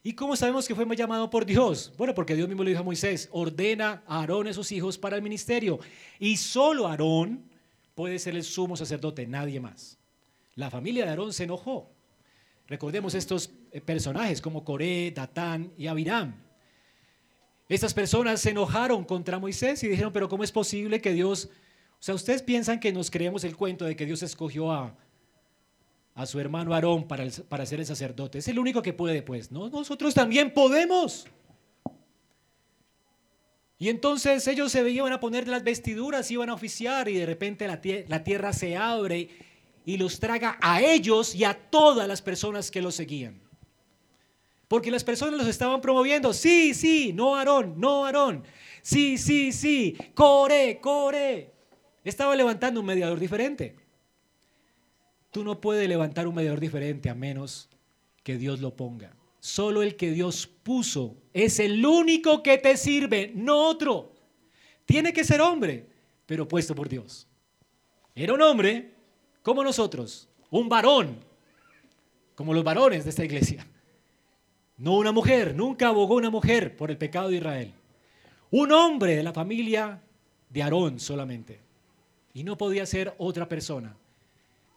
¿Y 0.02 0.12
cómo 0.12 0.36
sabemos 0.36 0.68
que 0.68 0.74
fue 0.74 0.86
llamado 0.94 1.28
por 1.28 1.44
Dios? 1.44 1.92
Bueno, 1.98 2.14
porque 2.14 2.36
Dios 2.36 2.48
mismo 2.48 2.62
le 2.62 2.70
dijo 2.70 2.80
a 2.80 2.84
Moisés, 2.84 3.28
ordena 3.32 4.04
a 4.06 4.20
Aarón 4.20 4.46
y 4.46 4.50
a 4.50 4.54
sus 4.54 4.70
hijos 4.72 4.96
para 4.96 5.16
el 5.16 5.22
ministerio. 5.22 5.80
Y 6.20 6.36
solo 6.36 6.86
Aarón 6.86 7.50
puede 7.94 8.18
ser 8.18 8.36
el 8.36 8.44
sumo 8.44 8.76
sacerdote, 8.76 9.26
nadie 9.26 9.58
más. 9.58 9.98
La 10.56 10.70
familia 10.70 11.04
de 11.04 11.10
Aarón 11.10 11.32
se 11.32 11.44
enojó. 11.44 11.92
Recordemos 12.66 13.14
estos 13.14 13.50
eh, 13.70 13.80
personajes 13.80 14.40
como 14.40 14.64
Coré, 14.64 15.12
Datán 15.14 15.70
y 15.76 15.86
Abiram. 15.86 16.34
Estas 17.68 17.92
personas 17.92 18.40
se 18.40 18.50
enojaron 18.50 19.04
contra 19.04 19.38
Moisés 19.38 19.82
y 19.84 19.88
dijeron, 19.88 20.12
pero 20.12 20.28
¿cómo 20.28 20.44
es 20.44 20.52
posible 20.52 21.00
que 21.00 21.12
Dios, 21.12 21.50
o 21.92 22.02
sea, 22.02 22.14
ustedes 22.14 22.42
piensan 22.42 22.80
que 22.80 22.92
nos 22.92 23.10
creemos 23.10 23.44
el 23.44 23.56
cuento 23.56 23.84
de 23.84 23.96
que 23.96 24.06
Dios 24.06 24.22
escogió 24.22 24.72
a, 24.72 24.96
a 26.14 26.26
su 26.26 26.40
hermano 26.40 26.74
Aarón 26.74 27.06
para, 27.06 27.24
para 27.48 27.66
ser 27.66 27.80
el 27.80 27.86
sacerdote? 27.86 28.38
Es 28.38 28.48
el 28.48 28.58
único 28.58 28.82
que 28.82 28.94
puede, 28.94 29.22
pues, 29.22 29.52
¿no? 29.52 29.68
Nosotros 29.68 30.14
también 30.14 30.54
podemos. 30.54 31.26
Y 33.78 33.90
entonces 33.90 34.46
ellos 34.48 34.72
se 34.72 34.88
iban 34.88 35.12
a 35.12 35.20
poner 35.20 35.48
las 35.48 35.64
vestiduras, 35.64 36.30
iban 36.30 36.48
a 36.48 36.54
oficiar 36.54 37.08
y 37.08 37.18
de 37.18 37.26
repente 37.26 37.66
la, 37.66 37.78
la 38.08 38.24
tierra 38.24 38.54
se 38.54 38.74
abre 38.76 39.28
y 39.86 39.96
los 39.96 40.18
traga 40.18 40.58
a 40.60 40.82
ellos 40.82 41.32
y 41.34 41.44
a 41.44 41.54
todas 41.54 42.08
las 42.08 42.20
personas 42.20 42.72
que 42.72 42.82
los 42.82 42.96
seguían. 42.96 43.40
Porque 44.66 44.90
las 44.90 45.04
personas 45.04 45.38
los 45.38 45.46
estaban 45.46 45.80
promoviendo. 45.80 46.34
Sí, 46.34 46.74
sí, 46.74 47.12
no 47.12 47.36
Aarón, 47.36 47.74
no 47.78 48.04
Aarón. 48.04 48.42
Sí, 48.82 49.16
sí, 49.16 49.52
sí. 49.52 49.96
Core, 50.12 50.80
core. 50.80 51.52
Estaba 52.02 52.34
levantando 52.34 52.80
un 52.80 52.86
mediador 52.86 53.20
diferente. 53.20 53.76
Tú 55.30 55.44
no 55.44 55.60
puedes 55.60 55.88
levantar 55.88 56.26
un 56.26 56.34
mediador 56.34 56.58
diferente 56.58 57.08
a 57.08 57.14
menos 57.14 57.68
que 58.24 58.36
Dios 58.36 58.60
lo 58.60 58.74
ponga. 58.74 59.14
Solo 59.38 59.84
el 59.84 59.94
que 59.94 60.10
Dios 60.10 60.48
puso 60.48 61.16
es 61.32 61.60
el 61.60 61.86
único 61.86 62.42
que 62.42 62.58
te 62.58 62.76
sirve, 62.76 63.30
no 63.36 63.68
otro. 63.68 64.14
Tiene 64.84 65.12
que 65.12 65.22
ser 65.22 65.40
hombre, 65.40 65.86
pero 66.26 66.48
puesto 66.48 66.74
por 66.74 66.88
Dios. 66.88 67.28
Era 68.16 68.34
un 68.34 68.42
hombre 68.42 68.95
como 69.46 69.62
nosotros, 69.62 70.28
un 70.50 70.68
varón, 70.68 71.20
como 72.34 72.52
los 72.52 72.64
varones 72.64 73.04
de 73.04 73.10
esta 73.10 73.24
iglesia. 73.24 73.64
No 74.76 74.96
una 74.96 75.12
mujer, 75.12 75.54
nunca 75.54 75.86
abogó 75.86 76.16
una 76.16 76.30
mujer 76.30 76.76
por 76.76 76.90
el 76.90 76.98
pecado 76.98 77.28
de 77.28 77.36
Israel. 77.36 77.72
Un 78.50 78.72
hombre 78.72 79.14
de 79.14 79.22
la 79.22 79.32
familia 79.32 80.02
de 80.50 80.62
Aarón 80.64 80.98
solamente. 80.98 81.60
Y 82.34 82.42
no 82.42 82.58
podía 82.58 82.84
ser 82.86 83.14
otra 83.18 83.48
persona. 83.48 83.96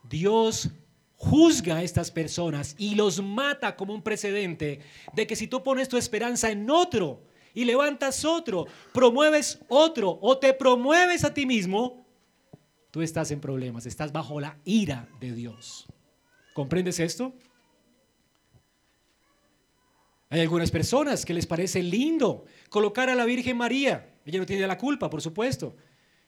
Dios 0.07 0.69
juzga 1.15 1.77
a 1.77 1.83
estas 1.83 2.11
personas 2.11 2.75
y 2.77 2.93
los 2.93 3.23
mata 3.23 3.75
como 3.75 3.95
un 3.95 4.03
precedente 4.03 4.81
de 5.13 5.25
que 5.25 5.35
si 5.35 5.47
tú 5.47 5.63
pones 5.63 5.89
tu 5.89 5.97
esperanza 5.97 6.51
en 6.51 6.69
otro 6.69 7.23
y 7.55 7.65
levantas 7.65 8.23
otro, 8.23 8.67
promueves 8.93 9.61
otro 9.67 10.19
o 10.21 10.37
te 10.37 10.53
promueves 10.53 11.23
a 11.23 11.33
ti 11.33 11.47
mismo, 11.47 12.05
tú 12.91 13.01
estás 13.01 13.31
en 13.31 13.39
problemas, 13.39 13.85
estás 13.85 14.11
bajo 14.11 14.39
la 14.39 14.57
ira 14.65 15.07
de 15.19 15.33
Dios. 15.33 15.87
¿Comprendes 16.53 16.99
esto? 16.99 17.33
Hay 20.29 20.41
algunas 20.41 20.69
personas 20.69 21.25
que 21.25 21.33
les 21.33 21.47
parece 21.47 21.81
lindo 21.81 22.45
colocar 22.69 23.09
a 23.09 23.15
la 23.15 23.25
Virgen 23.25 23.57
María. 23.57 24.13
Ella 24.25 24.39
no 24.39 24.45
tiene 24.45 24.67
la 24.67 24.77
culpa, 24.77 25.09
por 25.09 25.21
supuesto. 25.21 25.75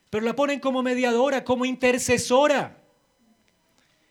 Pero 0.10 0.26
la 0.26 0.36
ponen 0.36 0.60
como 0.60 0.82
mediadora, 0.82 1.43
como 1.43 1.65
intercesora. 1.65 2.82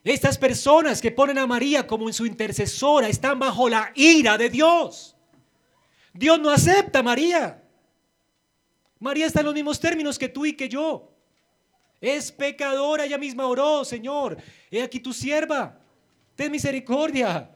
Estas 0.04 0.38
personas 0.38 1.02
que 1.02 1.10
ponen 1.10 1.38
a 1.38 1.46
María 1.46 1.86
como 1.86 2.10
su 2.12 2.24
intercesora 2.24 3.08
están 3.08 3.38
bajo 3.38 3.68
la 3.68 3.92
ira 3.94 4.38
de 4.38 4.48
Dios. 4.48 5.16
Dios 6.12 6.40
no 6.40 6.50
acepta 6.50 7.00
a 7.00 7.02
María. 7.02 7.62
María 8.98 9.26
está 9.26 9.40
en 9.40 9.46
los 9.46 9.54
mismos 9.54 9.80
términos 9.80 10.18
que 10.18 10.28
tú 10.28 10.46
y 10.46 10.54
que 10.54 10.68
yo. 10.68 11.09
Es 12.00 12.32
pecadora, 12.32 13.04
ella 13.04 13.18
misma 13.18 13.46
oró, 13.46 13.84
Señor. 13.84 14.38
He 14.70 14.82
aquí 14.82 15.00
tu 15.00 15.12
sierva. 15.12 15.78
Ten 16.34 16.50
misericordia. 16.50 17.50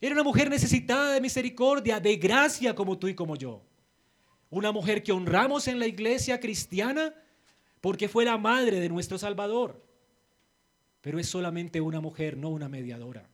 Era 0.00 0.14
una 0.14 0.22
mujer 0.22 0.48
necesitada 0.48 1.12
de 1.12 1.20
misericordia, 1.20 1.98
de 1.98 2.16
gracia 2.16 2.74
como 2.74 2.98
tú 2.98 3.08
y 3.08 3.14
como 3.14 3.36
yo. 3.36 3.62
Una 4.50 4.70
mujer 4.70 5.02
que 5.02 5.12
honramos 5.12 5.66
en 5.68 5.78
la 5.78 5.86
iglesia 5.86 6.38
cristiana 6.38 7.14
porque 7.80 8.08
fue 8.08 8.24
la 8.24 8.38
madre 8.38 8.78
de 8.78 8.88
nuestro 8.88 9.18
Salvador. 9.18 9.84
Pero 11.00 11.18
es 11.18 11.28
solamente 11.28 11.80
una 11.80 12.00
mujer, 12.00 12.36
no 12.36 12.50
una 12.50 12.68
mediadora. 12.68 13.28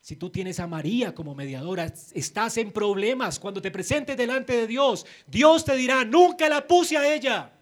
Si 0.00 0.16
tú 0.16 0.30
tienes 0.30 0.60
a 0.60 0.66
María 0.66 1.14
como 1.14 1.34
mediadora, 1.34 1.92
estás 2.12 2.58
en 2.58 2.70
problemas. 2.70 3.40
Cuando 3.40 3.60
te 3.60 3.70
presentes 3.70 4.16
delante 4.16 4.52
de 4.52 4.66
Dios, 4.66 5.04
Dios 5.26 5.64
te 5.64 5.74
dirá, 5.74 6.04
nunca 6.04 6.48
la 6.48 6.66
puse 6.66 6.96
a 6.96 7.14
ella. 7.14 7.55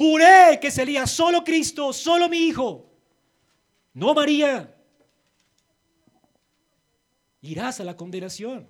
Juré 0.00 0.58
que 0.62 0.70
sería 0.70 1.06
solo 1.06 1.44
Cristo, 1.44 1.92
solo 1.92 2.26
mi 2.30 2.38
hijo. 2.38 2.90
No 3.92 4.14
María 4.14 4.74
irás 7.42 7.80
a 7.80 7.84
la 7.84 7.94
condenación. 7.94 8.66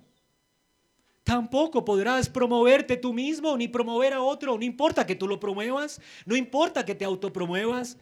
Tampoco 1.23 1.85
podrás 1.85 2.27
promoverte 2.27 2.97
tú 2.97 3.13
mismo 3.13 3.55
ni 3.55 3.69
promover 3.69 4.11
a 4.11 4.21
otro. 4.21 4.57
No 4.57 4.65
importa 4.65 5.07
que 5.07 5.15
tú 5.15 5.25
lo 5.25 5.39
promuevas, 5.39 6.01
no 6.25 6.35
importa 6.35 6.83
que 6.83 6.95
te 6.95 7.05
autopromuevas, 7.05 7.97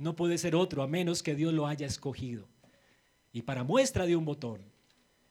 no 0.00 0.16
puede 0.16 0.36
ser 0.36 0.56
otro 0.56 0.82
a 0.82 0.88
menos 0.88 1.22
que 1.22 1.36
Dios 1.36 1.54
lo 1.54 1.68
haya 1.68 1.86
escogido. 1.86 2.48
Y 3.32 3.42
para 3.42 3.62
muestra 3.62 4.06
de 4.06 4.16
un 4.16 4.24
botón, 4.24 4.60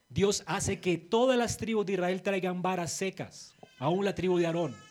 Dios 0.08 0.42
hace 0.46 0.80
que 0.80 0.98
todas 0.98 1.38
las 1.38 1.58
tribus 1.58 1.86
de 1.86 1.94
Israel 1.96 2.22
traigan 2.22 2.62
varas 2.62 2.94
secas, 2.94 3.54
aún 3.78 4.06
la 4.06 4.16
tribu 4.16 4.38
de 4.38 4.46
Aarón. 4.46 4.85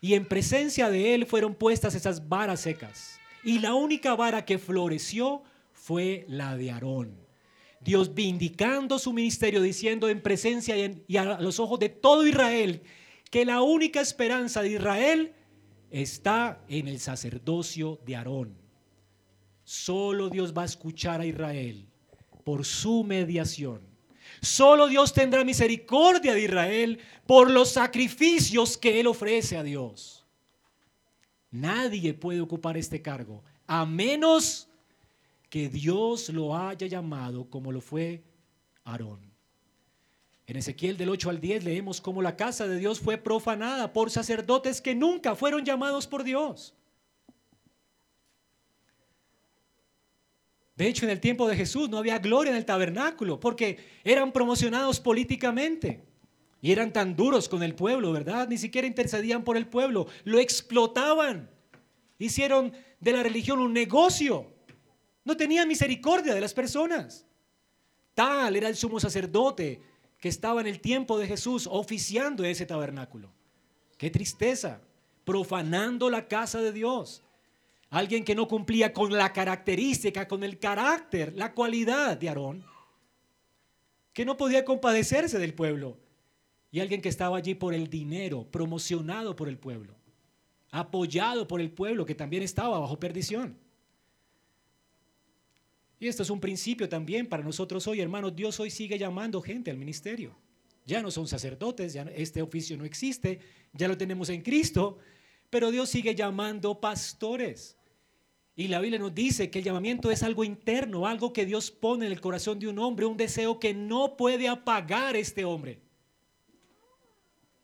Y 0.00 0.14
en 0.14 0.26
presencia 0.26 0.88
de 0.88 1.14
él 1.14 1.26
fueron 1.26 1.54
puestas 1.54 1.94
esas 1.94 2.28
varas 2.28 2.60
secas. 2.60 3.18
Y 3.44 3.58
la 3.58 3.74
única 3.74 4.14
vara 4.14 4.44
que 4.44 4.58
floreció 4.58 5.42
fue 5.72 6.24
la 6.28 6.56
de 6.56 6.70
Aarón. 6.70 7.20
Dios 7.80 8.14
vindicando 8.14 8.98
su 8.98 9.12
ministerio, 9.12 9.62
diciendo 9.62 10.08
en 10.08 10.22
presencia 10.22 10.76
y, 10.76 11.16
a 11.16 11.40
los 11.40 11.58
ojos 11.58 11.78
de 11.80 11.88
todo 11.88 12.26
Israel 12.26 12.82
que 13.30 13.44
la 13.44 13.62
única 13.62 14.00
esperanza 14.00 14.60
de 14.60 14.70
Israel 14.70 15.34
está 15.90 16.62
en 16.68 16.88
el 16.88 16.98
sacerdocio 17.00 18.00
de 18.04 18.16
Aarón. 18.16 18.56
Solo 19.64 20.28
Dios 20.28 20.52
va 20.56 20.62
a 20.62 20.66
escuchar 20.66 21.20
a 21.20 21.26
Israel 21.26 21.86
por 22.44 22.64
su 22.64 23.04
mediación. 23.04 23.89
Solo 24.40 24.88
Dios 24.88 25.12
tendrá 25.12 25.44
misericordia 25.44 26.34
de 26.34 26.42
Israel 26.42 26.98
por 27.26 27.50
los 27.50 27.70
sacrificios 27.70 28.78
que 28.78 29.00
Él 29.00 29.06
ofrece 29.06 29.56
a 29.56 29.62
Dios. 29.62 30.24
Nadie 31.50 32.14
puede 32.14 32.40
ocupar 32.40 32.76
este 32.76 33.02
cargo 33.02 33.42
a 33.66 33.84
menos 33.84 34.68
que 35.48 35.68
Dios 35.68 36.28
lo 36.30 36.56
haya 36.56 36.86
llamado 36.86 37.48
como 37.50 37.72
lo 37.72 37.80
fue 37.80 38.22
Aarón. 38.84 39.20
En 40.46 40.56
Ezequiel 40.56 40.96
del 40.96 41.10
8 41.10 41.30
al 41.30 41.40
10 41.40 41.64
leemos 41.64 42.00
cómo 42.00 42.22
la 42.22 42.36
casa 42.36 42.66
de 42.66 42.78
Dios 42.78 42.98
fue 42.98 43.18
profanada 43.18 43.92
por 43.92 44.10
sacerdotes 44.10 44.80
que 44.80 44.94
nunca 44.94 45.36
fueron 45.36 45.64
llamados 45.64 46.06
por 46.06 46.24
Dios. 46.24 46.74
De 50.80 50.88
hecho, 50.88 51.04
en 51.04 51.10
el 51.10 51.20
tiempo 51.20 51.46
de 51.46 51.56
Jesús 51.56 51.90
no 51.90 51.98
había 51.98 52.18
gloria 52.20 52.52
en 52.52 52.56
el 52.56 52.64
tabernáculo 52.64 53.38
porque 53.38 53.76
eran 54.02 54.32
promocionados 54.32 54.98
políticamente 54.98 56.02
y 56.62 56.72
eran 56.72 56.90
tan 56.90 57.14
duros 57.14 57.50
con 57.50 57.62
el 57.62 57.74
pueblo, 57.74 58.12
¿verdad? 58.12 58.48
Ni 58.48 58.56
siquiera 58.56 58.86
intercedían 58.86 59.44
por 59.44 59.58
el 59.58 59.66
pueblo, 59.66 60.06
lo 60.24 60.38
explotaban. 60.38 61.50
Hicieron 62.18 62.72
de 62.98 63.12
la 63.12 63.22
religión 63.22 63.60
un 63.60 63.74
negocio. 63.74 64.54
No 65.22 65.36
tenía 65.36 65.66
misericordia 65.66 66.32
de 66.32 66.40
las 66.40 66.54
personas. 66.54 67.26
Tal 68.14 68.56
era 68.56 68.66
el 68.66 68.74
sumo 68.74 68.98
sacerdote 69.00 69.82
que 70.18 70.30
estaba 70.30 70.62
en 70.62 70.66
el 70.66 70.80
tiempo 70.80 71.18
de 71.18 71.26
Jesús 71.26 71.68
oficiando 71.70 72.42
ese 72.42 72.64
tabernáculo. 72.64 73.30
Qué 73.98 74.08
tristeza, 74.08 74.80
profanando 75.26 76.08
la 76.08 76.26
casa 76.26 76.62
de 76.62 76.72
Dios. 76.72 77.22
Alguien 77.90 78.24
que 78.24 78.36
no 78.36 78.46
cumplía 78.46 78.92
con 78.92 79.12
la 79.12 79.32
característica, 79.32 80.28
con 80.28 80.44
el 80.44 80.58
carácter, 80.58 81.34
la 81.36 81.52
cualidad 81.52 82.16
de 82.16 82.28
Aarón, 82.28 82.64
que 84.12 84.24
no 84.24 84.36
podía 84.36 84.64
compadecerse 84.64 85.38
del 85.38 85.54
pueblo. 85.54 85.98
Y 86.70 86.78
alguien 86.78 87.02
que 87.02 87.08
estaba 87.08 87.36
allí 87.36 87.54
por 87.54 87.74
el 87.74 87.90
dinero, 87.90 88.46
promocionado 88.48 89.34
por 89.34 89.48
el 89.48 89.58
pueblo, 89.58 89.96
apoyado 90.70 91.48
por 91.48 91.60
el 91.60 91.72
pueblo, 91.72 92.06
que 92.06 92.14
también 92.14 92.44
estaba 92.44 92.78
bajo 92.78 93.00
perdición. 93.00 93.58
Y 95.98 96.06
esto 96.06 96.22
es 96.22 96.30
un 96.30 96.40
principio 96.40 96.88
también 96.88 97.28
para 97.28 97.42
nosotros 97.42 97.86
hoy, 97.88 98.00
hermanos. 98.00 98.34
Dios 98.36 98.60
hoy 98.60 98.70
sigue 98.70 98.98
llamando 98.98 99.42
gente 99.42 99.70
al 99.70 99.76
ministerio. 99.76 100.36
Ya 100.86 101.02
no 101.02 101.10
son 101.10 101.26
sacerdotes, 101.26 101.92
ya 101.92 102.02
este 102.14 102.40
oficio 102.40 102.76
no 102.76 102.84
existe, 102.84 103.40
ya 103.72 103.86
lo 103.86 103.98
tenemos 103.98 104.28
en 104.30 104.42
Cristo, 104.42 104.98
pero 105.50 105.70
Dios 105.70 105.90
sigue 105.90 106.14
llamando 106.14 106.80
pastores. 106.80 107.76
Y 108.60 108.68
la 108.68 108.78
Biblia 108.78 108.98
nos 108.98 109.14
dice 109.14 109.50
que 109.50 109.60
el 109.60 109.64
llamamiento 109.64 110.10
es 110.10 110.22
algo 110.22 110.44
interno, 110.44 111.06
algo 111.06 111.32
que 111.32 111.46
Dios 111.46 111.70
pone 111.70 112.04
en 112.04 112.12
el 112.12 112.20
corazón 112.20 112.58
de 112.58 112.68
un 112.68 112.78
hombre, 112.78 113.06
un 113.06 113.16
deseo 113.16 113.58
que 113.58 113.72
no 113.72 114.18
puede 114.18 114.48
apagar 114.48 115.16
este 115.16 115.46
hombre. 115.46 115.80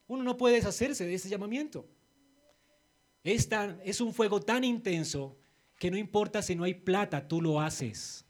Uno 0.07 0.23
no 0.23 0.39
puede 0.39 0.55
deshacerse 0.55 1.05
de 1.05 1.13
ese 1.13 1.29
llamamiento. 1.29 1.87
Es, 3.23 3.47
es 3.85 4.01
un 4.01 4.15
fuego 4.15 4.41
tan 4.41 4.65
intenso 4.65 5.37
que 5.79 5.91
no 5.91 5.99
importa 5.99 6.41
si 6.41 6.55
no 6.55 6.65
hay 6.65 6.73
plata, 6.73 7.29
tú 7.29 7.43
lo 7.43 7.61
haces 7.61 8.23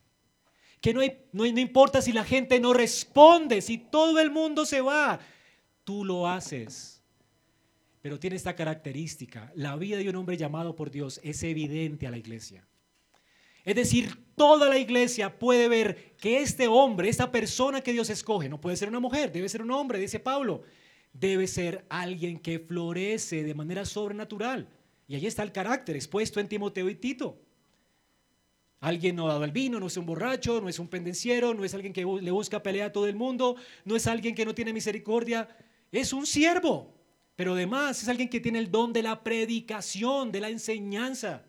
que 0.80 0.92
no, 0.92 1.00
no, 1.32 1.46
importa 1.46 2.02
si 2.02 2.12
la 2.12 2.24
gente 2.24 2.60
no 2.60 2.72
responde, 2.72 3.60
si 3.60 3.78
todo 3.78 4.20
el 4.20 4.30
mundo 4.30 4.66
se 4.66 4.80
va, 4.80 5.18
tú 5.84 6.04
lo 6.04 6.28
haces. 6.28 6.95
Pero 8.06 8.20
tiene 8.20 8.36
esta 8.36 8.54
característica, 8.54 9.50
la 9.56 9.74
vida 9.74 9.96
de 9.96 10.08
un 10.08 10.14
hombre 10.14 10.36
llamado 10.36 10.76
por 10.76 10.92
Dios 10.92 11.18
es 11.24 11.42
evidente 11.42 12.06
a 12.06 12.12
la 12.12 12.18
iglesia. 12.18 12.64
Es 13.64 13.74
decir, 13.74 14.16
toda 14.36 14.68
la 14.68 14.78
iglesia 14.78 15.40
puede 15.40 15.68
ver 15.68 16.14
que 16.16 16.38
este 16.38 16.68
hombre, 16.68 17.08
esta 17.08 17.32
persona 17.32 17.80
que 17.80 17.92
Dios 17.92 18.08
escoge, 18.08 18.48
no 18.48 18.60
puede 18.60 18.76
ser 18.76 18.88
una 18.88 19.00
mujer, 19.00 19.32
debe 19.32 19.48
ser 19.48 19.60
un 19.60 19.72
hombre, 19.72 19.98
dice 19.98 20.20
Pablo, 20.20 20.62
debe 21.12 21.48
ser 21.48 21.84
alguien 21.88 22.38
que 22.38 22.60
florece 22.60 23.42
de 23.42 23.54
manera 23.56 23.84
sobrenatural. 23.84 24.68
Y 25.08 25.16
ahí 25.16 25.26
está 25.26 25.42
el 25.42 25.50
carácter 25.50 25.96
expuesto 25.96 26.38
en 26.38 26.46
Timoteo 26.46 26.88
y 26.88 26.94
Tito. 26.94 27.40
Alguien 28.78 29.16
no 29.16 29.26
ha 29.26 29.32
dado 29.32 29.42
el 29.42 29.50
vino, 29.50 29.80
no 29.80 29.88
es 29.88 29.96
un 29.96 30.06
borracho, 30.06 30.60
no 30.60 30.68
es 30.68 30.78
un 30.78 30.86
pendenciero, 30.86 31.54
no 31.54 31.64
es 31.64 31.74
alguien 31.74 31.92
que 31.92 32.04
le 32.04 32.30
busca 32.30 32.62
pelea 32.62 32.86
a 32.86 32.92
todo 32.92 33.08
el 33.08 33.16
mundo, 33.16 33.56
no 33.84 33.96
es 33.96 34.06
alguien 34.06 34.36
que 34.36 34.44
no 34.44 34.54
tiene 34.54 34.72
misericordia, 34.72 35.48
es 35.90 36.12
un 36.12 36.24
siervo 36.24 36.95
Pero 37.36 37.52
además 37.52 38.02
es 38.02 38.08
alguien 38.08 38.30
que 38.30 38.40
tiene 38.40 38.58
el 38.58 38.70
don 38.70 38.92
de 38.92 39.02
la 39.02 39.22
predicación, 39.22 40.32
de 40.32 40.40
la 40.40 40.48
enseñanza. 40.48 41.44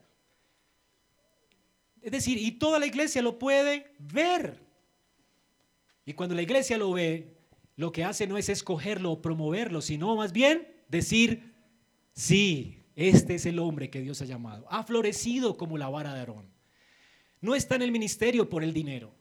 Es 2.01 2.11
decir, 2.11 2.37
y 2.37 2.51
toda 2.51 2.77
la 2.77 2.85
iglesia 2.85 3.21
lo 3.21 3.39
puede 3.39 3.95
ver. 3.97 4.61
Y 6.05 6.13
cuando 6.13 6.35
la 6.35 6.41
iglesia 6.41 6.77
lo 6.77 6.91
ve, 6.91 7.37
lo 7.77 7.91
que 7.91 8.03
hace 8.03 8.27
no 8.27 8.37
es 8.37 8.49
escogerlo 8.49 9.11
o 9.11 9.21
promoverlo, 9.21 9.81
sino 9.81 10.15
más 10.15 10.33
bien 10.33 10.67
decir, 10.89 11.53
sí, 12.13 12.83
este 12.95 13.35
es 13.35 13.45
el 13.45 13.59
hombre 13.59 13.89
que 13.89 14.01
Dios 14.01 14.21
ha 14.21 14.25
llamado. 14.25 14.65
Ha 14.69 14.83
florecido 14.83 15.57
como 15.57 15.77
la 15.77 15.87
vara 15.89 16.13
de 16.13 16.19
Aarón. 16.19 16.49
No 17.39 17.55
está 17.55 17.75
en 17.75 17.83
el 17.83 17.91
ministerio 17.91 18.49
por 18.49 18.63
el 18.63 18.73
dinero. 18.73 19.13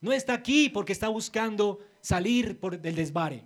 No 0.00 0.12
está 0.12 0.34
aquí 0.34 0.68
porque 0.68 0.92
está 0.92 1.08
buscando 1.08 1.80
salir 2.00 2.60
por 2.60 2.80
del 2.80 2.94
desvare. 2.94 3.42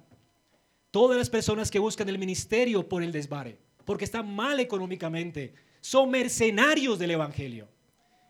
Todas 0.93 1.17
las 1.17 1.31
personas 1.31 1.71
que 1.71 1.79
buscan 1.79 2.09
el 2.11 2.19
ministerio 2.19 2.87
por 2.87 3.03
el 3.03 3.13
desvare, 3.13 3.59
porque 3.87 4.05
están 4.05 4.33
mal 4.33 4.61
económicamente, 4.61 5.55
son 5.81 6.11
mercenarios 6.11 6.99
del 6.99 7.13
Evangelio. 7.13 7.67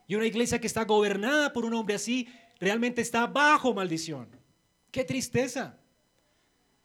Y 0.06 0.14
una 0.14 0.26
iglesia 0.26 0.60
que 0.60 0.68
está 0.68 0.84
gobernada 0.84 1.52
por 1.52 1.64
un 1.64 1.74
hombre 1.74 1.96
así 1.96 2.28
realmente 2.60 3.02
está 3.02 3.26
bajo 3.26 3.74
maldición. 3.74 4.28
Qué 4.92 5.02
tristeza. 5.02 5.76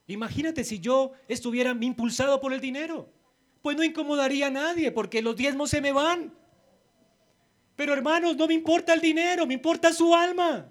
Imagínate 0.07 0.63
si 0.63 0.79
yo 0.79 1.11
estuviera 1.27 1.77
impulsado 1.79 2.41
por 2.41 2.53
el 2.53 2.59
dinero. 2.59 3.13
Pues 3.61 3.77
no 3.77 3.83
incomodaría 3.83 4.47
a 4.47 4.51
nadie 4.51 4.91
porque 4.91 5.21
los 5.21 5.35
diezmos 5.35 5.69
se 5.69 5.79
me 5.79 5.91
van. 5.91 6.33
Pero 7.75 7.93
hermanos, 7.93 8.35
no 8.35 8.47
me 8.47 8.55
importa 8.55 8.95
el 8.95 9.01
dinero, 9.01 9.45
me 9.45 9.53
importa 9.53 9.93
su 9.93 10.15
alma. 10.15 10.67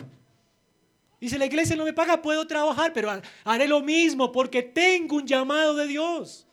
Si 1.28 1.38
la 1.38 1.46
iglesia 1.46 1.76
no 1.76 1.84
me 1.84 1.92
paga, 1.92 2.22
puedo 2.22 2.46
trabajar, 2.46 2.92
pero 2.92 3.20
haré 3.44 3.66
lo 3.66 3.80
mismo 3.80 4.30
porque 4.30 4.62
tengo 4.62 5.16
un 5.16 5.26
llamado 5.26 5.74
de 5.74 5.86
Dios. 5.86 6.46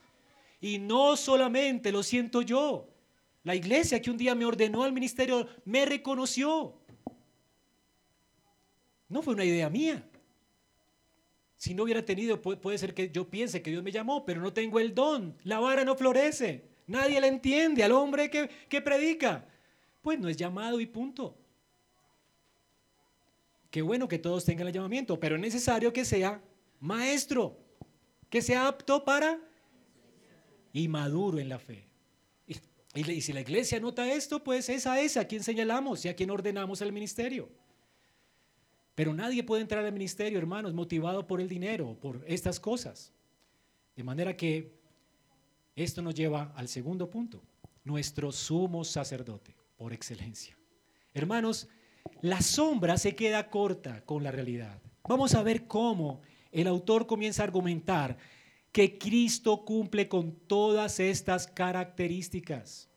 Y 0.60 0.80
no 0.80 1.16
solamente 1.18 1.92
lo 1.92 2.04
siento 2.04 2.42
yo, 2.42 2.88
la 3.44 3.56
iglesia 3.56 4.02
que 4.02 4.10
un 4.10 4.18
día 4.18 4.34
me 4.34 4.46
ordenó 4.46 4.84
al 4.84 4.94
ministerio 4.94 5.48
me 5.66 5.86
reconoció. 5.86 6.80
No 9.10 9.22
fue 9.22 9.34
una 9.34 9.46
idea 9.46 9.70
mía. 9.70 10.04
Si 11.58 11.74
no 11.74 11.84
hubiera 11.84 12.04
tenido, 12.04 12.42
puede 12.42 12.78
ser 12.78 12.94
que 12.94 13.12
yo 13.12 13.30
piense 13.30 13.62
que 13.62 13.72
Dios 13.72 13.84
me 13.84 13.92
llamó, 13.92 14.26
pero 14.26 14.42
no 14.42 14.54
tengo 14.54 14.80
el 14.80 14.96
don. 14.96 15.38
La 15.44 15.60
vara 15.60 15.86
no 15.86 15.96
florece. 15.96 16.66
Nadie 16.88 17.22
la 17.22 17.28
entiende 17.28 17.84
al 17.84 17.92
hombre 17.92 18.30
que, 18.30 18.50
que 18.68 18.82
predica. 18.82 19.46
Pues 20.02 20.20
no 20.20 20.30
es 20.30 20.38
llamado 20.38 20.80
y 20.80 20.86
punto. 20.86 21.38
Qué 23.74 23.82
bueno 23.82 24.08
que 24.08 24.20
todos 24.20 24.46
tengan 24.46 24.68
el 24.68 24.74
llamamiento, 24.74 25.20
pero 25.20 25.34
es 25.34 25.42
necesario 25.42 25.92
que 25.92 26.06
sea 26.06 26.40
maestro, 26.80 27.58
que 28.30 28.40
sea 28.40 28.68
apto 28.68 29.04
para 29.04 29.40
y 30.72 30.88
maduro 30.88 31.40
en 31.40 31.50
la 31.50 31.58
fe. 31.58 31.88
Y, 32.94 33.22
si 33.22 33.34
la 33.34 33.42
iglesia 33.42 33.80
nota 33.80 34.14
esto, 34.14 34.44
pues 34.44 34.70
es 34.70 34.86
a 34.86 35.02
esa 35.02 35.22
a 35.22 35.26
quien 35.26 35.44
señalamos 35.44 36.06
y 36.06 36.10
a 36.10 36.16
quien 36.16 36.30
ordenamos 36.30 36.82
el 36.82 36.92
ministerio. 36.92 37.50
Pero 38.94 39.12
nadie 39.12 39.44
puede 39.44 39.64
entrar 39.64 39.84
al 39.84 39.92
ministerio, 39.92 40.38
hermanos, 40.38 40.72
motivado 40.76 41.26
por 41.26 41.42
el 41.42 41.50
dinero, 41.50 41.98
por 42.00 42.24
estas 42.28 42.60
cosas. 42.60 43.12
De 43.96 44.04
manera 44.04 44.38
que 44.38 44.72
esto 45.76 46.04
nos 46.04 46.14
lleva 46.14 46.54
al 46.56 46.68
segundo 46.68 47.10
punto, 47.10 47.42
nuestro 47.84 48.32
sumo 48.32 48.84
sacerdote, 48.84 49.56
por 49.78 49.94
excelencia. 49.94 50.56
Hermanos, 51.16 51.68
la 52.22 52.42
sombra 52.42 52.98
se 52.98 53.16
queda 53.16 53.50
corta 53.50 54.04
con 54.06 54.24
la 54.24 54.32
realidad. 54.32 54.82
Vamos 55.08 55.36
a 55.36 55.44
ver 55.44 55.68
cómo 55.68 56.22
el 56.52 56.68
autor 56.68 57.06
comienza 57.06 57.44
a 57.44 57.46
argumentar 57.46 58.18
que 58.72 58.98
Cristo 58.98 59.66
cumple 59.66 60.08
con 60.08 60.32
todas 60.48 61.00
estas 61.00 61.48
características. 61.48 62.90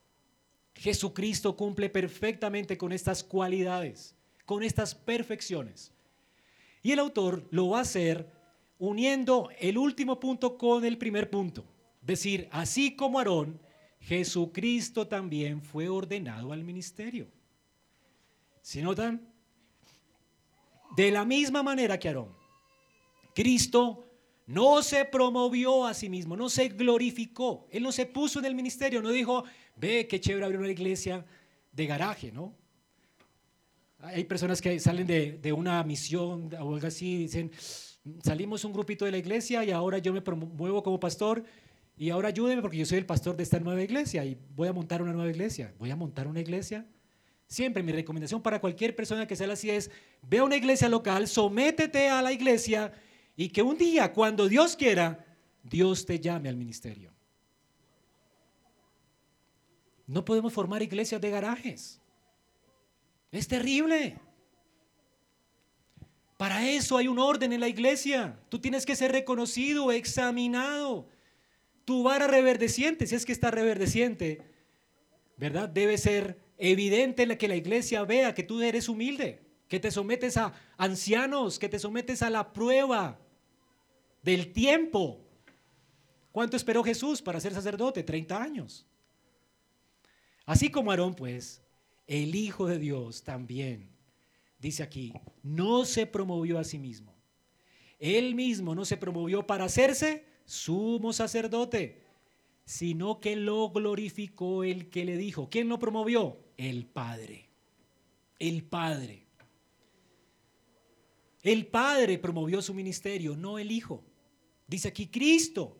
Jesucristo 0.74 1.56
cumple 1.56 1.90
perfectamente 1.90 2.78
con 2.78 2.92
estas 2.92 3.24
cualidades, 3.24 4.14
con 4.44 4.62
estas 4.62 4.94
perfecciones. 4.94 5.92
Y 6.82 6.92
el 6.92 6.98
autor 6.98 7.48
lo 7.50 7.70
va 7.70 7.78
a 7.78 7.82
hacer 7.82 8.30
uniendo 8.78 9.50
el 9.58 9.76
último 9.76 10.20
punto 10.20 10.56
con 10.56 10.84
el 10.84 10.98
primer 10.98 11.30
punto. 11.30 11.64
Decir, 12.00 12.48
así 12.52 12.94
como 12.94 13.18
Aarón, 13.18 13.60
Jesucristo 14.00 15.08
también 15.08 15.62
fue 15.62 15.88
ordenado 15.88 16.52
al 16.52 16.62
ministerio. 16.62 17.26
¿Sí 18.66 18.82
notan? 18.82 19.24
De 20.96 21.12
la 21.12 21.24
misma 21.24 21.62
manera 21.62 22.00
que 22.00 22.08
Aarón, 22.08 22.34
Cristo 23.32 24.04
no 24.46 24.82
se 24.82 25.04
promovió 25.04 25.86
a 25.86 25.94
sí 25.94 26.08
mismo, 26.08 26.36
no 26.36 26.48
se 26.48 26.70
glorificó. 26.70 27.68
Él 27.70 27.84
no 27.84 27.92
se 27.92 28.06
puso 28.06 28.40
en 28.40 28.46
el 28.46 28.56
ministerio, 28.56 29.00
no 29.00 29.10
dijo, 29.10 29.44
ve 29.76 30.08
qué 30.08 30.20
chévere 30.20 30.46
abrir 30.46 30.58
una 30.58 30.72
iglesia 30.72 31.24
de 31.70 31.86
garaje, 31.86 32.32
¿no? 32.32 32.56
Hay 34.00 34.24
personas 34.24 34.60
que 34.60 34.80
salen 34.80 35.06
de, 35.06 35.52
una 35.52 35.80
misión 35.84 36.52
o 36.54 36.74
algo 36.74 36.88
así 36.88 37.18
dicen, 37.18 37.52
salimos 38.24 38.64
un 38.64 38.72
grupito 38.72 39.04
de 39.04 39.12
la 39.12 39.18
iglesia 39.18 39.62
y 39.62 39.70
ahora 39.70 39.98
yo 39.98 40.12
me 40.12 40.22
promuevo 40.22 40.82
como 40.82 40.98
pastor 40.98 41.44
y 41.96 42.10
ahora 42.10 42.30
ayúdeme 42.30 42.62
porque 42.62 42.78
yo 42.78 42.84
soy 42.84 42.98
el 42.98 43.06
pastor 43.06 43.36
de 43.36 43.44
esta 43.44 43.60
nueva 43.60 43.80
iglesia 43.80 44.24
y 44.24 44.36
voy 44.56 44.66
a 44.66 44.72
montar 44.72 45.02
una 45.02 45.12
nueva 45.12 45.30
iglesia. 45.30 45.72
¿Voy 45.78 45.92
a 45.92 45.96
montar 45.96 46.26
una 46.26 46.40
iglesia? 46.40 46.84
Siempre 47.48 47.82
mi 47.82 47.92
recomendación 47.92 48.42
para 48.42 48.60
cualquier 48.60 48.96
persona 48.96 49.26
que 49.26 49.36
sea 49.36 49.52
así 49.52 49.70
es, 49.70 49.90
ve 50.22 50.38
a 50.38 50.44
una 50.44 50.56
iglesia 50.56 50.88
local, 50.88 51.28
sométete 51.28 52.08
a 52.08 52.20
la 52.20 52.32
iglesia 52.32 52.92
y 53.36 53.50
que 53.50 53.62
un 53.62 53.78
día, 53.78 54.12
cuando 54.12 54.48
Dios 54.48 54.74
quiera, 54.76 55.24
Dios 55.62 56.06
te 56.06 56.18
llame 56.18 56.48
al 56.48 56.56
ministerio. 56.56 57.12
No 60.06 60.24
podemos 60.24 60.52
formar 60.52 60.82
iglesias 60.82 61.20
de 61.20 61.30
garajes. 61.30 62.00
Es 63.30 63.48
terrible. 63.48 64.18
Para 66.36 66.68
eso 66.68 66.96
hay 66.96 67.08
un 67.08 67.18
orden 67.18 67.52
en 67.52 67.60
la 67.60 67.68
iglesia. 67.68 68.38
Tú 68.48 68.60
tienes 68.60 68.86
que 68.86 68.96
ser 68.96 69.12
reconocido, 69.12 69.90
examinado. 69.90 71.08
Tu 71.84 72.02
vara 72.02 72.26
reverdeciente, 72.26 73.06
si 73.06 73.14
es 73.14 73.24
que 73.24 73.32
está 73.32 73.50
reverdeciente, 73.50 74.42
¿verdad? 75.36 75.68
Debe 75.68 75.98
ser 75.98 76.45
evidente 76.58 77.36
que 77.38 77.48
la 77.48 77.56
iglesia 77.56 78.04
vea 78.04 78.34
que 78.34 78.42
tú 78.42 78.62
eres 78.62 78.88
humilde, 78.88 79.42
que 79.68 79.80
te 79.80 79.90
sometes 79.90 80.36
a 80.36 80.52
ancianos, 80.76 81.58
que 81.58 81.68
te 81.68 81.78
sometes 81.78 82.22
a 82.22 82.30
la 82.30 82.52
prueba 82.52 83.18
del 84.22 84.52
tiempo. 84.52 85.20
¿Cuánto 86.32 86.56
esperó 86.56 86.84
Jesús 86.84 87.22
para 87.22 87.40
ser 87.40 87.54
sacerdote? 87.54 88.02
30 88.02 88.42
años. 88.42 88.86
Así 90.44 90.70
como 90.70 90.90
Aarón, 90.90 91.14
pues, 91.14 91.62
el 92.06 92.34
Hijo 92.34 92.66
de 92.66 92.78
Dios 92.78 93.24
también, 93.24 93.88
dice 94.58 94.82
aquí, 94.82 95.12
no 95.42 95.84
se 95.84 96.06
promovió 96.06 96.58
a 96.58 96.64
sí 96.64 96.78
mismo. 96.78 97.14
Él 97.98 98.34
mismo 98.34 98.74
no 98.74 98.84
se 98.84 98.96
promovió 98.96 99.46
para 99.46 99.64
hacerse 99.64 100.24
sumo 100.44 101.12
sacerdote, 101.12 102.04
sino 102.64 103.20
que 103.20 103.36
lo 103.36 103.70
glorificó 103.70 104.64
el 104.64 104.90
que 104.90 105.04
le 105.04 105.16
dijo. 105.16 105.48
¿Quién 105.50 105.68
lo 105.68 105.78
promovió? 105.78 106.45
El 106.56 106.86
Padre. 106.86 107.48
El 108.38 108.64
Padre. 108.64 109.26
El 111.42 111.66
Padre 111.66 112.18
promovió 112.18 112.60
su 112.60 112.74
ministerio, 112.74 113.36
no 113.36 113.58
el 113.58 113.70
Hijo. 113.70 114.02
Dice 114.66 114.88
aquí, 114.88 115.06
Cristo 115.06 115.76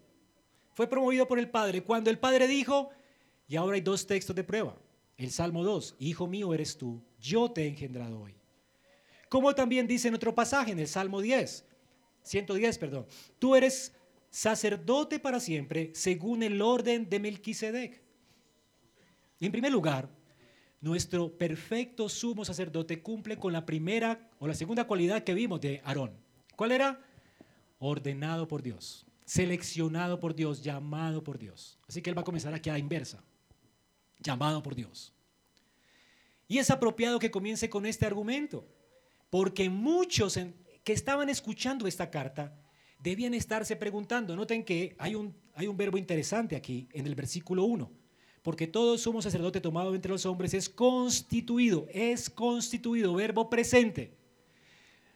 fue 0.75 0.87
promovido 0.87 1.27
por 1.27 1.39
el 1.39 1.51
Padre 1.51 1.83
cuando 1.83 2.11
el 2.11 2.19
Padre 2.19 2.47
dijo, 2.47 2.91
y 3.49 3.57
ahora 3.57 3.75
hay 3.75 3.81
dos 3.81 4.07
textos 4.07 4.37
de 4.37 4.45
prueba. 4.45 4.77
El 5.17 5.31
Salmo 5.31 5.65
2, 5.65 5.97
Hijo 5.99 6.27
mío 6.27 6.53
eres 6.53 6.77
tú, 6.77 7.03
yo 7.19 7.51
te 7.51 7.65
he 7.65 7.69
engendrado 7.69 8.21
hoy. 8.21 8.35
Como 9.29 9.55
también 9.55 9.87
dice 9.87 10.09
en 10.09 10.15
otro 10.15 10.35
pasaje, 10.35 10.73
en 10.73 10.79
el 10.79 10.87
Salmo 10.87 11.21
10, 11.21 11.65
110, 12.23 12.79
perdón, 12.79 13.07
tú 13.39 13.57
eres 13.57 13.93
sacerdote 14.31 15.19
para 15.19 15.41
siempre 15.41 15.91
según 15.95 16.43
el 16.43 16.61
orden 16.61 17.09
de 17.09 17.19
Melquisedec. 17.19 18.03
En 19.41 19.51
primer 19.51 19.73
lugar, 19.73 20.09
nuestro 20.87 21.37
perfecto 21.37 22.09
sumo 22.09 22.45
sacerdote 22.45 23.03
cumple 23.03 23.37
con 23.37 23.53
la 23.53 23.67
primera 23.67 24.31
o 24.39 24.47
la 24.47 24.55
segunda 24.55 24.87
cualidad 24.87 25.25
que 25.25 25.35
vimos 25.35 25.61
de 25.61 25.81
Aarón. 25.85 26.13
¿Cuál 26.55 26.71
era? 26.71 27.01
ordenado 27.79 28.47
por 28.49 28.63
Dios, 28.63 29.05
seleccionado 29.25 30.19
por 30.21 30.35
Dios, 30.35 30.63
llamado 30.63 31.23
por 31.23 31.39
Dios. 31.39 31.79
Así 31.89 32.01
que 32.01 32.09
él 32.09 32.17
va 32.17 32.23
a 32.23 32.25
comenzar 32.25 32.55
aquí 32.55 32.71
a 32.71 32.75
la 32.75 32.79
inversa, 32.79 33.23
llamado 34.21 34.63
por 34.63 34.75
Dios. 34.75 35.13
Y 36.49 36.59
es 36.59 36.71
apropiado 36.71 37.19
que 37.19 37.31
comience 37.31 37.69
con 37.69 37.85
este 37.85 38.07
argumento, 38.07 38.67
porque 39.29 39.69
muchos 39.69 40.39
que 40.85 40.93
estaban 40.93 41.29
escuchando 41.29 41.87
esta 41.87 42.11
carta 42.11 42.57
debían 43.01 43.35
estarse 43.35 43.77
preguntando, 43.77 44.37
noten 44.37 44.65
que 44.65 44.97
hay 44.99 45.17
un, 45.17 45.37
hay 45.55 45.67
un 45.67 45.77
verbo 45.77 45.99
interesante 45.99 46.57
aquí 46.57 46.89
en 46.93 47.07
el 47.07 47.15
versículo 47.15 47.65
1, 47.65 48.06
porque 48.47 48.69
todo 48.69 48.97
somos 48.97 49.25
sacerdote 49.25 49.61
tomado 49.61 49.93
entre 49.93 50.13
los 50.13 50.25
hombres 50.25 50.55
es 50.55 50.69
constituido, 50.69 51.89
es 51.93 52.31
constituido, 52.31 53.13
verbo 53.13 53.51
presente. 53.51 54.13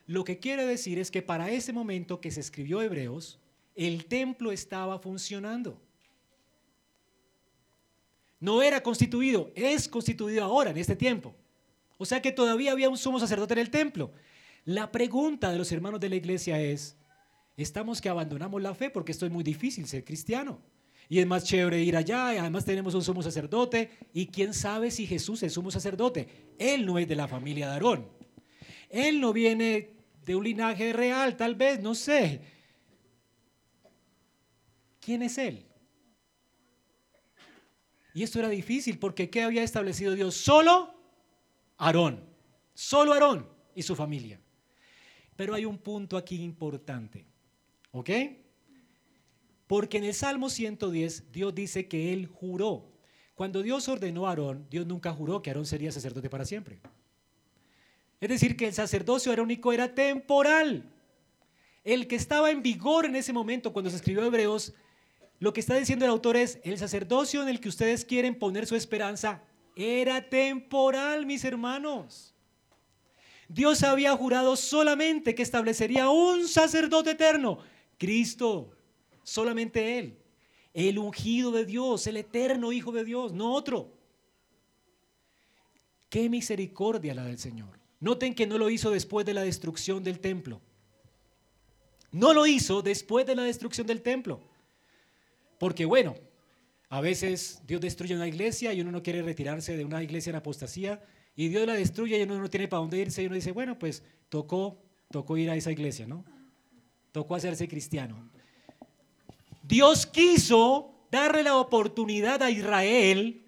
Lo 0.08 0.24
que 0.24 0.40
quiere 0.40 0.66
decir 0.66 0.98
es 0.98 1.12
que 1.12 1.22
para 1.22 1.48
ese 1.48 1.72
momento 1.72 2.20
que 2.20 2.32
se 2.32 2.40
escribió 2.40 2.82
Hebreos, 2.82 3.38
el 3.76 4.06
templo 4.06 4.50
estaba 4.50 4.98
funcionando. 4.98 5.80
No 8.40 8.62
era 8.62 8.82
constituido, 8.82 9.52
es 9.54 9.86
constituido 9.86 10.42
ahora, 10.42 10.72
en 10.72 10.78
este 10.78 10.96
tiempo. 10.96 11.32
O 11.98 12.06
sea 12.06 12.20
que 12.20 12.32
todavía 12.32 12.72
había 12.72 12.90
un 12.90 12.98
sumo 12.98 13.20
sacerdote 13.20 13.52
en 13.52 13.60
el 13.60 13.70
templo. 13.70 14.10
La 14.64 14.90
pregunta 14.90 15.52
de 15.52 15.58
los 15.58 15.70
hermanos 15.70 16.00
de 16.00 16.08
la 16.08 16.16
iglesia 16.16 16.60
es, 16.60 16.96
¿estamos 17.56 18.00
que 18.00 18.08
abandonamos 18.08 18.60
la 18.60 18.74
fe 18.74 18.90
porque 18.90 19.12
esto 19.12 19.24
es 19.24 19.30
muy 19.30 19.44
difícil 19.44 19.86
ser 19.86 20.04
cristiano? 20.04 20.60
Y 21.10 21.18
es 21.18 21.26
más 21.26 21.42
chévere 21.42 21.82
ir 21.82 21.96
allá, 21.96 22.32
y 22.32 22.36
además 22.36 22.64
tenemos 22.64 22.94
un 22.94 23.02
sumo 23.02 23.20
sacerdote, 23.20 23.90
y 24.14 24.28
quién 24.28 24.54
sabe 24.54 24.92
si 24.92 25.08
Jesús 25.08 25.42
es 25.42 25.52
sumo 25.52 25.72
sacerdote. 25.72 26.54
Él 26.56 26.86
no 26.86 27.00
es 27.00 27.08
de 27.08 27.16
la 27.16 27.26
familia 27.26 27.66
de 27.66 27.72
Aarón. 27.72 28.08
Él 28.88 29.20
no 29.20 29.32
viene 29.32 29.90
de 30.24 30.36
un 30.36 30.44
linaje 30.44 30.92
real, 30.92 31.36
tal 31.36 31.56
vez, 31.56 31.80
no 31.80 31.96
sé. 31.96 32.40
¿Quién 35.00 35.22
es 35.22 35.36
Él? 35.36 35.66
Y 38.14 38.22
esto 38.22 38.38
era 38.38 38.48
difícil 38.48 38.96
porque 39.00 39.30
¿qué 39.30 39.42
había 39.42 39.64
establecido 39.64 40.14
Dios? 40.14 40.36
Solo 40.36 40.94
Aarón, 41.76 42.24
solo 42.72 43.14
Aarón 43.14 43.48
y 43.74 43.82
su 43.82 43.96
familia. 43.96 44.40
Pero 45.34 45.54
hay 45.54 45.64
un 45.64 45.78
punto 45.78 46.16
aquí 46.16 46.40
importante, 46.40 47.26
¿ok? 47.90 48.10
Porque 49.70 49.98
en 49.98 50.04
el 50.04 50.14
Salmo 50.14 50.50
110 50.50 51.30
Dios 51.30 51.54
dice 51.54 51.86
que 51.86 52.12
Él 52.12 52.26
juró. 52.26 52.90
Cuando 53.36 53.62
Dios 53.62 53.88
ordenó 53.88 54.26
a 54.26 54.30
Aarón, 54.30 54.66
Dios 54.68 54.84
nunca 54.84 55.12
juró 55.12 55.42
que 55.42 55.50
Aarón 55.50 55.64
sería 55.64 55.92
sacerdote 55.92 56.28
para 56.28 56.44
siempre. 56.44 56.80
Es 58.20 58.28
decir, 58.28 58.56
que 58.56 58.66
el 58.66 58.74
sacerdocio 58.74 59.30
arónico 59.30 59.72
era 59.72 59.94
temporal. 59.94 60.90
El 61.84 62.08
que 62.08 62.16
estaba 62.16 62.50
en 62.50 62.64
vigor 62.64 63.06
en 63.06 63.14
ese 63.14 63.32
momento 63.32 63.72
cuando 63.72 63.90
se 63.90 63.96
escribió 63.98 64.24
Hebreos 64.24 64.74
lo 65.38 65.52
que 65.52 65.60
está 65.60 65.76
diciendo 65.76 66.04
el 66.04 66.10
autor 66.10 66.36
es, 66.36 66.58
el 66.64 66.76
sacerdocio 66.76 67.40
en 67.40 67.48
el 67.48 67.60
que 67.60 67.68
ustedes 67.68 68.04
quieren 68.04 68.36
poner 68.40 68.66
su 68.66 68.74
esperanza 68.74 69.40
era 69.76 70.28
temporal, 70.28 71.26
mis 71.26 71.44
hermanos. 71.44 72.34
Dios 73.48 73.84
había 73.84 74.16
jurado 74.16 74.56
solamente 74.56 75.36
que 75.36 75.44
establecería 75.44 76.10
un 76.10 76.48
sacerdote 76.48 77.12
eterno, 77.12 77.58
Cristo, 77.98 78.72
solamente 79.30 79.98
Él, 79.98 80.18
el 80.74 80.98
ungido 80.98 81.52
de 81.52 81.64
Dios, 81.64 82.06
el 82.08 82.16
eterno 82.16 82.72
Hijo 82.72 82.90
de 82.90 83.04
Dios, 83.04 83.32
no 83.32 83.54
otro. 83.54 83.92
Qué 86.08 86.28
misericordia 86.28 87.14
la 87.14 87.24
del 87.24 87.38
Señor. 87.38 87.78
Noten 88.00 88.34
que 88.34 88.48
no 88.48 88.58
lo 88.58 88.70
hizo 88.70 88.90
después 88.90 89.24
de 89.24 89.34
la 89.34 89.42
destrucción 89.42 90.02
del 90.02 90.18
templo. 90.18 90.60
No 92.10 92.34
lo 92.34 92.44
hizo 92.44 92.82
después 92.82 93.24
de 93.24 93.36
la 93.36 93.44
destrucción 93.44 93.86
del 93.86 94.02
templo. 94.02 94.40
Porque 95.60 95.84
bueno, 95.84 96.16
a 96.88 97.00
veces 97.00 97.62
Dios 97.68 97.80
destruye 97.80 98.16
una 98.16 98.26
iglesia 98.26 98.72
y 98.72 98.80
uno 98.80 98.90
no 98.90 99.02
quiere 99.02 99.22
retirarse 99.22 99.76
de 99.76 99.84
una 99.84 100.02
iglesia 100.02 100.30
en 100.30 100.36
apostasía 100.36 101.04
y 101.36 101.48
Dios 101.48 101.68
la 101.68 101.74
destruye 101.74 102.18
y 102.18 102.22
uno 102.22 102.40
no 102.40 102.50
tiene 102.50 102.66
para 102.66 102.80
dónde 102.80 102.98
irse 102.98 103.22
y 103.22 103.26
uno 103.26 103.36
dice, 103.36 103.52
bueno, 103.52 103.78
pues 103.78 104.02
tocó, 104.28 104.82
tocó 105.12 105.36
ir 105.36 105.50
a 105.50 105.54
esa 105.54 105.70
iglesia, 105.70 106.08
¿no? 106.08 106.24
Tocó 107.12 107.36
hacerse 107.36 107.68
cristiano. 107.68 108.28
Dios 109.70 110.04
quiso 110.04 110.92
darle 111.12 111.44
la 111.44 111.56
oportunidad 111.56 112.42
a 112.42 112.50
Israel 112.50 113.46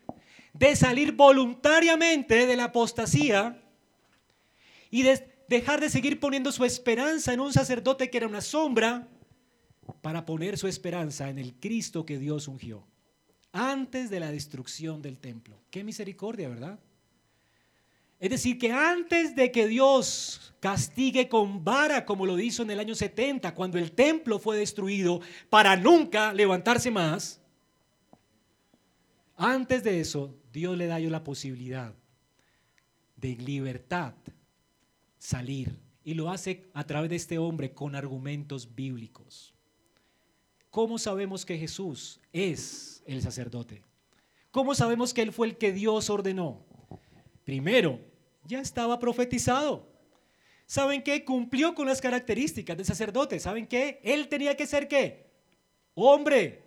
de 0.55 0.77
salir 0.77 1.13
voluntariamente 1.13 2.47
de 2.47 2.57
la 2.57 2.65
apostasía 2.65 3.61
y 4.89 5.03
de 5.03 5.29
dejar 5.49 5.81
de 5.81 5.91
seguir 5.91 6.21
poniendo 6.21 6.53
su 6.53 6.65
esperanza 6.65 7.33
en 7.33 7.41
un 7.41 7.53
sacerdote 7.53 8.09
que 8.09 8.19
era 8.19 8.29
una 8.29 8.41
sombra 8.41 9.09
para 10.01 10.25
poner 10.25 10.57
su 10.57 10.69
esperanza 10.69 11.29
en 11.29 11.39
el 11.39 11.55
Cristo 11.55 12.07
que 12.07 12.19
Dios 12.19 12.47
ungió 12.47 12.87
antes 13.51 14.09
de 14.09 14.21
la 14.21 14.31
destrucción 14.31 15.03
del 15.03 15.19
templo. 15.19 15.61
Qué 15.71 15.83
misericordia, 15.83 16.49
¿verdad? 16.49 16.79
Es 18.23 18.31
decir, 18.31 18.57
que 18.57 18.71
antes 18.71 19.35
de 19.35 19.51
que 19.51 19.67
Dios 19.67 20.55
castigue 20.61 21.29
con 21.29 21.65
vara, 21.65 22.07
como 22.07 22.25
lo 22.25 22.39
hizo 22.39 22.63
en 22.63 22.71
el 22.71 22.79
año 22.79 22.95
70, 22.95 23.53
cuando 23.53 23.79
el 23.79 23.91
templo 23.91 24.39
fue 24.39 24.57
destruido, 24.57 25.21
para 25.51 25.75
nunca 25.75 26.33
levantarse 26.33 26.93
más, 26.93 27.41
antes 29.37 29.83
de 29.83 29.99
eso, 29.99 30.33
Dios 30.53 30.79
le 30.79 30.87
da 30.87 31.01
yo 31.01 31.11
la 31.11 31.25
posibilidad 31.25 31.93
de 33.17 33.35
libertad 33.35 34.15
salir. 35.19 35.77
Y 36.05 36.15
lo 36.15 36.31
hace 36.31 36.71
a 36.75 36.85
través 36.85 37.11
de 37.11 37.17
este 37.17 37.39
hombre 37.39 37.75
con 37.75 37.97
argumentos 37.97 38.73
bíblicos. 38.73 39.53
¿Cómo 40.71 40.97
sabemos 40.97 41.45
que 41.45 41.59
Jesús 41.59 42.21
es 42.33 43.03
el 43.05 43.21
sacerdote? 43.21 43.83
¿Cómo 44.53 44.77
sabemos 44.77 45.13
que 45.13 45.23
Él 45.23 45.33
fue 45.33 45.49
el 45.49 45.57
que 45.57 45.73
Dios 45.73 46.09
ordenó? 46.09 46.65
Primero, 47.45 48.12
ya 48.45 48.61
estaba 48.61 48.99
profetizado. 48.99 49.89
¿Saben 50.67 51.03
qué? 51.03 51.25
Cumplió 51.25 51.75
con 51.75 51.87
las 51.87 52.01
características 52.01 52.77
del 52.77 52.87
sacerdote. 52.87 53.39
¿Saben 53.39 53.67
qué? 53.67 54.01
Él 54.03 54.29
tenía 54.29 54.57
que 54.57 54.67
ser 54.67 54.89
qué? 54.89 55.27
Hombre. 55.95 56.63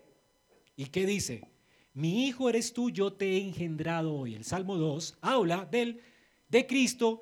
¿Y 0.76 0.86
qué 0.86 1.06
dice? 1.06 1.48
Mi 1.94 2.28
hijo 2.28 2.50
eres 2.50 2.74
tú, 2.74 2.90
yo 2.90 3.14
te 3.14 3.34
he 3.34 3.38
engendrado 3.42 4.14
hoy. 4.14 4.36
El 4.36 4.44
Salmo 4.44 4.78
2 4.78 5.18
habla 5.22 5.66
del, 5.66 6.02
de 6.50 6.68
Cristo 6.68 7.22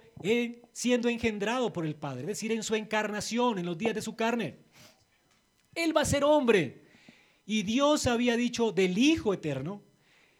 siendo 0.71 1.09
engendrado 1.09 1.71
por 1.71 1.85
el 1.85 1.95
Padre, 1.95 2.21
es 2.21 2.27
decir, 2.27 2.51
en 2.51 2.63
su 2.63 2.75
encarnación, 2.75 3.59
en 3.59 3.65
los 3.65 3.77
días 3.77 3.93
de 3.93 4.01
su 4.01 4.15
carne. 4.15 4.57
Él 5.75 5.95
va 5.95 6.01
a 6.01 6.05
ser 6.05 6.23
hombre. 6.23 6.83
Y 7.45 7.63
Dios 7.63 8.07
había 8.07 8.35
dicho 8.35 8.71
del 8.71 8.97
Hijo 8.97 9.33
eterno, 9.33 9.83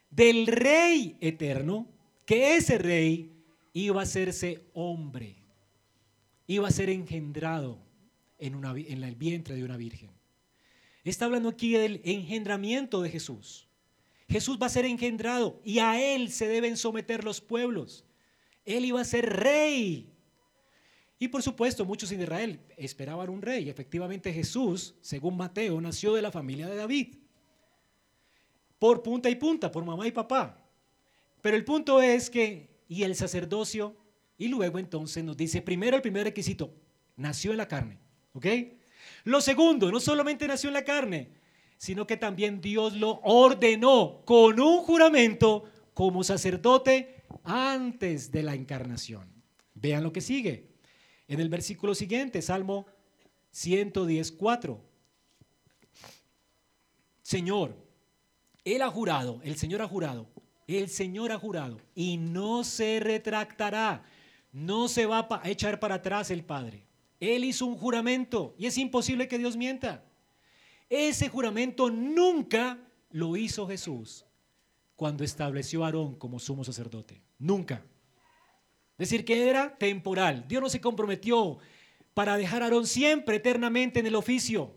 del 0.09 0.47
Rey 0.47 1.17
eterno, 1.21 1.87
que 2.25 2.55
ese 2.55 2.77
Rey 2.77 3.31
iba 3.73 3.99
a 3.99 4.03
hacerse 4.03 4.69
hombre, 4.73 5.35
iba 6.47 6.67
a 6.67 6.71
ser 6.71 6.89
engendrado 6.89 7.79
en, 8.37 8.63
en 8.63 9.03
el 9.03 9.15
vientre 9.15 9.55
de 9.55 9.63
una 9.63 9.77
virgen. 9.77 10.11
Está 11.03 11.25
hablando 11.25 11.49
aquí 11.49 11.73
del 11.73 12.01
engendramiento 12.05 13.01
de 13.01 13.09
Jesús. 13.09 13.67
Jesús 14.29 14.57
va 14.61 14.67
a 14.67 14.69
ser 14.69 14.85
engendrado 14.85 15.59
y 15.65 15.79
a 15.79 16.01
Él 16.15 16.31
se 16.31 16.47
deben 16.47 16.77
someter 16.77 17.23
los 17.23 17.41
pueblos. 17.41 18.05
Él 18.63 18.85
iba 18.85 19.01
a 19.01 19.05
ser 19.05 19.25
rey 19.29 20.13
y 21.23 21.29
por 21.29 21.41
supuesto, 21.41 21.85
muchos 21.85 22.11
en 22.11 22.21
Israel 22.21 22.59
esperaban 22.75 23.29
un 23.29 23.41
rey. 23.41 23.69
Efectivamente, 23.69 24.33
Jesús, 24.33 24.95
según 24.99 25.37
Mateo, 25.37 25.79
nació 25.79 26.13
de 26.13 26.21
la 26.21 26.33
familia 26.33 26.67
de 26.67 26.75
David. 26.75 27.15
Por 28.77 29.01
punta 29.01 29.29
y 29.29 29.35
punta, 29.35 29.71
por 29.71 29.85
mamá 29.85 30.05
y 30.05 30.11
papá. 30.11 30.61
Pero 31.41 31.55
el 31.55 31.63
punto 31.63 32.01
es 32.01 32.29
que, 32.29 32.72
y 32.93 33.03
el 33.03 33.15
sacerdocio, 33.15 33.95
y 34.37 34.49
luego 34.49 34.77
entonces 34.77 35.23
nos 35.23 35.35
dice, 35.35 35.63
primero 35.63 35.95
el 35.95 36.03
primer 36.03 36.25
requisito, 36.25 36.75
nació 37.15 37.49
en 37.49 37.57
la 37.57 37.67
carne. 37.67 37.97
¿Ok? 38.33 38.45
Lo 39.23 39.41
segundo, 39.41 39.91
no 39.91 39.99
solamente 39.99 40.47
nació 40.47 40.69
en 40.69 40.75
la 40.75 40.83
carne, 40.83 41.31
sino 41.77 42.05
que 42.05 42.17
también 42.17 42.61
Dios 42.61 42.95
lo 42.95 43.19
ordenó 43.23 44.21
con 44.25 44.59
un 44.59 44.83
juramento 44.83 45.63
como 45.95 46.23
sacerdote 46.23 47.23
antes 47.43 48.31
de 48.31 48.43
la 48.43 48.53
encarnación. 48.53 49.27
Vean 49.73 50.03
lo 50.03 50.13
que 50.13 50.21
sigue. 50.21 50.69
En 51.27 51.39
el 51.39 51.49
versículo 51.49 51.95
siguiente, 51.95 52.43
Salmo 52.43 52.85
114. 53.49 54.77
Señor, 57.23 57.75
Él 58.63 58.83
ha 58.83 58.89
jurado, 58.89 59.41
el 59.43 59.55
Señor 59.55 59.81
ha 59.81 59.87
jurado, 59.87 60.27
el 60.67 60.89
Señor 60.89 61.31
ha 61.31 61.37
jurado 61.37 61.79
y 61.95 62.17
no 62.17 62.63
se 62.63 62.99
retractará, 62.99 64.03
no 64.51 64.87
se 64.87 65.05
va 65.05 65.27
a 65.29 65.49
echar 65.49 65.79
para 65.79 65.95
atrás 65.95 66.31
el 66.31 66.43
Padre. 66.43 66.85
Él 67.19 67.43
hizo 67.43 67.65
un 67.65 67.77
juramento 67.77 68.55
y 68.57 68.65
es 68.65 68.77
imposible 68.77 69.27
que 69.27 69.37
Dios 69.37 69.55
mienta. 69.55 70.03
Ese 70.89 71.29
juramento 71.29 71.89
nunca 71.89 72.77
lo 73.09 73.37
hizo 73.37 73.67
Jesús 73.67 74.25
cuando 74.95 75.23
estableció 75.23 75.83
a 75.83 75.87
Aarón 75.87 76.15
como 76.15 76.39
sumo 76.39 76.63
sacerdote. 76.63 77.21
Nunca. 77.39 77.83
Es 78.97 79.09
decir, 79.09 79.25
que 79.25 79.49
era 79.49 79.77
temporal. 79.77 80.45
Dios 80.47 80.61
no 80.61 80.69
se 80.69 80.81
comprometió 80.81 81.57
para 82.13 82.37
dejar 82.37 82.61
a 82.61 82.65
Aarón 82.65 82.85
siempre, 82.85 83.37
eternamente 83.37 83.99
en 83.99 84.05
el 84.05 84.15
oficio. 84.15 84.75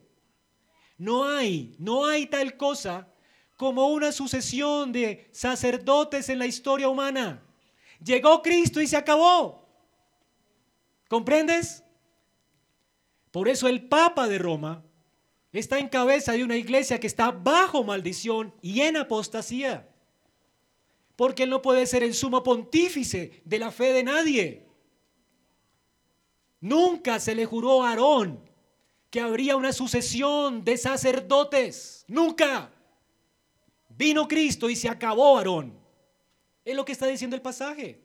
No 0.96 1.24
hay, 1.28 1.76
no 1.78 2.06
hay 2.06 2.26
tal 2.26 2.56
cosa 2.56 3.08
como 3.56 3.88
una 3.88 4.12
sucesión 4.12 4.92
de 4.92 5.28
sacerdotes 5.32 6.28
en 6.28 6.38
la 6.38 6.46
historia 6.46 6.88
humana. 6.88 7.42
Llegó 8.02 8.42
Cristo 8.42 8.80
y 8.80 8.86
se 8.86 8.96
acabó. 8.96 9.66
¿Comprendes? 11.08 11.82
Por 13.30 13.48
eso 13.48 13.68
el 13.68 13.88
Papa 13.88 14.28
de 14.28 14.38
Roma 14.38 14.84
está 15.52 15.78
en 15.78 15.88
cabeza 15.88 16.32
de 16.32 16.44
una 16.44 16.56
iglesia 16.56 17.00
que 17.00 17.06
está 17.06 17.30
bajo 17.30 17.84
maldición 17.84 18.54
y 18.60 18.82
en 18.82 18.96
apostasía 18.96 19.88
porque 21.16 21.44
él 21.44 21.50
no 21.50 21.62
puede 21.62 21.86
ser 21.86 22.02
el 22.02 22.14
sumo 22.14 22.42
pontífice 22.42 23.42
de 23.44 23.58
la 23.58 23.72
fe 23.72 23.92
de 23.92 24.04
nadie. 24.04 24.66
Nunca 26.60 27.18
se 27.18 27.34
le 27.34 27.46
juró 27.46 27.82
a 27.82 27.90
Aarón 27.90 28.44
que 29.10 29.20
habría 29.20 29.56
una 29.56 29.72
sucesión 29.72 30.62
de 30.62 30.76
sacerdotes. 30.76 32.04
Nunca. 32.06 32.70
Vino 33.96 34.28
Cristo 34.28 34.68
y 34.68 34.76
se 34.76 34.88
acabó 34.88 35.38
Aarón. 35.38 35.78
Es 36.64 36.74
lo 36.74 36.84
que 36.84 36.92
está 36.92 37.06
diciendo 37.06 37.36
el 37.36 37.42
pasaje. 37.42 38.02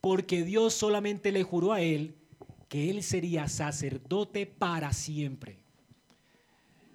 Porque 0.00 0.44
Dios 0.44 0.74
solamente 0.74 1.32
le 1.32 1.42
juró 1.42 1.72
a 1.72 1.80
él 1.80 2.16
que 2.68 2.90
él 2.90 3.02
sería 3.02 3.48
sacerdote 3.48 4.46
para 4.46 4.92
siempre. 4.92 5.58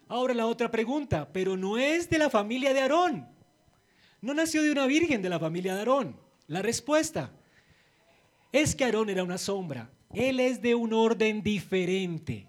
Ahora 0.07 0.34
la 0.34 0.45
otra 0.45 0.69
pregunta, 0.69 1.32
pero 1.34 1.57
no 1.57 1.78
es 1.78 2.09
de 2.09 2.19
la 2.19 2.30
familia 2.30 2.74
de 2.74 2.82
Aarón. 2.82 3.28
No 4.21 4.34
nació 4.34 4.61
de 4.61 4.71
una 4.71 4.86
virgen 4.86 5.21
de 5.21 5.30
la 5.30 5.39
familia 5.39 5.74
de 5.74 5.80
Aarón. 5.80 6.15
La 6.47 6.61
respuesta 6.61 7.32
es 8.51 8.76
que 8.76 8.86
Aarón 8.86 9.09
era 9.09 9.24
una 9.24 9.39
sombra. 9.39 9.89
Él 10.13 10.39
es 10.39 10.61
de 10.61 10.76
un 10.76 10.93
orden 10.93 11.41
diferente. 11.41 12.47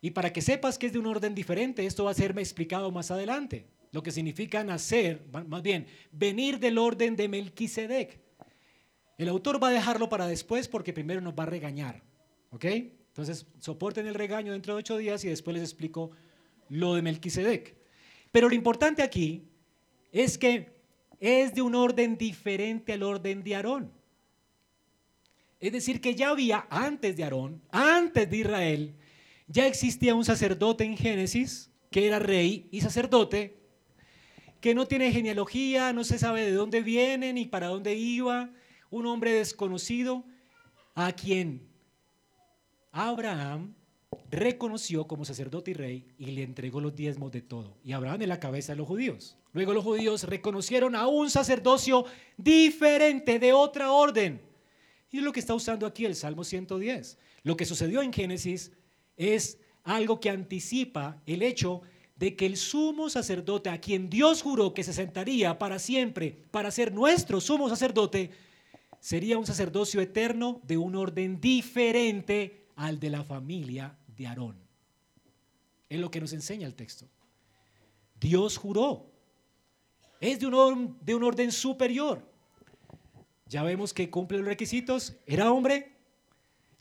Y 0.00 0.10
para 0.10 0.32
que 0.32 0.40
sepas 0.40 0.78
que 0.78 0.86
es 0.86 0.92
de 0.92 0.98
un 0.98 1.06
orden 1.06 1.34
diferente, 1.34 1.84
esto 1.84 2.04
va 2.04 2.12
a 2.12 2.14
ser 2.14 2.36
explicado 2.38 2.90
más 2.90 3.10
adelante. 3.10 3.66
Lo 3.92 4.02
que 4.02 4.10
significa 4.10 4.64
nacer, 4.64 5.24
más 5.30 5.62
bien, 5.62 5.86
venir 6.10 6.58
del 6.58 6.78
orden 6.78 7.14
de 7.14 7.28
Melquisedec. 7.28 8.20
El 9.18 9.28
autor 9.28 9.62
va 9.62 9.68
a 9.68 9.72
dejarlo 9.72 10.08
para 10.08 10.26
después 10.26 10.66
porque 10.66 10.92
primero 10.92 11.20
nos 11.20 11.34
va 11.34 11.44
a 11.44 11.46
regañar. 11.46 12.02
¿Ok? 12.50 12.64
Entonces, 12.64 13.46
soporten 13.58 14.06
el 14.06 14.14
regaño 14.14 14.52
dentro 14.52 14.74
de 14.74 14.80
ocho 14.80 14.96
días 14.96 15.22
y 15.24 15.28
después 15.28 15.54
les 15.54 15.62
explico 15.62 16.10
lo 16.70 16.94
de 16.94 17.02
Melquisedec. 17.02 17.76
Pero 18.30 18.48
lo 18.48 18.54
importante 18.54 19.02
aquí 19.02 19.44
es 20.10 20.38
que 20.38 20.72
es 21.20 21.54
de 21.54 21.60
un 21.60 21.74
orden 21.74 22.16
diferente 22.16 22.94
al 22.94 23.02
orden 23.02 23.44
de 23.44 23.54
Aarón. 23.54 23.92
Es 25.60 25.70
decir, 25.70 26.00
que 26.00 26.14
ya 26.14 26.30
había 26.30 26.66
antes 26.70 27.14
de 27.16 27.24
Aarón, 27.24 27.62
antes 27.70 28.28
de 28.28 28.36
Israel, 28.38 28.94
ya 29.46 29.66
existía 29.66 30.14
un 30.14 30.24
sacerdote 30.24 30.84
en 30.84 30.96
Génesis 30.96 31.70
que 31.90 32.06
era 32.06 32.18
rey 32.18 32.68
y 32.72 32.80
sacerdote, 32.80 33.61
que 34.62 34.76
no 34.76 34.86
tiene 34.86 35.10
genealogía, 35.10 35.92
no 35.92 36.04
se 36.04 36.20
sabe 36.20 36.46
de 36.46 36.52
dónde 36.52 36.82
viene 36.82 37.32
ni 37.32 37.46
para 37.46 37.66
dónde 37.66 37.96
iba, 37.96 38.48
un 38.90 39.06
hombre 39.06 39.32
desconocido, 39.32 40.24
a 40.94 41.10
quien 41.12 41.68
Abraham 42.92 43.74
reconoció 44.30 45.08
como 45.08 45.24
sacerdote 45.24 45.72
y 45.72 45.74
rey 45.74 46.06
y 46.16 46.26
le 46.26 46.44
entregó 46.44 46.80
los 46.80 46.94
diezmos 46.94 47.32
de 47.32 47.42
todo. 47.42 47.76
Y 47.82 47.90
Abraham 47.90 48.22
es 48.22 48.28
la 48.28 48.38
cabeza 48.38 48.72
de 48.72 48.76
los 48.76 48.86
judíos. 48.86 49.36
Luego 49.52 49.74
los 49.74 49.82
judíos 49.82 50.22
reconocieron 50.24 50.94
a 50.94 51.08
un 51.08 51.28
sacerdocio 51.28 52.04
diferente 52.36 53.40
de 53.40 53.52
otra 53.52 53.90
orden. 53.90 54.40
Y 55.10 55.18
es 55.18 55.24
lo 55.24 55.32
que 55.32 55.40
está 55.40 55.54
usando 55.54 55.86
aquí 55.86 56.04
el 56.04 56.14
Salmo 56.14 56.44
110. 56.44 57.18
Lo 57.42 57.56
que 57.56 57.64
sucedió 57.64 58.00
en 58.00 58.12
Génesis 58.12 58.70
es 59.16 59.58
algo 59.82 60.20
que 60.20 60.30
anticipa 60.30 61.20
el 61.26 61.42
hecho 61.42 61.82
de 62.22 62.36
que 62.36 62.46
el 62.46 62.56
sumo 62.56 63.10
sacerdote 63.10 63.68
a 63.68 63.80
quien 63.80 64.08
Dios 64.08 64.42
juró 64.42 64.72
que 64.74 64.84
se 64.84 64.92
sentaría 64.92 65.58
para 65.58 65.80
siempre 65.80 66.44
para 66.52 66.70
ser 66.70 66.94
nuestro 66.94 67.40
sumo 67.40 67.68
sacerdote, 67.68 68.30
sería 69.00 69.38
un 69.38 69.44
sacerdocio 69.44 70.00
eterno 70.00 70.60
de 70.62 70.76
un 70.76 70.94
orden 70.94 71.40
diferente 71.40 72.68
al 72.76 73.00
de 73.00 73.10
la 73.10 73.24
familia 73.24 73.98
de 74.06 74.28
Aarón. 74.28 74.56
Es 75.88 75.98
lo 75.98 76.12
que 76.12 76.20
nos 76.20 76.32
enseña 76.32 76.64
el 76.64 76.76
texto. 76.76 77.08
Dios 78.20 78.56
juró. 78.56 79.10
Es 80.20 80.38
de 80.38 80.46
un, 80.46 80.96
de 81.00 81.16
un 81.16 81.24
orden 81.24 81.50
superior. 81.50 82.24
Ya 83.48 83.64
vemos 83.64 83.92
que 83.92 84.10
cumple 84.10 84.38
los 84.38 84.46
requisitos. 84.46 85.16
Era 85.26 85.50
hombre. 85.50 85.91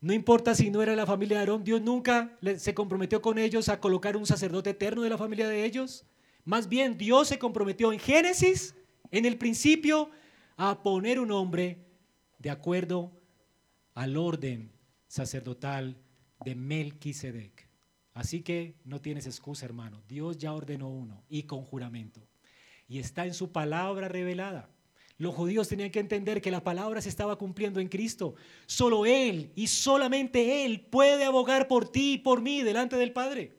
No 0.02 0.14
importa 0.14 0.56
si 0.56 0.72
no 0.72 0.82
era 0.82 0.96
la 0.96 1.06
familia 1.06 1.38
de 1.38 1.42
Aarón, 1.42 1.64
Dios 1.64 1.80
nunca 1.80 2.36
se 2.58 2.74
comprometió 2.74 3.22
con 3.22 3.38
ellos 3.38 3.70
a 3.70 3.80
colocar 3.80 4.18
un 4.18 4.26
sacerdote 4.26 4.72
eterno 4.72 5.04
de 5.04 5.10
la 5.10 5.18
familia 5.18 5.48
de 5.48 5.64
ellos. 5.64 6.08
Más 6.44 6.68
bien, 6.68 6.98
Dios 6.98 7.28
se 7.28 7.38
comprometió 7.38 7.94
en 7.94 8.00
Génesis, 8.00 8.76
en 9.12 9.26
el 9.26 9.38
principio, 9.38 10.10
a 10.58 10.82
poner 10.82 11.20
un 11.20 11.32
hombre 11.32 11.86
de 12.40 12.50
acuerdo 12.50 13.12
al 13.94 14.18
orden 14.18 14.72
sacerdotal 15.08 16.02
de 16.44 16.56
Melquisedec. 16.56 17.70
Así 18.16 18.42
que 18.42 18.76
no 18.84 19.02
tienes 19.02 19.28
excusa, 19.28 19.66
hermano. 19.66 20.02
Dios 20.08 20.40
ya 20.40 20.52
ordenó 20.54 20.90
uno 20.90 21.24
y 21.30 21.44
con 21.44 21.64
juramento. 21.64 22.28
Y 22.88 22.98
está 22.98 23.28
en 23.28 23.36
su 23.36 23.52
palabra 23.52 24.08
revelada. 24.08 24.68
Los 25.22 25.36
judíos 25.36 25.68
tenían 25.68 25.92
que 25.92 26.00
entender 26.00 26.42
que 26.42 26.50
la 26.50 26.64
palabra 26.64 27.00
se 27.00 27.10
estaba 27.10 27.36
cumpliendo 27.36 27.80
en 27.80 27.90
Cristo. 27.90 28.34
Solo 28.66 29.06
Él 29.06 29.52
y 29.54 29.68
solamente 29.68 30.66
Él 30.66 30.82
puede 30.82 31.26
abogar 31.26 31.68
por 31.68 31.88
ti 31.88 32.14
y 32.14 32.18
por 32.18 32.42
mí 32.42 32.64
delante 32.64 32.96
del 32.96 33.14
Padre. 33.14 33.52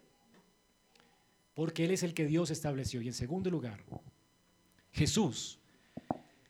Porque 1.54 1.84
Él 1.84 1.92
es 1.92 2.02
el 2.02 2.14
que 2.14 2.26
Dios 2.26 2.50
estableció. 2.50 3.00
Y 3.00 3.06
en 3.06 3.14
segundo 3.14 3.48
lugar, 3.48 3.84
Jesús 4.90 5.60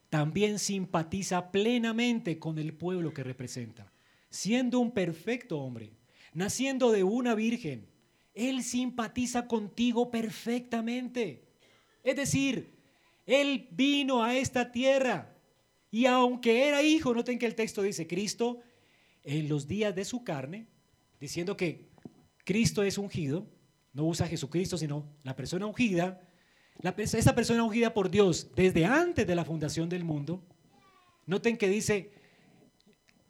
también 0.09 0.59
simpatiza 0.59 1.53
plenamente 1.53 2.39
con 2.39 2.59
el 2.59 2.73
pueblo 2.73 3.13
que 3.13 3.23
representa. 3.23 3.93
Siendo 4.31 4.79
un 4.79 4.93
perfecto 4.93 5.59
hombre, 5.59 5.93
naciendo 6.33 6.91
de 6.91 7.05
una 7.05 7.35
virgen, 7.35 7.87
Él 8.33 8.63
simpatiza 8.63 9.47
contigo 9.47 10.11
perfectamente. 10.11 11.45
Es 12.03 12.17
decir, 12.17 12.82
Él 13.27 13.69
vino 13.71 14.23
a 14.23 14.37
esta 14.37 14.73
tierra 14.73 15.33
y 15.91 16.07
aunque 16.07 16.67
era 16.67 16.83
hijo, 16.83 17.15
noten 17.15 17.39
que 17.39 17.47
el 17.47 17.55
texto 17.55 17.83
dice 17.83 18.07
Cristo 18.07 18.61
en 19.23 19.49
los 19.49 19.69
días 19.69 19.95
de 19.95 20.05
su 20.05 20.25
carne, 20.25 20.67
diciendo 21.21 21.57
que 21.57 21.91
Cristo 22.45 22.83
es 22.83 22.99
ungido, 22.99 23.47
no 23.93 24.05
usa 24.05 24.27
Jesucristo, 24.27 24.79
sino 24.79 25.07
la 25.23 25.37
persona 25.37 25.67
ungida, 25.67 26.21
esa 26.97 27.35
persona 27.35 27.63
ungida 27.63 27.93
por 27.93 28.11
Dios 28.11 28.49
desde 28.57 28.87
antes 28.87 29.27
de 29.27 29.35
la 29.35 29.45
fundación 29.45 29.89
del 29.89 30.03
mundo, 30.03 30.43
noten 31.27 31.59
que 31.59 31.69
dice 31.69 32.15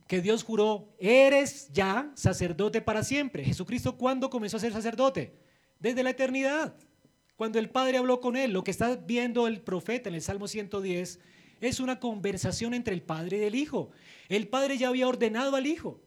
que 0.06 0.20
Dios 0.20 0.44
juró, 0.44 0.94
eres 0.98 1.68
ya 1.72 2.12
sacerdote 2.14 2.80
para 2.80 3.02
siempre. 3.02 3.44
Jesucristo, 3.44 3.96
¿cuándo 3.96 4.30
comenzó 4.30 4.58
a 4.58 4.60
ser 4.60 4.72
sacerdote? 4.72 5.36
Desde 5.80 6.02
la 6.02 6.10
eternidad. 6.10 6.76
Cuando 7.36 7.58
el 7.58 7.70
Padre 7.70 7.98
habló 7.98 8.20
con 8.20 8.36
él, 8.36 8.52
lo 8.52 8.62
que 8.62 8.70
está 8.70 8.96
viendo 8.96 9.46
el 9.46 9.60
profeta 9.60 10.08
en 10.08 10.14
el 10.14 10.22
Salmo 10.22 10.48
110 10.48 11.20
es 11.60 11.80
una 11.80 11.98
conversación 11.98 12.74
entre 12.74 12.94
el 12.94 13.02
Padre 13.02 13.38
y 13.38 13.42
el 13.44 13.54
Hijo. 13.54 13.90
El 14.28 14.48
Padre 14.48 14.78
ya 14.78 14.88
había 14.88 15.08
ordenado 15.08 15.56
al 15.56 15.66
Hijo. 15.66 16.00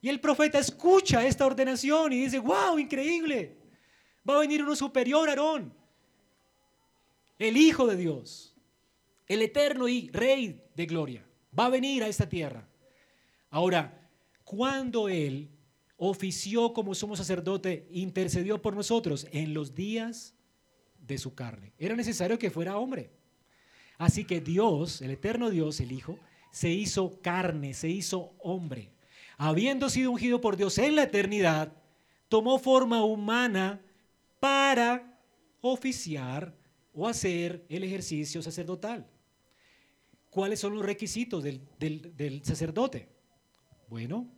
Y 0.00 0.08
el 0.08 0.20
profeta 0.20 0.58
escucha 0.58 1.26
esta 1.26 1.46
ordenación 1.46 2.12
y 2.12 2.20
dice, 2.24 2.38
wow, 2.38 2.78
increíble. 2.78 3.56
Va 4.28 4.36
a 4.36 4.40
venir 4.40 4.62
uno 4.62 4.76
superior, 4.76 5.28
Aarón 5.28 5.80
el 7.40 7.56
Hijo 7.56 7.86
de 7.86 7.96
Dios, 7.96 8.54
el 9.26 9.40
eterno 9.40 9.88
y 9.88 10.10
Rey 10.10 10.62
de 10.76 10.86
gloria, 10.86 11.26
va 11.58 11.66
a 11.66 11.70
venir 11.70 12.04
a 12.04 12.06
esta 12.06 12.28
tierra. 12.28 12.68
Ahora, 13.48 14.08
cuando 14.44 15.08
Él 15.08 15.48
ofició 15.96 16.74
como 16.74 16.94
sumo 16.94 17.16
sacerdote, 17.16 17.88
intercedió 17.92 18.60
por 18.60 18.76
nosotros 18.76 19.26
en 19.32 19.54
los 19.54 19.74
días 19.74 20.34
de 21.06 21.18
su 21.18 21.34
carne. 21.34 21.72
Era 21.78 21.96
necesario 21.96 22.38
que 22.38 22.50
fuera 22.50 22.78
hombre. 22.78 23.10
Así 23.98 24.24
que 24.24 24.40
Dios, 24.40 25.02
el 25.02 25.10
eterno 25.10 25.50
Dios, 25.50 25.80
el 25.80 25.92
Hijo, 25.92 26.18
se 26.50 26.70
hizo 26.70 27.20
carne, 27.20 27.74
se 27.74 27.88
hizo 27.88 28.34
hombre. 28.38 28.90
Habiendo 29.36 29.88
sido 29.88 30.10
ungido 30.10 30.40
por 30.40 30.56
Dios 30.56 30.78
en 30.78 30.96
la 30.96 31.04
eternidad, 31.04 31.72
tomó 32.28 32.58
forma 32.58 33.04
humana 33.04 33.80
para 34.38 35.18
oficiar 35.60 36.54
o 36.94 37.06
hacer 37.08 37.64
el 37.68 37.84
ejercicio 37.84 38.42
sacerdotal. 38.42 39.06
¿Cuáles 40.30 40.60
son 40.60 40.74
los 40.74 40.84
requisitos 40.84 41.42
del, 41.42 42.40
sacerdote? 42.44 43.08
Bueno, 43.88 44.28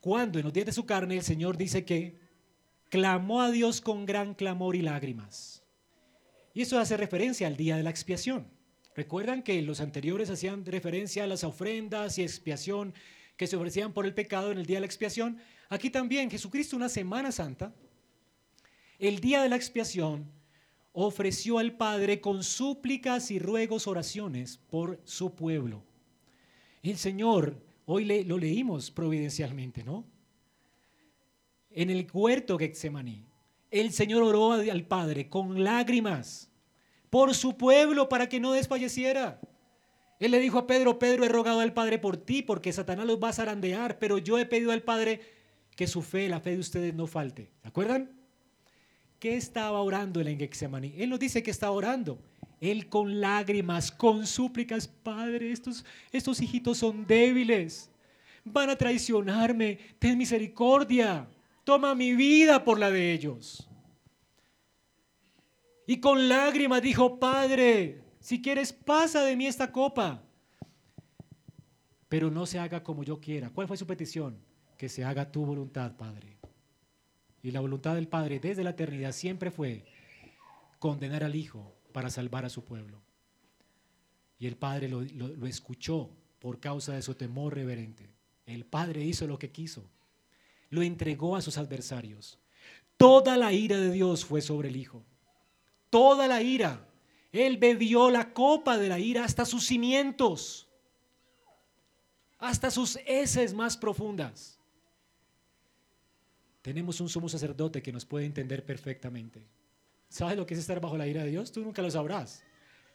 cuando 0.00 0.38
en 0.38 0.44
los 0.44 0.52
días 0.52 0.66
de 0.66 0.72
su 0.72 0.86
carne 0.86 1.16
el 1.16 1.22
Señor 1.22 1.56
dice 1.56 1.84
que 1.84 2.18
clamó 2.88 3.42
a 3.42 3.50
Dios 3.50 3.80
con 3.80 4.06
gran 4.06 4.34
clamor 4.34 4.76
y 4.76 4.82
lágrimas. 4.82 5.64
Y 6.56 6.62
eso 6.62 6.78
hace 6.78 6.96
referencia 6.96 7.46
al 7.46 7.58
día 7.58 7.76
de 7.76 7.82
la 7.82 7.90
expiación. 7.90 8.46
Recuerdan 8.94 9.42
que 9.42 9.60
los 9.60 9.82
anteriores 9.82 10.30
hacían 10.30 10.64
referencia 10.64 11.24
a 11.24 11.26
las 11.26 11.44
ofrendas 11.44 12.16
y 12.16 12.22
expiación 12.22 12.94
que 13.36 13.46
se 13.46 13.56
ofrecían 13.56 13.92
por 13.92 14.06
el 14.06 14.14
pecado 14.14 14.52
en 14.52 14.56
el 14.56 14.64
día 14.64 14.78
de 14.78 14.80
la 14.80 14.86
expiación. 14.86 15.36
Aquí 15.68 15.90
también 15.90 16.30
Jesucristo, 16.30 16.74
una 16.74 16.88
Semana 16.88 17.30
Santa, 17.30 17.74
el 18.98 19.20
día 19.20 19.42
de 19.42 19.50
la 19.50 19.56
expiación, 19.56 20.32
ofreció 20.92 21.58
al 21.58 21.76
Padre 21.76 22.22
con 22.22 22.42
súplicas 22.42 23.30
y 23.30 23.38
ruegos 23.38 23.86
oraciones 23.86 24.56
por 24.56 24.98
su 25.04 25.34
pueblo. 25.34 25.84
El 26.82 26.96
Señor, 26.96 27.62
hoy 27.84 28.24
lo 28.24 28.38
leímos 28.38 28.90
providencialmente, 28.90 29.84
¿no? 29.84 30.06
En 31.68 31.90
el 31.90 32.08
huerto 32.10 32.56
Getsemaní, 32.56 33.26
el 33.70 33.92
Señor 33.92 34.22
oró 34.22 34.52
al 34.52 34.84
Padre 34.86 35.28
con 35.28 35.62
lágrimas 35.62 36.50
por 37.10 37.34
su 37.34 37.56
pueblo 37.56 38.08
para 38.08 38.28
que 38.28 38.40
no 38.40 38.52
desfalleciera. 38.52 39.40
Él 40.18 40.30
le 40.30 40.40
dijo 40.40 40.58
a 40.58 40.66
Pedro, 40.66 40.98
Pedro, 40.98 41.24
he 41.24 41.28
rogado 41.28 41.60
al 41.60 41.74
Padre 41.74 41.98
por 41.98 42.16
ti 42.16 42.42
porque 42.42 42.72
Satanás 42.72 43.06
los 43.06 43.22
va 43.22 43.30
a 43.30 43.34
zarandear, 43.34 43.98
pero 43.98 44.18
yo 44.18 44.38
he 44.38 44.46
pedido 44.46 44.72
al 44.72 44.82
Padre 44.82 45.20
que 45.76 45.86
su 45.86 46.02
fe, 46.02 46.28
la 46.28 46.40
fe 46.40 46.52
de 46.52 46.60
ustedes 46.60 46.94
no 46.94 47.06
falte. 47.06 47.50
¿Se 47.62 47.68
acuerdan? 47.68 48.10
¿Qué 49.18 49.36
estaba 49.36 49.80
orando 49.80 50.20
él 50.20 50.28
en 50.28 50.38
Getsemaní? 50.38 50.94
Él 50.96 51.10
nos 51.10 51.18
dice 51.18 51.42
que 51.42 51.50
estaba 51.50 51.72
orando. 51.72 52.18
Él 52.60 52.88
con 52.88 53.20
lágrimas, 53.20 53.90
con 53.90 54.26
súplicas, 54.26 54.88
Padre, 54.88 55.52
estos, 55.52 55.84
estos 56.12 56.40
hijitos 56.40 56.78
son 56.78 57.06
débiles. 57.06 57.90
Van 58.44 58.70
a 58.70 58.76
traicionarme. 58.76 59.78
Ten 59.98 60.16
misericordia. 60.16 61.28
Toma 61.66 61.96
mi 61.96 62.14
vida 62.14 62.62
por 62.62 62.78
la 62.78 62.92
de 62.92 63.12
ellos. 63.12 63.68
Y 65.84 65.98
con 65.98 66.28
lágrimas 66.28 66.80
dijo, 66.80 67.18
Padre, 67.18 68.04
si 68.20 68.40
quieres, 68.40 68.72
pasa 68.72 69.24
de 69.24 69.34
mí 69.34 69.48
esta 69.48 69.72
copa. 69.72 70.22
Pero 72.08 72.30
no 72.30 72.46
se 72.46 72.60
haga 72.60 72.84
como 72.84 73.02
yo 73.02 73.20
quiera. 73.20 73.50
¿Cuál 73.50 73.66
fue 73.66 73.76
su 73.76 73.84
petición? 73.84 74.38
Que 74.78 74.88
se 74.88 75.02
haga 75.02 75.32
tu 75.32 75.44
voluntad, 75.44 75.96
Padre. 75.96 76.38
Y 77.42 77.50
la 77.50 77.58
voluntad 77.58 77.96
del 77.96 78.06
Padre 78.06 78.38
desde 78.38 78.62
la 78.62 78.70
eternidad 78.70 79.10
siempre 79.10 79.50
fue 79.50 79.84
condenar 80.78 81.24
al 81.24 81.34
Hijo 81.34 81.74
para 81.90 82.10
salvar 82.10 82.44
a 82.44 82.48
su 82.48 82.64
pueblo. 82.64 83.02
Y 84.38 84.46
el 84.46 84.56
Padre 84.56 84.88
lo, 84.88 85.02
escuchó 85.48 86.10
por 86.38 86.60
causa 86.60 86.92
de 86.92 87.02
su 87.02 87.16
temor 87.16 87.56
reverente. 87.56 88.08
El 88.44 88.66
Padre 88.66 89.02
hizo 89.02 89.26
lo 89.26 89.36
que 89.36 89.50
quiso. 89.50 89.90
Lo 90.70 90.82
entregó 90.82 91.36
a 91.36 91.42
sus 91.42 91.58
adversarios. 91.58 92.38
Toda 92.96 93.36
la 93.36 93.52
ira 93.52 93.78
de 93.78 93.90
Dios 93.90 94.24
fue 94.24 94.40
sobre 94.40 94.68
el 94.68 94.76
Hijo. 94.76 95.04
Toda 95.90 96.26
la 96.26 96.42
ira. 96.42 96.88
Él 97.32 97.58
bebió 97.58 98.10
la 98.10 98.32
copa 98.32 98.78
de 98.78 98.88
la 98.88 98.98
ira 98.98 99.24
hasta 99.24 99.44
sus 99.44 99.66
cimientos, 99.66 100.68
hasta 102.38 102.70
sus 102.70 102.98
heces 103.06 103.52
más 103.52 103.76
profundas. 103.76 104.58
Tenemos 106.62 107.00
un 107.00 107.08
sumo 107.08 107.28
sacerdote 107.28 107.82
que 107.82 107.92
nos 107.92 108.04
puede 108.04 108.26
entender 108.26 108.64
perfectamente. 108.64 109.46
¿Sabes 110.08 110.36
lo 110.36 110.46
que 110.46 110.54
es 110.54 110.60
estar 110.60 110.80
bajo 110.80 110.96
la 110.96 111.06
ira 111.06 111.22
de 111.24 111.30
Dios? 111.30 111.52
Tú 111.52 111.60
nunca 111.60 111.82
lo 111.82 111.90
sabrás. 111.90 112.42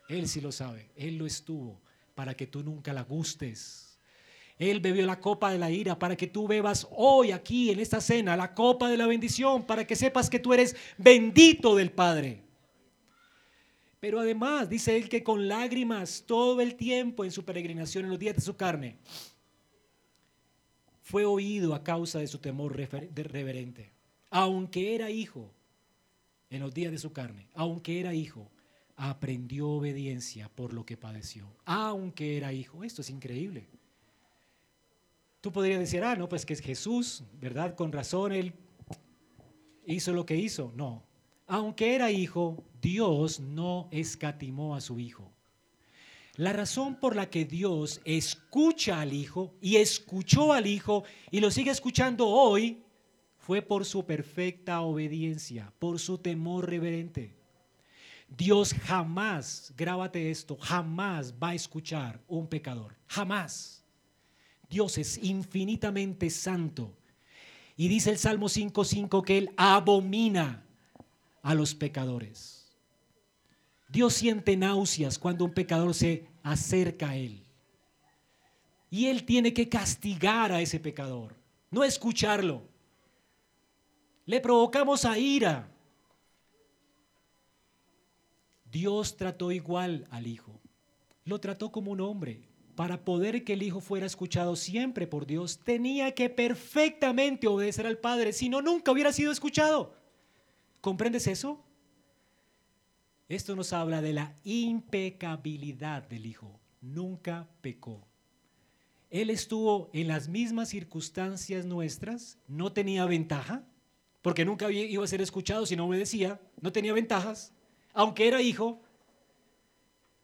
Él 0.10 0.28
sí 0.28 0.42
lo 0.42 0.52
sabe. 0.52 0.92
Él 0.96 1.18
lo 1.18 1.26
estuvo 1.26 1.82
para 2.16 2.36
que 2.36 2.48
tú 2.48 2.64
nunca 2.64 2.94
la 2.94 3.04
gustes. 3.04 3.91
Él 4.62 4.80
bebió 4.80 5.04
la 5.08 5.20
copa 5.20 5.52
de 5.52 5.58
la 5.58 5.72
ira 5.72 5.98
para 5.98 6.16
que 6.16 6.28
tú 6.28 6.48
bebas 6.48 6.88
hoy 6.92 7.32
aquí 7.32 7.72
en 7.72 7.80
esta 7.80 8.00
cena 8.00 8.38
la 8.38 8.54
copa 8.54 8.90
de 8.90 8.96
la 8.96 9.08
bendición, 9.08 9.66
para 9.66 9.88
que 9.88 9.96
sepas 9.96 10.30
que 10.30 10.38
tú 10.38 10.54
eres 10.54 10.76
bendito 11.00 11.76
del 11.76 11.92
Padre. 11.92 12.44
Pero 14.00 14.20
además 14.20 14.70
dice 14.70 14.96
él 14.96 15.10
que 15.10 15.24
con 15.24 15.48
lágrimas 15.48 16.26
todo 16.28 16.62
el 16.62 16.76
tiempo 16.76 17.26
en 17.26 17.32
su 17.32 17.44
peregrinación, 17.44 18.04
en 18.04 18.12
los 18.12 18.20
días 18.20 18.36
de 18.36 18.42
su 18.44 18.56
carne, 18.56 19.00
fue 21.02 21.26
oído 21.26 21.74
a 21.74 21.84
causa 21.84 22.20
de 22.20 22.28
su 22.28 22.38
temor 22.38 22.78
reverente. 22.78 23.90
Aunque 24.30 24.94
era 24.94 25.10
hijo, 25.10 25.52
en 26.52 26.60
los 26.60 26.72
días 26.72 26.92
de 26.92 27.00
su 27.00 27.12
carne, 27.12 27.48
aunque 27.56 28.00
era 28.00 28.14
hijo, 28.14 28.52
aprendió 28.96 29.70
obediencia 29.70 30.50
por 30.50 30.72
lo 30.72 30.86
que 30.86 30.98
padeció. 30.98 31.48
Aunque 31.66 32.38
era 32.38 32.54
hijo, 32.54 32.84
esto 32.84 33.02
es 33.02 33.10
increíble. 33.10 33.68
Tú 35.42 35.52
podrías 35.52 35.80
decir, 35.80 36.04
ah, 36.04 36.16
no, 36.16 36.30
pues 36.30 36.46
que 36.46 36.54
es 36.54 36.62
Jesús, 36.62 37.24
¿verdad? 37.40 37.76
Con 37.76 37.92
razón 37.92 38.32
él 38.32 38.54
hizo 39.86 40.14
lo 40.14 40.26
que 40.26 40.38
hizo. 40.38 40.72
No, 40.76 41.04
aunque 41.48 41.96
era 41.96 42.12
hijo, 42.12 42.64
Dios 42.82 43.40
no 43.40 43.90
escatimó 43.92 44.76
a 44.76 44.82
su 44.82 45.00
hijo. 45.00 45.32
La 46.36 46.54
razón 46.54 46.96
por 46.96 47.16
la 47.16 47.30
que 47.30 47.44
Dios 47.44 48.02
escucha 48.06 49.02
al 49.02 49.12
Hijo 49.12 49.54
y 49.60 49.76
escuchó 49.76 50.54
al 50.54 50.66
Hijo 50.66 51.04
y 51.30 51.42
lo 51.42 51.52
sigue 51.52 51.72
escuchando 51.72 52.28
hoy 52.28 52.84
fue 53.38 53.62
por 53.62 53.86
su 53.86 54.06
perfecta 54.06 54.80
obediencia, 54.82 55.74
por 55.78 56.00
su 56.00 56.20
temor 56.20 56.70
reverente. 56.70 57.36
Dios 58.30 58.74
jamás, 58.74 59.74
grábate 59.76 60.32
esto, 60.32 60.56
jamás 60.56 61.34
va 61.34 61.50
a 61.50 61.56
escuchar 61.56 62.22
un 62.30 62.48
pecador, 62.48 62.96
jamás. 63.08 63.81
Dios 64.72 64.98
es 64.98 65.18
infinitamente 65.22 66.30
santo. 66.30 66.94
Y 67.76 67.90
dice 67.90 68.10
el 68.10 68.18
Salmo 68.18 68.48
5.5 68.48 69.24
que 69.24 69.38
Él 69.38 69.54
abomina 69.58 70.64
a 71.44 71.54
los 71.54 71.76
pecadores. 71.76 72.72
Dios 73.90 74.14
siente 74.14 74.56
náuseas 74.56 75.20
cuando 75.20 75.44
un 75.44 75.54
pecador 75.54 75.94
se 75.94 76.26
acerca 76.42 77.10
a 77.10 77.18
Él. 77.18 77.44
Y 78.90 79.08
Él 79.08 79.26
tiene 79.26 79.54
que 79.54 79.68
castigar 79.68 80.54
a 80.54 80.62
ese 80.62 80.80
pecador, 80.80 81.36
no 81.70 81.84
escucharlo. 81.84 82.64
Le 84.26 84.40
provocamos 84.40 85.04
a 85.04 85.18
ira. 85.18 85.70
Dios 88.72 89.18
trató 89.18 89.52
igual 89.52 90.08
al 90.12 90.28
Hijo. 90.28 90.58
Lo 91.26 91.42
trató 91.42 91.74
como 91.74 91.92
un 91.92 92.00
hombre. 92.00 92.51
Para 92.76 93.04
poder 93.04 93.44
que 93.44 93.54
el 93.54 93.64
Hijo 93.64 93.82
fuera 93.82 94.06
escuchado 94.06 94.56
siempre 94.56 95.08
por 95.08 95.26
Dios, 95.26 95.60
tenía 95.60 96.14
que 96.14 96.30
perfectamente 96.30 97.48
obedecer 97.48 97.86
al 97.86 97.98
Padre, 97.98 98.34
si 98.34 98.50
no, 98.50 98.62
nunca 98.62 98.92
hubiera 98.92 99.12
sido 99.12 99.32
escuchado. 99.32 99.94
¿Comprendes 100.80 101.28
eso? 101.28 101.64
Esto 103.28 103.56
nos 103.56 103.74
habla 103.74 104.02
de 104.02 104.14
la 104.14 104.36
impecabilidad 104.44 106.08
del 106.08 106.26
Hijo. 106.26 106.60
Nunca 106.82 107.48
pecó. 107.62 108.08
Él 109.10 109.30
estuvo 109.30 109.90
en 109.94 110.08
las 110.08 110.30
mismas 110.30 110.70
circunstancias 110.70 111.66
nuestras, 111.66 112.40
no 112.48 112.72
tenía 112.72 113.06
ventaja, 113.06 113.66
porque 114.22 114.46
nunca 114.46 114.72
iba 114.72 115.04
a 115.04 115.08
ser 115.08 115.22
escuchado 115.22 115.66
si 115.66 115.76
no 115.76 115.88
obedecía, 115.88 116.40
no 116.62 116.72
tenía 116.72 116.94
ventajas, 116.94 117.54
aunque 117.94 118.28
era 118.28 118.42
hijo, 118.42 118.82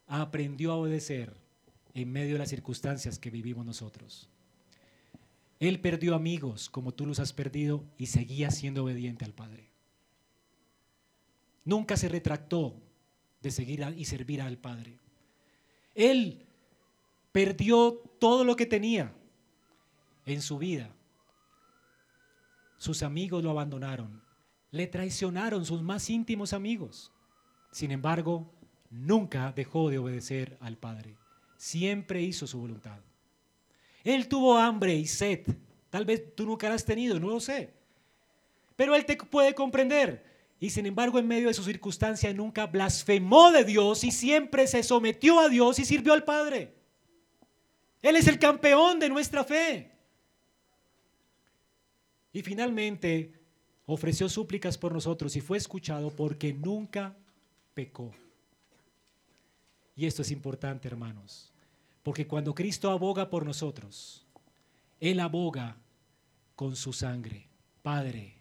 aprendió 0.07 0.71
a 0.71 0.77
obedecer 0.77 1.46
en 1.99 2.11
medio 2.11 2.33
de 2.33 2.39
las 2.39 2.49
circunstancias 2.49 3.19
que 3.19 3.29
vivimos 3.29 3.65
nosotros. 3.65 4.29
Él 5.59 5.79
perdió 5.79 6.15
amigos 6.15 6.69
como 6.69 6.93
tú 6.93 7.05
los 7.05 7.19
has 7.19 7.33
perdido 7.33 7.83
y 7.97 8.07
seguía 8.07 8.51
siendo 8.51 8.83
obediente 8.83 9.25
al 9.25 9.33
Padre. 9.33 9.69
Nunca 11.65 11.97
se 11.97 12.09
retractó 12.09 12.75
de 13.41 13.51
seguir 13.51 13.85
y 13.97 14.05
servir 14.05 14.41
al 14.41 14.57
Padre. 14.57 14.99
Él 15.95 16.45
perdió 17.31 17.93
todo 18.19 18.43
lo 18.43 18.55
que 18.55 18.65
tenía 18.65 19.13
en 20.25 20.41
su 20.41 20.57
vida. 20.57 20.89
Sus 22.77 23.01
amigos 23.01 23.43
lo 23.43 23.49
abandonaron, 23.49 24.21
le 24.71 24.85
traicionaron 24.87 25.65
sus 25.65 25.81
más 25.81 26.09
íntimos 26.09 26.53
amigos. 26.53 27.11
Sin 27.71 27.91
embargo, 27.91 28.51
nunca 28.91 29.51
dejó 29.51 29.89
de 29.89 29.97
obedecer 29.97 30.57
al 30.61 30.77
Padre. 30.77 31.17
Siempre 31.57 32.21
hizo 32.21 32.47
su 32.47 32.59
voluntad. 32.59 32.99
Él 34.03 34.27
tuvo 34.27 34.57
hambre 34.57 34.93
y 34.95 35.07
sed. 35.07 35.45
Tal 35.89 36.05
vez 36.05 36.35
tú 36.35 36.45
nunca 36.45 36.69
la 36.69 36.75
has 36.75 36.85
tenido, 36.85 37.19
no 37.19 37.29
lo 37.29 37.39
sé. 37.39 37.73
Pero 38.75 38.95
Él 38.95 39.05
te 39.05 39.17
puede 39.17 39.53
comprender. 39.53 40.23
Y 40.59 40.69
sin 40.69 40.85
embargo, 40.85 41.19
en 41.19 41.27
medio 41.27 41.47
de 41.47 41.53
su 41.53 41.63
circunstancia, 41.63 42.33
nunca 42.33 42.65
blasfemó 42.67 43.51
de 43.51 43.63
Dios 43.63 44.03
y 44.03 44.11
siempre 44.11 44.67
se 44.67 44.81
sometió 44.83 45.39
a 45.39 45.49
Dios 45.49 45.77
y 45.79 45.85
sirvió 45.85 46.13
al 46.13 46.23
Padre. 46.23 46.73
Él 48.01 48.15
es 48.15 48.27
el 48.27 48.39
campeón 48.39 48.99
de 48.99 49.09
nuestra 49.09 49.43
fe. 49.43 49.91
Y 52.31 52.41
finalmente 52.41 53.33
ofreció 53.85 54.29
súplicas 54.29 54.77
por 54.77 54.91
nosotros 54.93 55.35
y 55.35 55.41
fue 55.41 55.57
escuchado 55.57 56.11
porque 56.11 56.53
nunca 56.53 57.15
pecó. 57.73 58.13
Y 59.97 60.05
esto 60.05 60.21
es 60.21 60.29
importante, 60.29 60.87
hermanos, 60.87 61.51
porque 62.03 62.27
cuando 62.27 62.53
Cristo 62.53 62.91
aboga 62.91 63.29
por 63.29 63.43
nosotros, 63.43 64.23
Él 64.99 65.19
aboga 65.19 65.75
con 66.55 66.75
su 66.75 66.93
sangre. 66.93 67.47
Padre, 67.81 68.35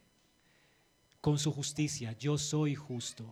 con 1.20 1.38
su 1.38 1.50
justicia, 1.52 2.12
yo 2.18 2.36
soy 2.36 2.74
justo. 2.74 3.24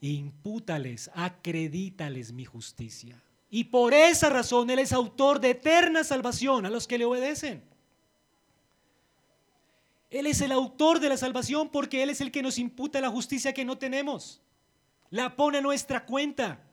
Impútales, 0.00 1.10
acredítales 1.14 2.32
mi 2.32 2.44
justicia. 2.44 3.22
Y 3.50 3.64
por 3.64 3.94
esa 3.94 4.28
razón 4.28 4.68
Él 4.68 4.80
es 4.80 4.92
autor 4.92 5.38
de 5.38 5.50
eterna 5.50 6.02
salvación 6.02 6.66
a 6.66 6.70
los 6.70 6.88
que 6.88 6.98
le 6.98 7.04
obedecen. 7.04 7.62
Él 10.10 10.26
es 10.26 10.40
el 10.40 10.50
autor 10.50 10.98
de 10.98 11.08
la 11.08 11.16
salvación 11.16 11.68
porque 11.68 12.02
Él 12.02 12.10
es 12.10 12.20
el 12.20 12.32
que 12.32 12.42
nos 12.42 12.58
imputa 12.58 13.00
la 13.00 13.10
justicia 13.10 13.54
que 13.54 13.64
no 13.64 13.78
tenemos. 13.78 14.40
La 15.10 15.36
pone 15.36 15.58
a 15.58 15.60
nuestra 15.60 16.04
cuenta. 16.04 16.63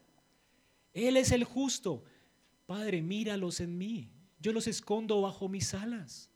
Él 0.94 1.18
es 1.18 1.32
el 1.32 1.44
justo. 1.44 2.04
Padre, 2.66 3.02
míralos 3.02 3.60
en 3.60 3.78
mí. 3.78 4.10
Yo 4.39 4.54
los 4.54 4.68
escondo 4.68 5.22
bajo 5.22 5.48
mis 5.48 5.74
alas. 5.74 6.30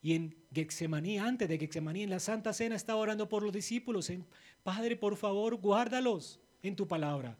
Y 0.00 0.14
en 0.14 0.36
Getsemaní, 0.52 1.18
antes 1.18 1.48
de 1.48 1.58
Getsemaní, 1.58 2.02
en 2.02 2.10
la 2.10 2.18
Santa 2.18 2.52
Cena, 2.52 2.74
estaba 2.74 3.00
orando 3.00 3.28
por 3.28 3.42
los 3.42 3.52
discípulos. 3.52 4.10
En, 4.10 4.26
Padre, 4.62 4.96
por 4.96 5.16
favor, 5.16 5.56
guárdalos 5.56 6.40
en 6.62 6.74
tu 6.74 6.86
palabra. 6.86 7.38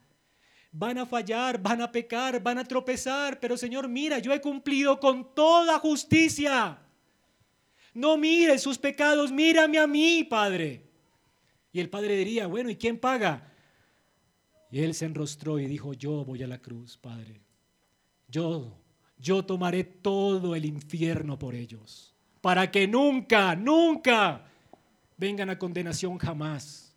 Van 0.70 0.96
a 0.98 1.04
fallar, 1.04 1.60
van 1.60 1.82
a 1.82 1.92
pecar, 1.92 2.42
van 2.42 2.58
a 2.58 2.64
tropezar, 2.64 3.38
pero 3.38 3.56
Señor, 3.56 3.88
mira, 3.88 4.18
yo 4.20 4.32
he 4.32 4.40
cumplido 4.40 4.98
con 4.98 5.34
toda 5.34 5.78
justicia. 5.78 6.78
No 7.92 8.16
mires 8.16 8.62
sus 8.62 8.78
pecados, 8.78 9.30
mírame 9.30 9.78
a 9.78 9.86
mí, 9.86 10.24
Padre. 10.24 10.82
Y 11.72 11.80
el 11.80 11.88
padre 11.90 12.16
diría, 12.16 12.46
bueno, 12.46 12.70
¿y 12.70 12.76
quién 12.76 12.98
paga? 12.98 13.51
Y 14.72 14.80
él 14.80 14.94
se 14.94 15.04
enrostró 15.04 15.58
y 15.58 15.66
dijo, 15.66 15.92
yo 15.92 16.24
voy 16.24 16.42
a 16.42 16.46
la 16.46 16.58
cruz, 16.58 16.96
Padre. 16.96 17.42
Yo, 18.26 18.74
yo 19.18 19.44
tomaré 19.44 19.84
todo 19.84 20.56
el 20.56 20.64
infierno 20.64 21.38
por 21.38 21.54
ellos, 21.54 22.14
para 22.40 22.70
que 22.70 22.88
nunca, 22.88 23.54
nunca 23.54 24.50
vengan 25.18 25.50
a 25.50 25.58
condenación 25.58 26.16
jamás. 26.16 26.96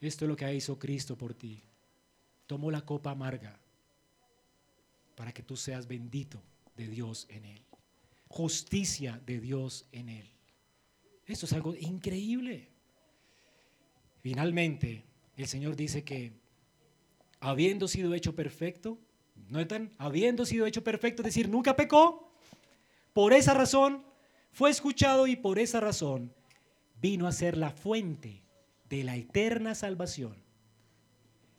Esto 0.00 0.24
es 0.24 0.28
lo 0.28 0.34
que 0.34 0.52
hizo 0.52 0.76
Cristo 0.76 1.16
por 1.16 1.34
ti. 1.34 1.62
Tomó 2.48 2.68
la 2.68 2.84
copa 2.84 3.12
amarga 3.12 3.56
para 5.14 5.32
que 5.32 5.44
tú 5.44 5.56
seas 5.56 5.86
bendito 5.86 6.42
de 6.76 6.88
Dios 6.88 7.26
en 7.30 7.44
él. 7.44 7.62
Justicia 8.26 9.20
de 9.24 9.38
Dios 9.38 9.86
en 9.92 10.08
él. 10.08 10.28
Esto 11.26 11.46
es 11.46 11.52
algo 11.52 11.76
increíble. 11.76 12.68
Finalmente, 14.20 15.04
el 15.36 15.46
Señor 15.46 15.76
dice 15.76 16.04
que 16.04 16.32
habiendo 17.40 17.88
sido 17.88 18.14
hecho 18.14 18.34
perfecto, 18.34 18.98
¿no 19.48 19.60
están? 19.60 19.90
Habiendo 19.98 20.46
sido 20.46 20.66
hecho 20.66 20.84
perfecto, 20.84 21.22
es 21.22 21.26
decir, 21.26 21.48
nunca 21.48 21.76
pecó, 21.76 22.32
por 23.12 23.32
esa 23.32 23.54
razón 23.54 24.04
fue 24.52 24.70
escuchado 24.70 25.26
y 25.26 25.36
por 25.36 25.58
esa 25.58 25.80
razón 25.80 26.32
vino 27.00 27.26
a 27.26 27.32
ser 27.32 27.56
la 27.56 27.70
fuente 27.70 28.42
de 28.88 29.04
la 29.04 29.16
eterna 29.16 29.74
salvación. 29.74 30.36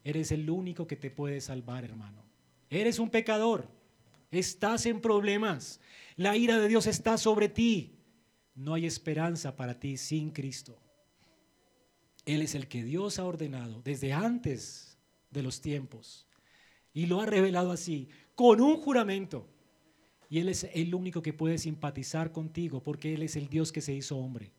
Eres 0.03 0.31
el 0.31 0.49
único 0.49 0.87
que 0.87 0.95
te 0.95 1.09
puede 1.09 1.41
salvar, 1.41 1.83
hermano. 1.83 2.23
Eres 2.69 2.99
un 2.99 3.09
pecador. 3.09 3.67
Estás 4.31 4.85
en 4.85 5.01
problemas. 5.01 5.79
La 6.15 6.35
ira 6.37 6.59
de 6.59 6.67
Dios 6.67 6.87
está 6.87 7.17
sobre 7.17 7.49
ti. 7.49 7.95
No 8.53 8.73
hay 8.73 8.85
esperanza 8.85 9.55
para 9.55 9.79
ti 9.79 9.97
sin 9.97 10.31
Cristo. 10.31 10.77
Él 12.25 12.41
es 12.41 12.55
el 12.55 12.67
que 12.67 12.83
Dios 12.83 13.19
ha 13.19 13.25
ordenado 13.25 13.81
desde 13.83 14.13
antes 14.13 14.97
de 15.29 15.43
los 15.43 15.61
tiempos 15.61 16.25
y 16.93 17.05
lo 17.05 17.21
ha 17.21 17.25
revelado 17.25 17.71
así, 17.71 18.09
con 18.35 18.61
un 18.61 18.77
juramento. 18.77 19.47
Y 20.29 20.39
Él 20.39 20.49
es 20.49 20.67
el 20.73 20.95
único 20.95 21.21
que 21.21 21.33
puede 21.33 21.57
simpatizar 21.57 22.31
contigo 22.31 22.81
porque 22.81 23.13
Él 23.13 23.23
es 23.23 23.35
el 23.35 23.47
Dios 23.47 23.71
que 23.71 23.81
se 23.81 23.93
hizo 23.93 24.17
hombre. 24.17 24.51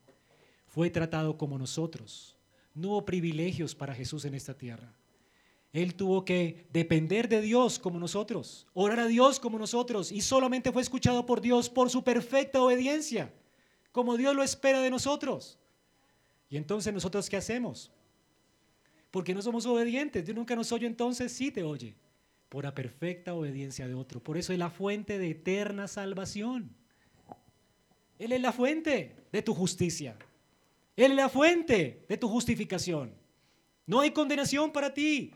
Fue 0.66 0.90
tratado 0.90 1.36
como 1.36 1.58
nosotros. 1.58 2.36
No 2.74 2.88
hubo 2.90 3.04
privilegios 3.04 3.74
para 3.74 3.94
Jesús 3.94 4.24
en 4.26 4.34
esta 4.34 4.56
tierra. 4.56 4.94
Él 5.72 5.94
tuvo 5.94 6.24
que 6.24 6.66
depender 6.72 7.28
de 7.28 7.40
Dios 7.40 7.78
como 7.78 7.98
nosotros, 7.98 8.66
orar 8.72 9.00
a 9.00 9.06
Dios 9.06 9.40
como 9.40 9.58
nosotros 9.58 10.12
y 10.12 10.20
solamente 10.20 10.72
fue 10.72 10.82
escuchado 10.82 11.26
por 11.26 11.40
Dios 11.40 11.68
por 11.68 11.90
su 11.90 12.02
perfecta 12.04 12.62
obediencia, 12.62 13.32
como 13.92 14.16
Dios 14.16 14.34
lo 14.34 14.42
espera 14.42 14.80
de 14.80 14.90
nosotros. 14.90 15.58
Y 16.48 16.56
entonces 16.56 16.92
nosotros 16.92 17.28
qué 17.28 17.36
hacemos? 17.36 17.90
Porque 19.10 19.34
no 19.34 19.42
somos 19.42 19.66
obedientes. 19.66 20.24
Dios 20.24 20.36
nunca 20.36 20.54
nos 20.54 20.70
oye, 20.72 20.86
entonces 20.86 21.32
sí 21.32 21.50
te 21.50 21.62
oye. 21.62 21.94
Por 22.48 22.64
la 22.64 22.74
perfecta 22.74 23.34
obediencia 23.34 23.88
de 23.88 23.94
otro. 23.94 24.22
Por 24.22 24.36
eso 24.36 24.52
es 24.52 24.58
la 24.58 24.70
fuente 24.70 25.18
de 25.18 25.30
eterna 25.30 25.88
salvación. 25.88 26.70
Él 28.18 28.32
es 28.32 28.40
la 28.40 28.52
fuente 28.52 29.16
de 29.32 29.42
tu 29.42 29.54
justicia. 29.54 30.16
Él 30.96 31.12
es 31.12 31.16
la 31.16 31.28
fuente 31.28 32.04
de 32.08 32.16
tu 32.16 32.28
justificación. 32.28 33.14
No 33.84 34.00
hay 34.00 34.12
condenación 34.12 34.72
para 34.72 34.94
ti. 34.94 35.32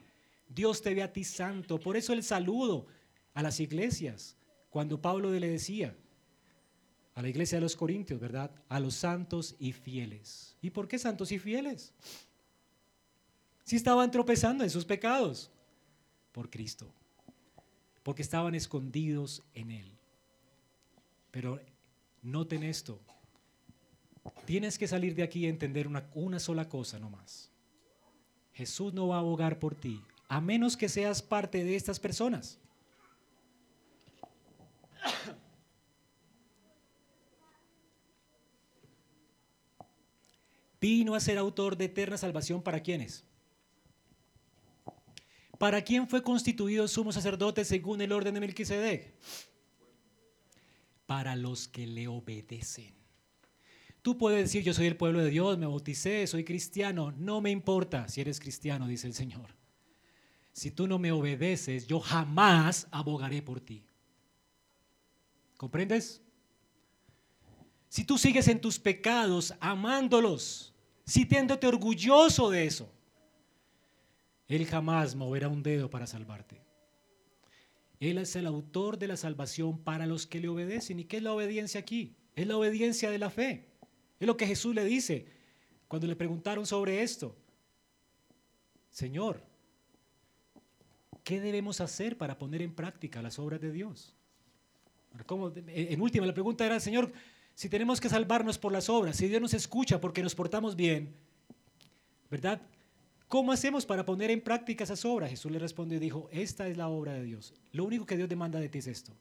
Dios 0.48 0.82
te 0.82 0.94
ve 0.94 1.02
a 1.02 1.12
ti 1.12 1.24
santo. 1.24 1.78
Por 1.78 1.96
eso 1.96 2.12
el 2.12 2.22
saludo 2.22 2.86
a 3.34 3.42
las 3.42 3.60
iglesias. 3.60 4.36
Cuando 4.70 5.00
Pablo 5.00 5.30
le 5.30 5.48
decía, 5.48 5.96
a 7.20 7.22
la 7.22 7.28
iglesia 7.28 7.58
de 7.58 7.60
los 7.60 7.76
Corintios, 7.76 8.18
¿verdad? 8.18 8.50
A 8.70 8.80
los 8.80 8.94
santos 8.94 9.54
y 9.58 9.72
fieles. 9.72 10.56
¿Y 10.62 10.70
por 10.70 10.88
qué 10.88 10.98
santos 10.98 11.30
y 11.32 11.38
fieles? 11.38 11.92
Si 13.62 13.76
estaban 13.76 14.10
tropezando 14.10 14.64
en 14.64 14.70
sus 14.70 14.86
pecados, 14.86 15.50
por 16.32 16.48
Cristo, 16.48 16.90
porque 18.02 18.22
estaban 18.22 18.54
escondidos 18.54 19.42
en 19.52 19.70
Él. 19.70 19.98
Pero 21.30 21.60
noten 22.22 22.62
esto, 22.62 22.98
tienes 24.46 24.78
que 24.78 24.88
salir 24.88 25.14
de 25.14 25.22
aquí 25.22 25.40
y 25.40 25.46
entender 25.46 25.86
una, 25.86 26.08
una 26.14 26.40
sola 26.40 26.70
cosa 26.70 26.98
nomás. 26.98 27.50
Jesús 28.54 28.94
no 28.94 29.08
va 29.08 29.16
a 29.16 29.20
abogar 29.20 29.58
por 29.58 29.74
ti, 29.74 30.02
a 30.26 30.40
menos 30.40 30.74
que 30.74 30.88
seas 30.88 31.20
parte 31.20 31.64
de 31.64 31.76
estas 31.76 32.00
personas. 32.00 32.58
Vino 40.80 41.14
a 41.14 41.20
ser 41.20 41.38
autor 41.38 41.76
de 41.76 41.86
eterna 41.86 42.16
salvación 42.16 42.62
para 42.62 42.80
quienes. 42.80 43.24
¿Para 45.58 45.82
quién 45.82 46.08
fue 46.08 46.22
constituido 46.22 46.88
sumo 46.88 47.12
sacerdote 47.12 47.64
según 47.64 48.00
el 48.00 48.12
orden 48.12 48.32
de 48.32 48.40
Melquisedec? 48.40 49.14
Para 51.04 51.36
los 51.36 51.68
que 51.68 51.86
le 51.86 52.08
obedecen. 52.08 52.94
Tú 54.00 54.16
puedes 54.16 54.42
decir, 54.42 54.62
yo 54.62 54.72
soy 54.72 54.86
el 54.86 54.96
pueblo 54.96 55.22
de 55.22 55.28
Dios, 55.28 55.58
me 55.58 55.66
bauticé, 55.66 56.26
soy 56.26 56.44
cristiano. 56.44 57.12
No 57.12 57.42
me 57.42 57.50
importa 57.50 58.08
si 58.08 58.22
eres 58.22 58.40
cristiano, 58.40 58.86
dice 58.86 59.06
el 59.06 59.12
Señor. 59.12 59.54
Si 60.52 60.70
tú 60.70 60.86
no 60.86 60.98
me 60.98 61.12
obedeces, 61.12 61.86
yo 61.86 62.00
jamás 62.00 62.88
abogaré 62.90 63.42
por 63.42 63.60
ti. 63.60 63.84
¿Comprendes? 65.58 66.22
Si 67.90 68.04
tú 68.04 68.16
sigues 68.16 68.48
en 68.48 68.60
tus 68.60 68.78
pecados 68.78 69.52
amándolos, 69.60 70.69
sintiéndote 71.10 71.66
orgulloso 71.66 72.50
de 72.50 72.66
eso, 72.66 72.88
Él 74.46 74.64
jamás 74.66 75.14
moverá 75.14 75.48
un 75.48 75.62
dedo 75.62 75.90
para 75.90 76.06
salvarte. 76.06 76.60
Él 77.98 78.18
es 78.18 78.34
el 78.36 78.46
autor 78.46 78.96
de 78.96 79.08
la 79.08 79.16
salvación 79.16 79.78
para 79.78 80.06
los 80.06 80.26
que 80.26 80.40
le 80.40 80.48
obedecen. 80.48 81.00
¿Y 81.00 81.04
qué 81.04 81.18
es 81.18 81.22
la 81.22 81.32
obediencia 81.32 81.80
aquí? 81.80 82.14
Es 82.34 82.46
la 82.46 82.56
obediencia 82.56 83.10
de 83.10 83.18
la 83.18 83.28
fe. 83.28 83.66
Es 84.18 84.26
lo 84.26 84.36
que 84.36 84.46
Jesús 84.46 84.74
le 84.74 84.84
dice 84.84 85.26
cuando 85.88 86.06
le 86.06 86.16
preguntaron 86.16 86.64
sobre 86.64 87.02
esto. 87.02 87.36
Señor, 88.90 89.42
¿qué 91.24 91.40
debemos 91.40 91.80
hacer 91.80 92.16
para 92.16 92.38
poner 92.38 92.62
en 92.62 92.74
práctica 92.74 93.20
las 93.20 93.38
obras 93.38 93.60
de 93.60 93.72
Dios? 93.72 94.14
En 95.66 96.00
última, 96.00 96.24
la 96.24 96.32
pregunta 96.32 96.64
era, 96.64 96.78
Señor, 96.80 97.12
si 97.60 97.68
tenemos 97.68 98.00
que 98.00 98.08
salvarnos 98.08 98.56
por 98.56 98.72
las 98.72 98.88
obras, 98.88 99.16
si 99.16 99.28
Dios 99.28 99.42
nos 99.42 99.52
escucha 99.52 100.00
porque 100.00 100.22
nos 100.22 100.34
portamos 100.34 100.76
bien, 100.76 101.14
¿verdad? 102.30 102.62
¿Cómo 103.28 103.52
hacemos 103.52 103.84
para 103.84 104.06
poner 104.06 104.30
en 104.30 104.40
práctica 104.40 104.84
esas 104.84 105.04
obras? 105.04 105.28
Jesús 105.28 105.52
le 105.52 105.58
respondió 105.58 105.98
y 105.98 106.00
dijo, 106.00 106.30
esta 106.32 106.68
es 106.68 106.78
la 106.78 106.88
obra 106.88 107.12
de 107.12 107.22
Dios. 107.22 107.52
Lo 107.72 107.84
único 107.84 108.06
que 108.06 108.16
Dios 108.16 108.30
demanda 108.30 108.58
de 108.58 108.70
ti 108.70 108.78
es 108.78 108.86
esto, 108.86 109.12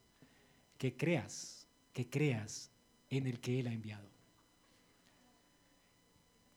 que 0.78 0.96
creas, 0.96 1.68
que 1.92 2.10
creas 2.10 2.72
en 3.10 3.28
el 3.28 3.42
que 3.42 3.60
Él 3.60 3.68
ha 3.68 3.74
enviado. 3.74 4.08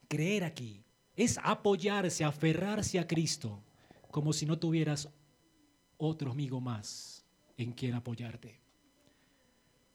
Creer 0.06 0.44
aquí 0.44 0.84
es 1.16 1.36
apoyarse, 1.42 2.22
aferrarse 2.22 3.00
a 3.00 3.08
Cristo, 3.08 3.60
como 4.12 4.32
si 4.32 4.46
no 4.46 4.56
tuvieras 4.56 5.08
otro 5.96 6.30
amigo 6.30 6.60
más 6.60 7.24
en 7.56 7.72
quien 7.72 7.94
apoyarte. 7.94 8.61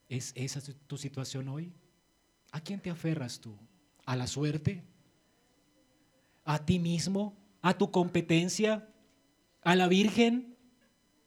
¿Es 0.09 0.31
esa 0.35 0.61
tu 0.87 0.97
situación 0.97 1.47
hoy? 1.49 1.73
¿A 2.51 2.61
quién 2.61 2.79
te 2.79 2.89
aferras 2.89 3.39
tú? 3.39 3.57
¿A 4.05 4.15
la 4.15 4.27
suerte? 4.27 4.83
¿A 6.45 6.65
ti 6.65 6.79
mismo? 6.79 7.35
¿A 7.61 7.77
tu 7.77 7.91
competencia? 7.91 8.89
¿A 9.61 9.75
la 9.75 9.87
Virgen? 9.87 10.55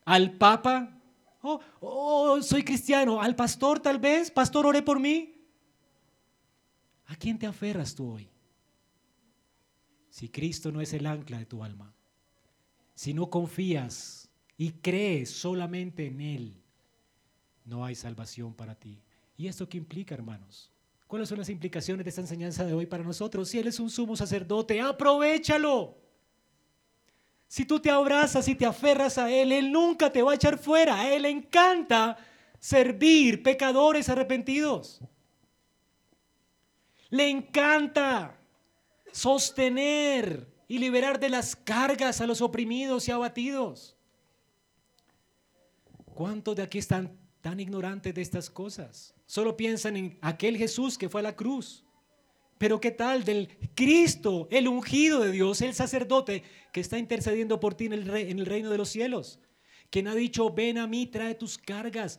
¿Al 0.04 0.32
Papa? 0.38 0.98
Oh, 1.42 1.60
oh, 1.80 2.42
soy 2.42 2.64
cristiano. 2.64 3.20
¿Al 3.20 3.36
pastor 3.36 3.80
tal 3.80 3.98
vez? 3.98 4.30
¿Pastor, 4.30 4.66
ore 4.66 4.82
por 4.82 4.98
mí? 4.98 5.34
¿A 7.06 7.16
quién 7.16 7.38
te 7.38 7.46
aferras 7.46 7.94
tú 7.94 8.12
hoy? 8.12 8.30
Si 10.08 10.28
Cristo 10.28 10.72
no 10.72 10.80
es 10.80 10.92
el 10.92 11.06
ancla 11.06 11.38
de 11.38 11.46
tu 11.46 11.62
alma, 11.62 11.94
si 12.94 13.14
no 13.14 13.30
confías 13.30 14.30
y 14.56 14.72
crees 14.72 15.30
solamente 15.30 16.06
en 16.06 16.20
Él, 16.20 16.59
no 17.64 17.84
hay 17.84 17.94
salvación 17.94 18.54
para 18.54 18.74
ti. 18.74 18.98
¿Y 19.36 19.48
esto 19.48 19.68
qué 19.68 19.78
implica, 19.78 20.14
hermanos? 20.14 20.70
¿Cuáles 21.06 21.28
son 21.28 21.38
las 21.38 21.48
implicaciones 21.48 22.04
de 22.04 22.10
esta 22.10 22.20
enseñanza 22.20 22.64
de 22.64 22.72
hoy 22.72 22.86
para 22.86 23.02
nosotros? 23.02 23.48
Si 23.48 23.58
Él 23.58 23.66
es 23.66 23.80
un 23.80 23.90
sumo 23.90 24.16
sacerdote, 24.16 24.80
aprovechalo. 24.80 25.96
Si 27.48 27.64
tú 27.64 27.80
te 27.80 27.90
abrazas 27.90 28.46
y 28.46 28.54
te 28.54 28.64
aferras 28.64 29.18
a 29.18 29.28
Él, 29.28 29.50
Él 29.50 29.72
nunca 29.72 30.12
te 30.12 30.22
va 30.22 30.32
a 30.32 30.34
echar 30.36 30.56
fuera. 30.56 31.00
A 31.00 31.12
Él 31.12 31.22
le 31.22 31.30
encanta 31.30 32.16
servir 32.60 33.42
pecadores 33.42 34.08
arrepentidos. 34.08 35.00
Le 37.08 37.28
encanta 37.28 38.38
sostener 39.10 40.46
y 40.68 40.78
liberar 40.78 41.18
de 41.18 41.28
las 41.28 41.56
cargas 41.56 42.20
a 42.20 42.26
los 42.28 42.40
oprimidos 42.40 43.08
y 43.08 43.10
abatidos. 43.10 43.96
¿Cuántos 46.14 46.54
de 46.54 46.62
aquí 46.62 46.78
están 46.78 47.18
tan 47.40 47.60
ignorantes 47.60 48.14
de 48.14 48.22
estas 48.22 48.50
cosas. 48.50 49.14
Solo 49.26 49.56
piensan 49.56 49.96
en 49.96 50.18
aquel 50.20 50.56
Jesús 50.56 50.98
que 50.98 51.08
fue 51.08 51.20
a 51.20 51.24
la 51.24 51.36
cruz, 51.36 51.84
Pero 52.58 52.78
¿qué 52.78 52.90
tal 52.90 53.24
del 53.24 53.48
Cristo, 53.74 54.46
el 54.50 54.68
ungido 54.68 55.20
de 55.20 55.32
Dios, 55.32 55.62
el 55.62 55.72
sacerdote 55.72 56.42
que 56.74 56.80
está 56.80 56.98
intercediendo 56.98 57.58
por 57.58 57.74
ti 57.74 57.86
en 57.86 57.94
el, 57.94 58.44
reino 58.44 58.68
de 58.68 58.76
los 58.76 58.90
cielos? 58.90 59.38
Quien 59.88 60.08
ha 60.08 60.14
dicho, 60.14 60.50
ven 60.50 60.76
a 60.76 60.86
mí, 60.86 61.06
trae 61.06 61.34
tus 61.34 61.56
cargas 61.56 62.18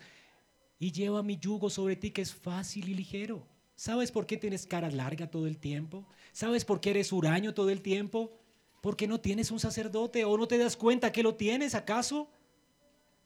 y 0.79 0.91
lleva 0.91 1.21
mi 1.21 1.37
yugo 1.37 1.69
sobre 1.69 1.95
ti 1.95 2.09
que 2.09 2.23
es 2.23 2.33
fácil 2.33 2.89
y 2.89 2.95
ligero. 2.95 3.45
¿Sabes 3.75 4.11
por 4.11 4.25
qué 4.25 4.35
tienes 4.35 4.65
cara 4.65 4.89
larga 4.89 5.29
todo 5.29 5.45
el 5.45 5.59
tiempo? 5.59 6.07
¿Sabes 6.31 6.65
por 6.65 6.81
qué 6.81 6.89
eres 6.89 7.11
huraño 7.11 7.53
todo 7.53 7.69
el 7.69 7.81
tiempo? 7.81 8.31
Porque 8.81 9.07
no 9.07 9.19
tienes 9.19 9.51
un 9.51 9.59
sacerdote 9.59 10.25
o 10.25 10.37
no 10.37 10.47
te 10.47 10.57
das 10.57 10.75
cuenta 10.75 11.11
que 11.11 11.21
lo 11.21 11.35
tienes 11.35 11.75
acaso. 11.75 12.31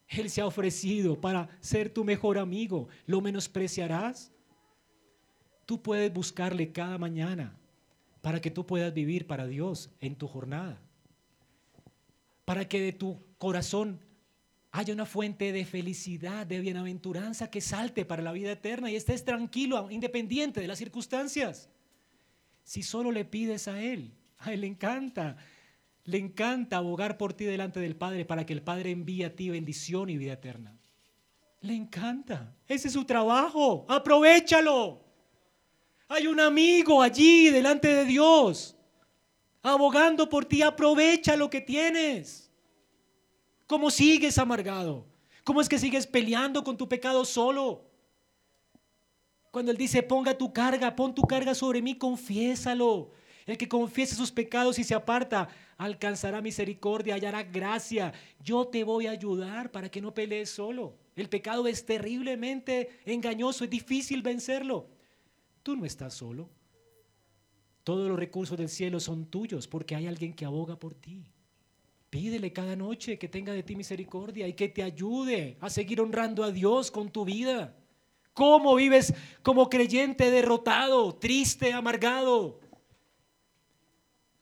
Él 0.08 0.30
se 0.30 0.42
ha 0.42 0.46
ofrecido 0.46 1.20
para 1.20 1.50
ser 1.60 1.90
tu 1.90 2.04
mejor 2.04 2.38
amigo. 2.38 2.88
¿Lo 3.06 3.22
menospreciarás? 3.22 4.32
Tú 5.66 5.82
puedes 5.82 6.14
buscarle 6.14 6.72
cada 6.72 6.98
mañana 6.98 7.58
para 8.22 8.40
que 8.40 8.52
tú 8.52 8.66
puedas 8.66 8.94
vivir 8.94 9.28
para 9.28 9.48
Dios 9.48 9.90
en 10.00 10.16
tu 10.16 10.28
jornada. 10.28 10.82
Para 12.44 12.68
que 12.68 12.80
de 12.80 12.94
tu 12.94 13.20
corazón 13.38 14.00
haya 14.72 14.94
una 14.94 15.06
fuente 15.06 15.52
de 15.52 15.66
felicidad, 15.66 16.46
de 16.46 16.60
bienaventuranza 16.60 17.50
que 17.50 17.62
salte 17.62 18.06
para 18.06 18.22
la 18.22 18.32
vida 18.32 18.52
eterna 18.52 18.92
y 18.92 18.96
estés 18.96 19.24
tranquilo, 19.24 19.90
independiente 19.90 20.60
de 20.60 20.68
las 20.68 20.78
circunstancias. 20.78 21.70
Si 22.64 22.84
solo 22.84 23.12
le 23.12 23.26
pides 23.26 23.68
a 23.68 23.82
Él, 23.82 24.12
a 24.38 24.52
Él 24.52 24.62
le 24.62 24.68
encanta, 24.68 25.38
le 26.06 26.20
encanta 26.20 26.78
abogar 26.78 27.18
por 27.18 27.34
ti 27.34 27.46
delante 27.46 27.80
del 27.80 27.96
Padre 27.96 28.26
para 28.26 28.46
que 28.46 28.54
el 28.54 28.62
Padre 28.62 28.92
envíe 28.92 29.24
a 29.24 29.36
ti 29.36 29.50
bendición 29.50 30.10
y 30.10 30.18
vida 30.18 30.34
eterna. 30.34 30.78
Le 31.62 31.74
encanta. 31.74 32.56
Ese 32.68 32.88
es 32.88 32.94
su 32.94 33.06
trabajo. 33.06 33.86
Aprovechalo. 33.90 35.04
Hay 36.08 36.28
un 36.28 36.40
amigo 36.40 37.02
allí 37.02 37.50
delante 37.50 37.88
de 37.88 38.06
Dios, 38.06 38.76
abogando 39.64 40.30
por 40.30 40.46
ti. 40.46 40.62
Aprovecha 40.62 41.36
lo 41.36 41.50
que 41.50 41.62
tienes. 41.62 42.52
¿Cómo 43.66 43.90
sigues 43.90 44.38
amargado? 44.38 45.08
¿Cómo 45.44 45.60
es 45.60 45.68
que 45.68 45.80
sigues 45.80 46.06
peleando 46.06 46.64
con 46.64 46.78
tu 46.78 46.88
pecado 46.88 47.26
solo? 47.26 47.84
Cuando 49.50 49.72
Él 49.72 49.78
dice, 49.78 50.04
ponga 50.04 50.38
tu 50.38 50.54
carga, 50.54 50.96
pon 50.96 51.16
tu 51.16 51.24
carga 51.24 51.56
sobre 51.56 51.82
mí, 51.82 51.98
confiésalo. 51.98 53.10
El 53.46 53.58
que 53.58 53.68
confiese 53.68 54.16
sus 54.16 54.32
pecados 54.32 54.80
y 54.80 54.84
se 54.84 54.96
aparta, 54.96 55.50
alcanzará 55.78 56.42
misericordia, 56.42 57.16
hallará 57.16 57.44
gracia. 57.44 58.12
Yo 58.44 58.68
te 58.68 58.84
voy 58.84 59.06
a 59.06 59.12
ayudar 59.12 59.72
para 59.72 59.90
que 59.90 60.02
no 60.02 60.14
pelees 60.14 60.50
solo. 60.50 60.96
El 61.16 61.30
pecado 61.30 61.68
es 61.68 61.86
terriblemente 61.86 62.90
engañoso, 63.06 63.64
es 63.64 63.70
difícil 63.70 64.22
vencerlo. 64.24 64.88
Tú 65.62 65.76
no 65.76 65.86
estás 65.86 66.16
solo. 66.16 66.50
Todos 67.84 68.10
los 68.10 68.18
recursos 68.18 68.58
del 68.58 68.70
cielo 68.70 69.00
son 69.00 69.28
tuyos 69.28 69.68
porque 69.68 69.96
hay 69.96 70.08
alguien 70.08 70.34
que 70.34 70.46
aboga 70.46 70.80
por 70.80 70.96
ti. 70.96 71.32
Pídele 72.10 72.52
cada 72.52 72.76
noche 72.76 73.20
que 73.20 73.28
tenga 73.28 73.54
de 73.54 73.62
ti 73.62 73.76
misericordia 73.76 74.48
y 74.48 74.54
que 74.54 74.70
te 74.70 74.82
ayude 74.82 75.58
a 75.60 75.70
seguir 75.70 76.02
honrando 76.02 76.44
a 76.44 76.52
Dios 76.52 76.90
con 76.90 77.12
tu 77.12 77.26
vida. 77.26 77.76
¿Cómo 78.34 78.76
vives 78.76 79.14
como 79.44 79.70
creyente 79.70 80.32
derrotado, 80.32 81.16
triste, 81.16 81.74
amargado? 81.74 82.60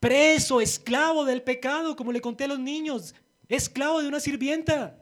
Preso, 0.03 0.59
esclavo 0.59 1.23
del 1.23 1.43
pecado, 1.43 1.95
como 1.95 2.11
le 2.11 2.19
conté 2.19 2.43
a 2.43 2.49
los 2.49 2.59
niños, 2.59 3.15
esclavo 3.47 4.01
de 4.01 4.09
una 4.09 4.19
sirvienta. 4.19 5.01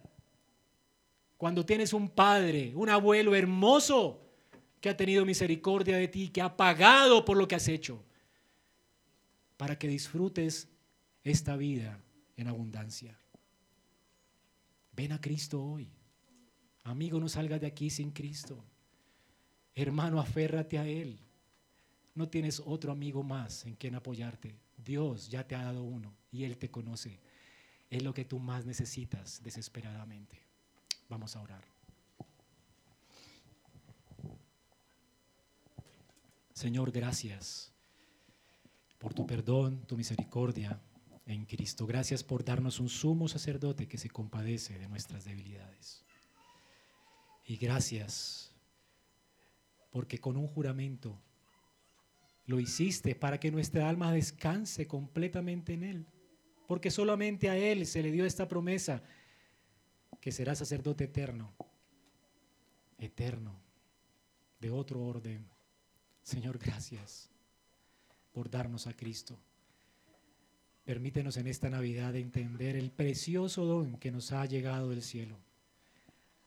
Cuando 1.37 1.65
tienes 1.65 1.91
un 1.91 2.07
padre, 2.07 2.71
un 2.75 2.87
abuelo 2.87 3.33
hermoso 3.33 4.21
que 4.79 4.89
ha 4.89 4.95
tenido 4.95 5.25
misericordia 5.25 5.97
de 5.97 6.07
ti, 6.07 6.29
que 6.29 6.39
ha 6.39 6.55
pagado 6.55 7.25
por 7.25 7.35
lo 7.35 7.47
que 7.47 7.55
has 7.55 7.67
hecho, 7.67 8.03
para 9.57 9.79
que 9.79 9.87
disfrutes 9.87 10.69
esta 11.23 11.55
vida 11.55 11.99
en 12.37 12.47
abundancia. 12.47 13.19
Ven 14.91 15.13
a 15.13 15.19
Cristo 15.19 15.63
hoy. 15.63 15.89
Amigo, 16.83 17.19
no 17.19 17.27
salgas 17.27 17.59
de 17.59 17.65
aquí 17.65 17.89
sin 17.89 18.11
Cristo. 18.11 18.63
Hermano, 19.73 20.19
aférrate 20.19 20.77
a 20.77 20.85
Él. 20.85 21.17
No 22.13 22.29
tienes 22.29 22.61
otro 22.63 22.91
amigo 22.91 23.23
más 23.23 23.65
en 23.65 23.73
quien 23.73 23.95
apoyarte. 23.95 24.59
Dios 24.83 25.29
ya 25.29 25.47
te 25.47 25.55
ha 25.55 25.63
dado 25.63 25.83
uno 25.83 26.13
y 26.31 26.43
Él 26.43 26.57
te 26.57 26.69
conoce. 26.69 27.19
Es 27.89 28.03
lo 28.03 28.13
que 28.13 28.25
tú 28.25 28.39
más 28.39 28.65
necesitas 28.65 29.41
desesperadamente. 29.43 30.41
Vamos 31.09 31.35
a 31.35 31.41
orar. 31.41 31.63
Señor, 36.53 36.91
gracias 36.91 37.73
por 38.97 39.13
tu 39.13 39.25
perdón, 39.25 39.83
tu 39.87 39.97
misericordia 39.97 40.79
en 41.25 41.45
Cristo. 41.45 41.87
Gracias 41.87 42.23
por 42.23 42.45
darnos 42.45 42.79
un 42.79 42.87
sumo 42.87 43.27
sacerdote 43.27 43.87
que 43.87 43.97
se 43.97 44.09
compadece 44.09 44.77
de 44.77 44.87
nuestras 44.87 45.25
debilidades. 45.25 46.03
Y 47.45 47.57
gracias 47.57 48.51
porque 49.91 50.19
con 50.19 50.37
un 50.37 50.47
juramento 50.47 51.19
lo 52.45 52.59
hiciste 52.59 53.15
para 53.15 53.39
que 53.39 53.51
nuestra 53.51 53.87
alma 53.87 54.11
descanse 54.11 54.87
completamente 54.87 55.73
en 55.73 55.83
Él. 55.83 56.05
Porque 56.67 56.91
solamente 56.91 57.49
a 57.49 57.57
Él 57.57 57.85
se 57.85 58.01
le 58.01 58.11
dio 58.11 58.25
esta 58.25 58.47
promesa 58.47 59.03
que 60.19 60.31
será 60.31 60.55
sacerdote 60.55 61.05
eterno, 61.05 61.53
eterno, 62.97 63.59
de 64.59 64.69
otro 64.69 65.01
orden 65.01 65.51
Señor, 66.23 66.59
gracias 66.59 67.29
por 68.31 68.49
darnos 68.49 68.87
a 68.87 68.93
Cristo. 68.93 69.37
Permítenos 70.85 71.37
en 71.37 71.47
esta 71.47 71.69
Navidad 71.69 72.15
entender 72.15 72.75
el 72.75 72.91
precioso 72.91 73.65
don 73.65 73.97
que 73.97 74.11
nos 74.11 74.31
ha 74.31 74.45
llegado 74.45 74.89
del 74.89 75.01
cielo, 75.01 75.37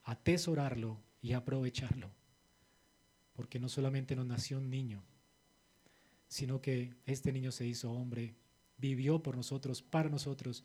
atesorarlo 0.04 1.00
y 1.20 1.32
aprovecharlo, 1.32 2.10
porque 3.34 3.58
no 3.58 3.68
solamente 3.68 4.16
nos 4.16 4.26
nació 4.26 4.58
un 4.58 4.70
niño, 4.70 5.02
sino 6.34 6.60
que 6.60 6.92
este 7.06 7.30
niño 7.30 7.52
se 7.52 7.64
hizo 7.64 7.92
hombre, 7.92 8.34
vivió 8.76 9.22
por 9.22 9.36
nosotros, 9.36 9.82
para 9.82 10.08
nosotros, 10.08 10.64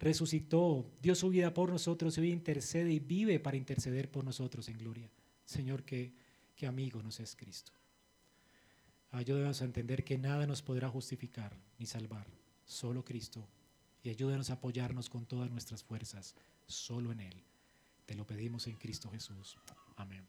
resucitó, 0.00 0.90
dio 1.00 1.14
su 1.14 1.28
vida 1.28 1.54
por 1.54 1.70
nosotros, 1.70 2.18
hoy 2.18 2.32
intercede 2.32 2.90
y 2.90 2.98
vive 2.98 3.38
para 3.38 3.56
interceder 3.56 4.10
por 4.10 4.24
nosotros 4.24 4.68
en 4.68 4.78
gloria. 4.78 5.08
Señor, 5.44 5.84
que, 5.84 6.12
amigo 6.66 7.04
nos 7.04 7.20
es 7.20 7.36
Cristo. 7.36 7.70
Ayúdanos 9.12 9.62
a 9.62 9.66
entender 9.66 10.02
que 10.02 10.18
nada 10.18 10.44
nos 10.44 10.60
podrá 10.60 10.88
justificar 10.88 11.56
ni 11.78 11.86
salvar, 11.86 12.26
solo 12.64 13.04
Cristo. 13.04 13.46
Y 14.02 14.08
ayúdanos 14.08 14.50
a 14.50 14.54
apoyarnos 14.54 15.08
con 15.08 15.24
todas 15.24 15.52
nuestras 15.52 15.84
fuerzas, 15.84 16.34
solo 16.66 17.12
en 17.12 17.20
Él. 17.20 17.44
Te 18.06 18.16
lo 18.16 18.26
pedimos 18.26 18.66
en 18.66 18.74
Cristo 18.74 19.08
Jesús. 19.12 19.56
Amén. 19.94 20.26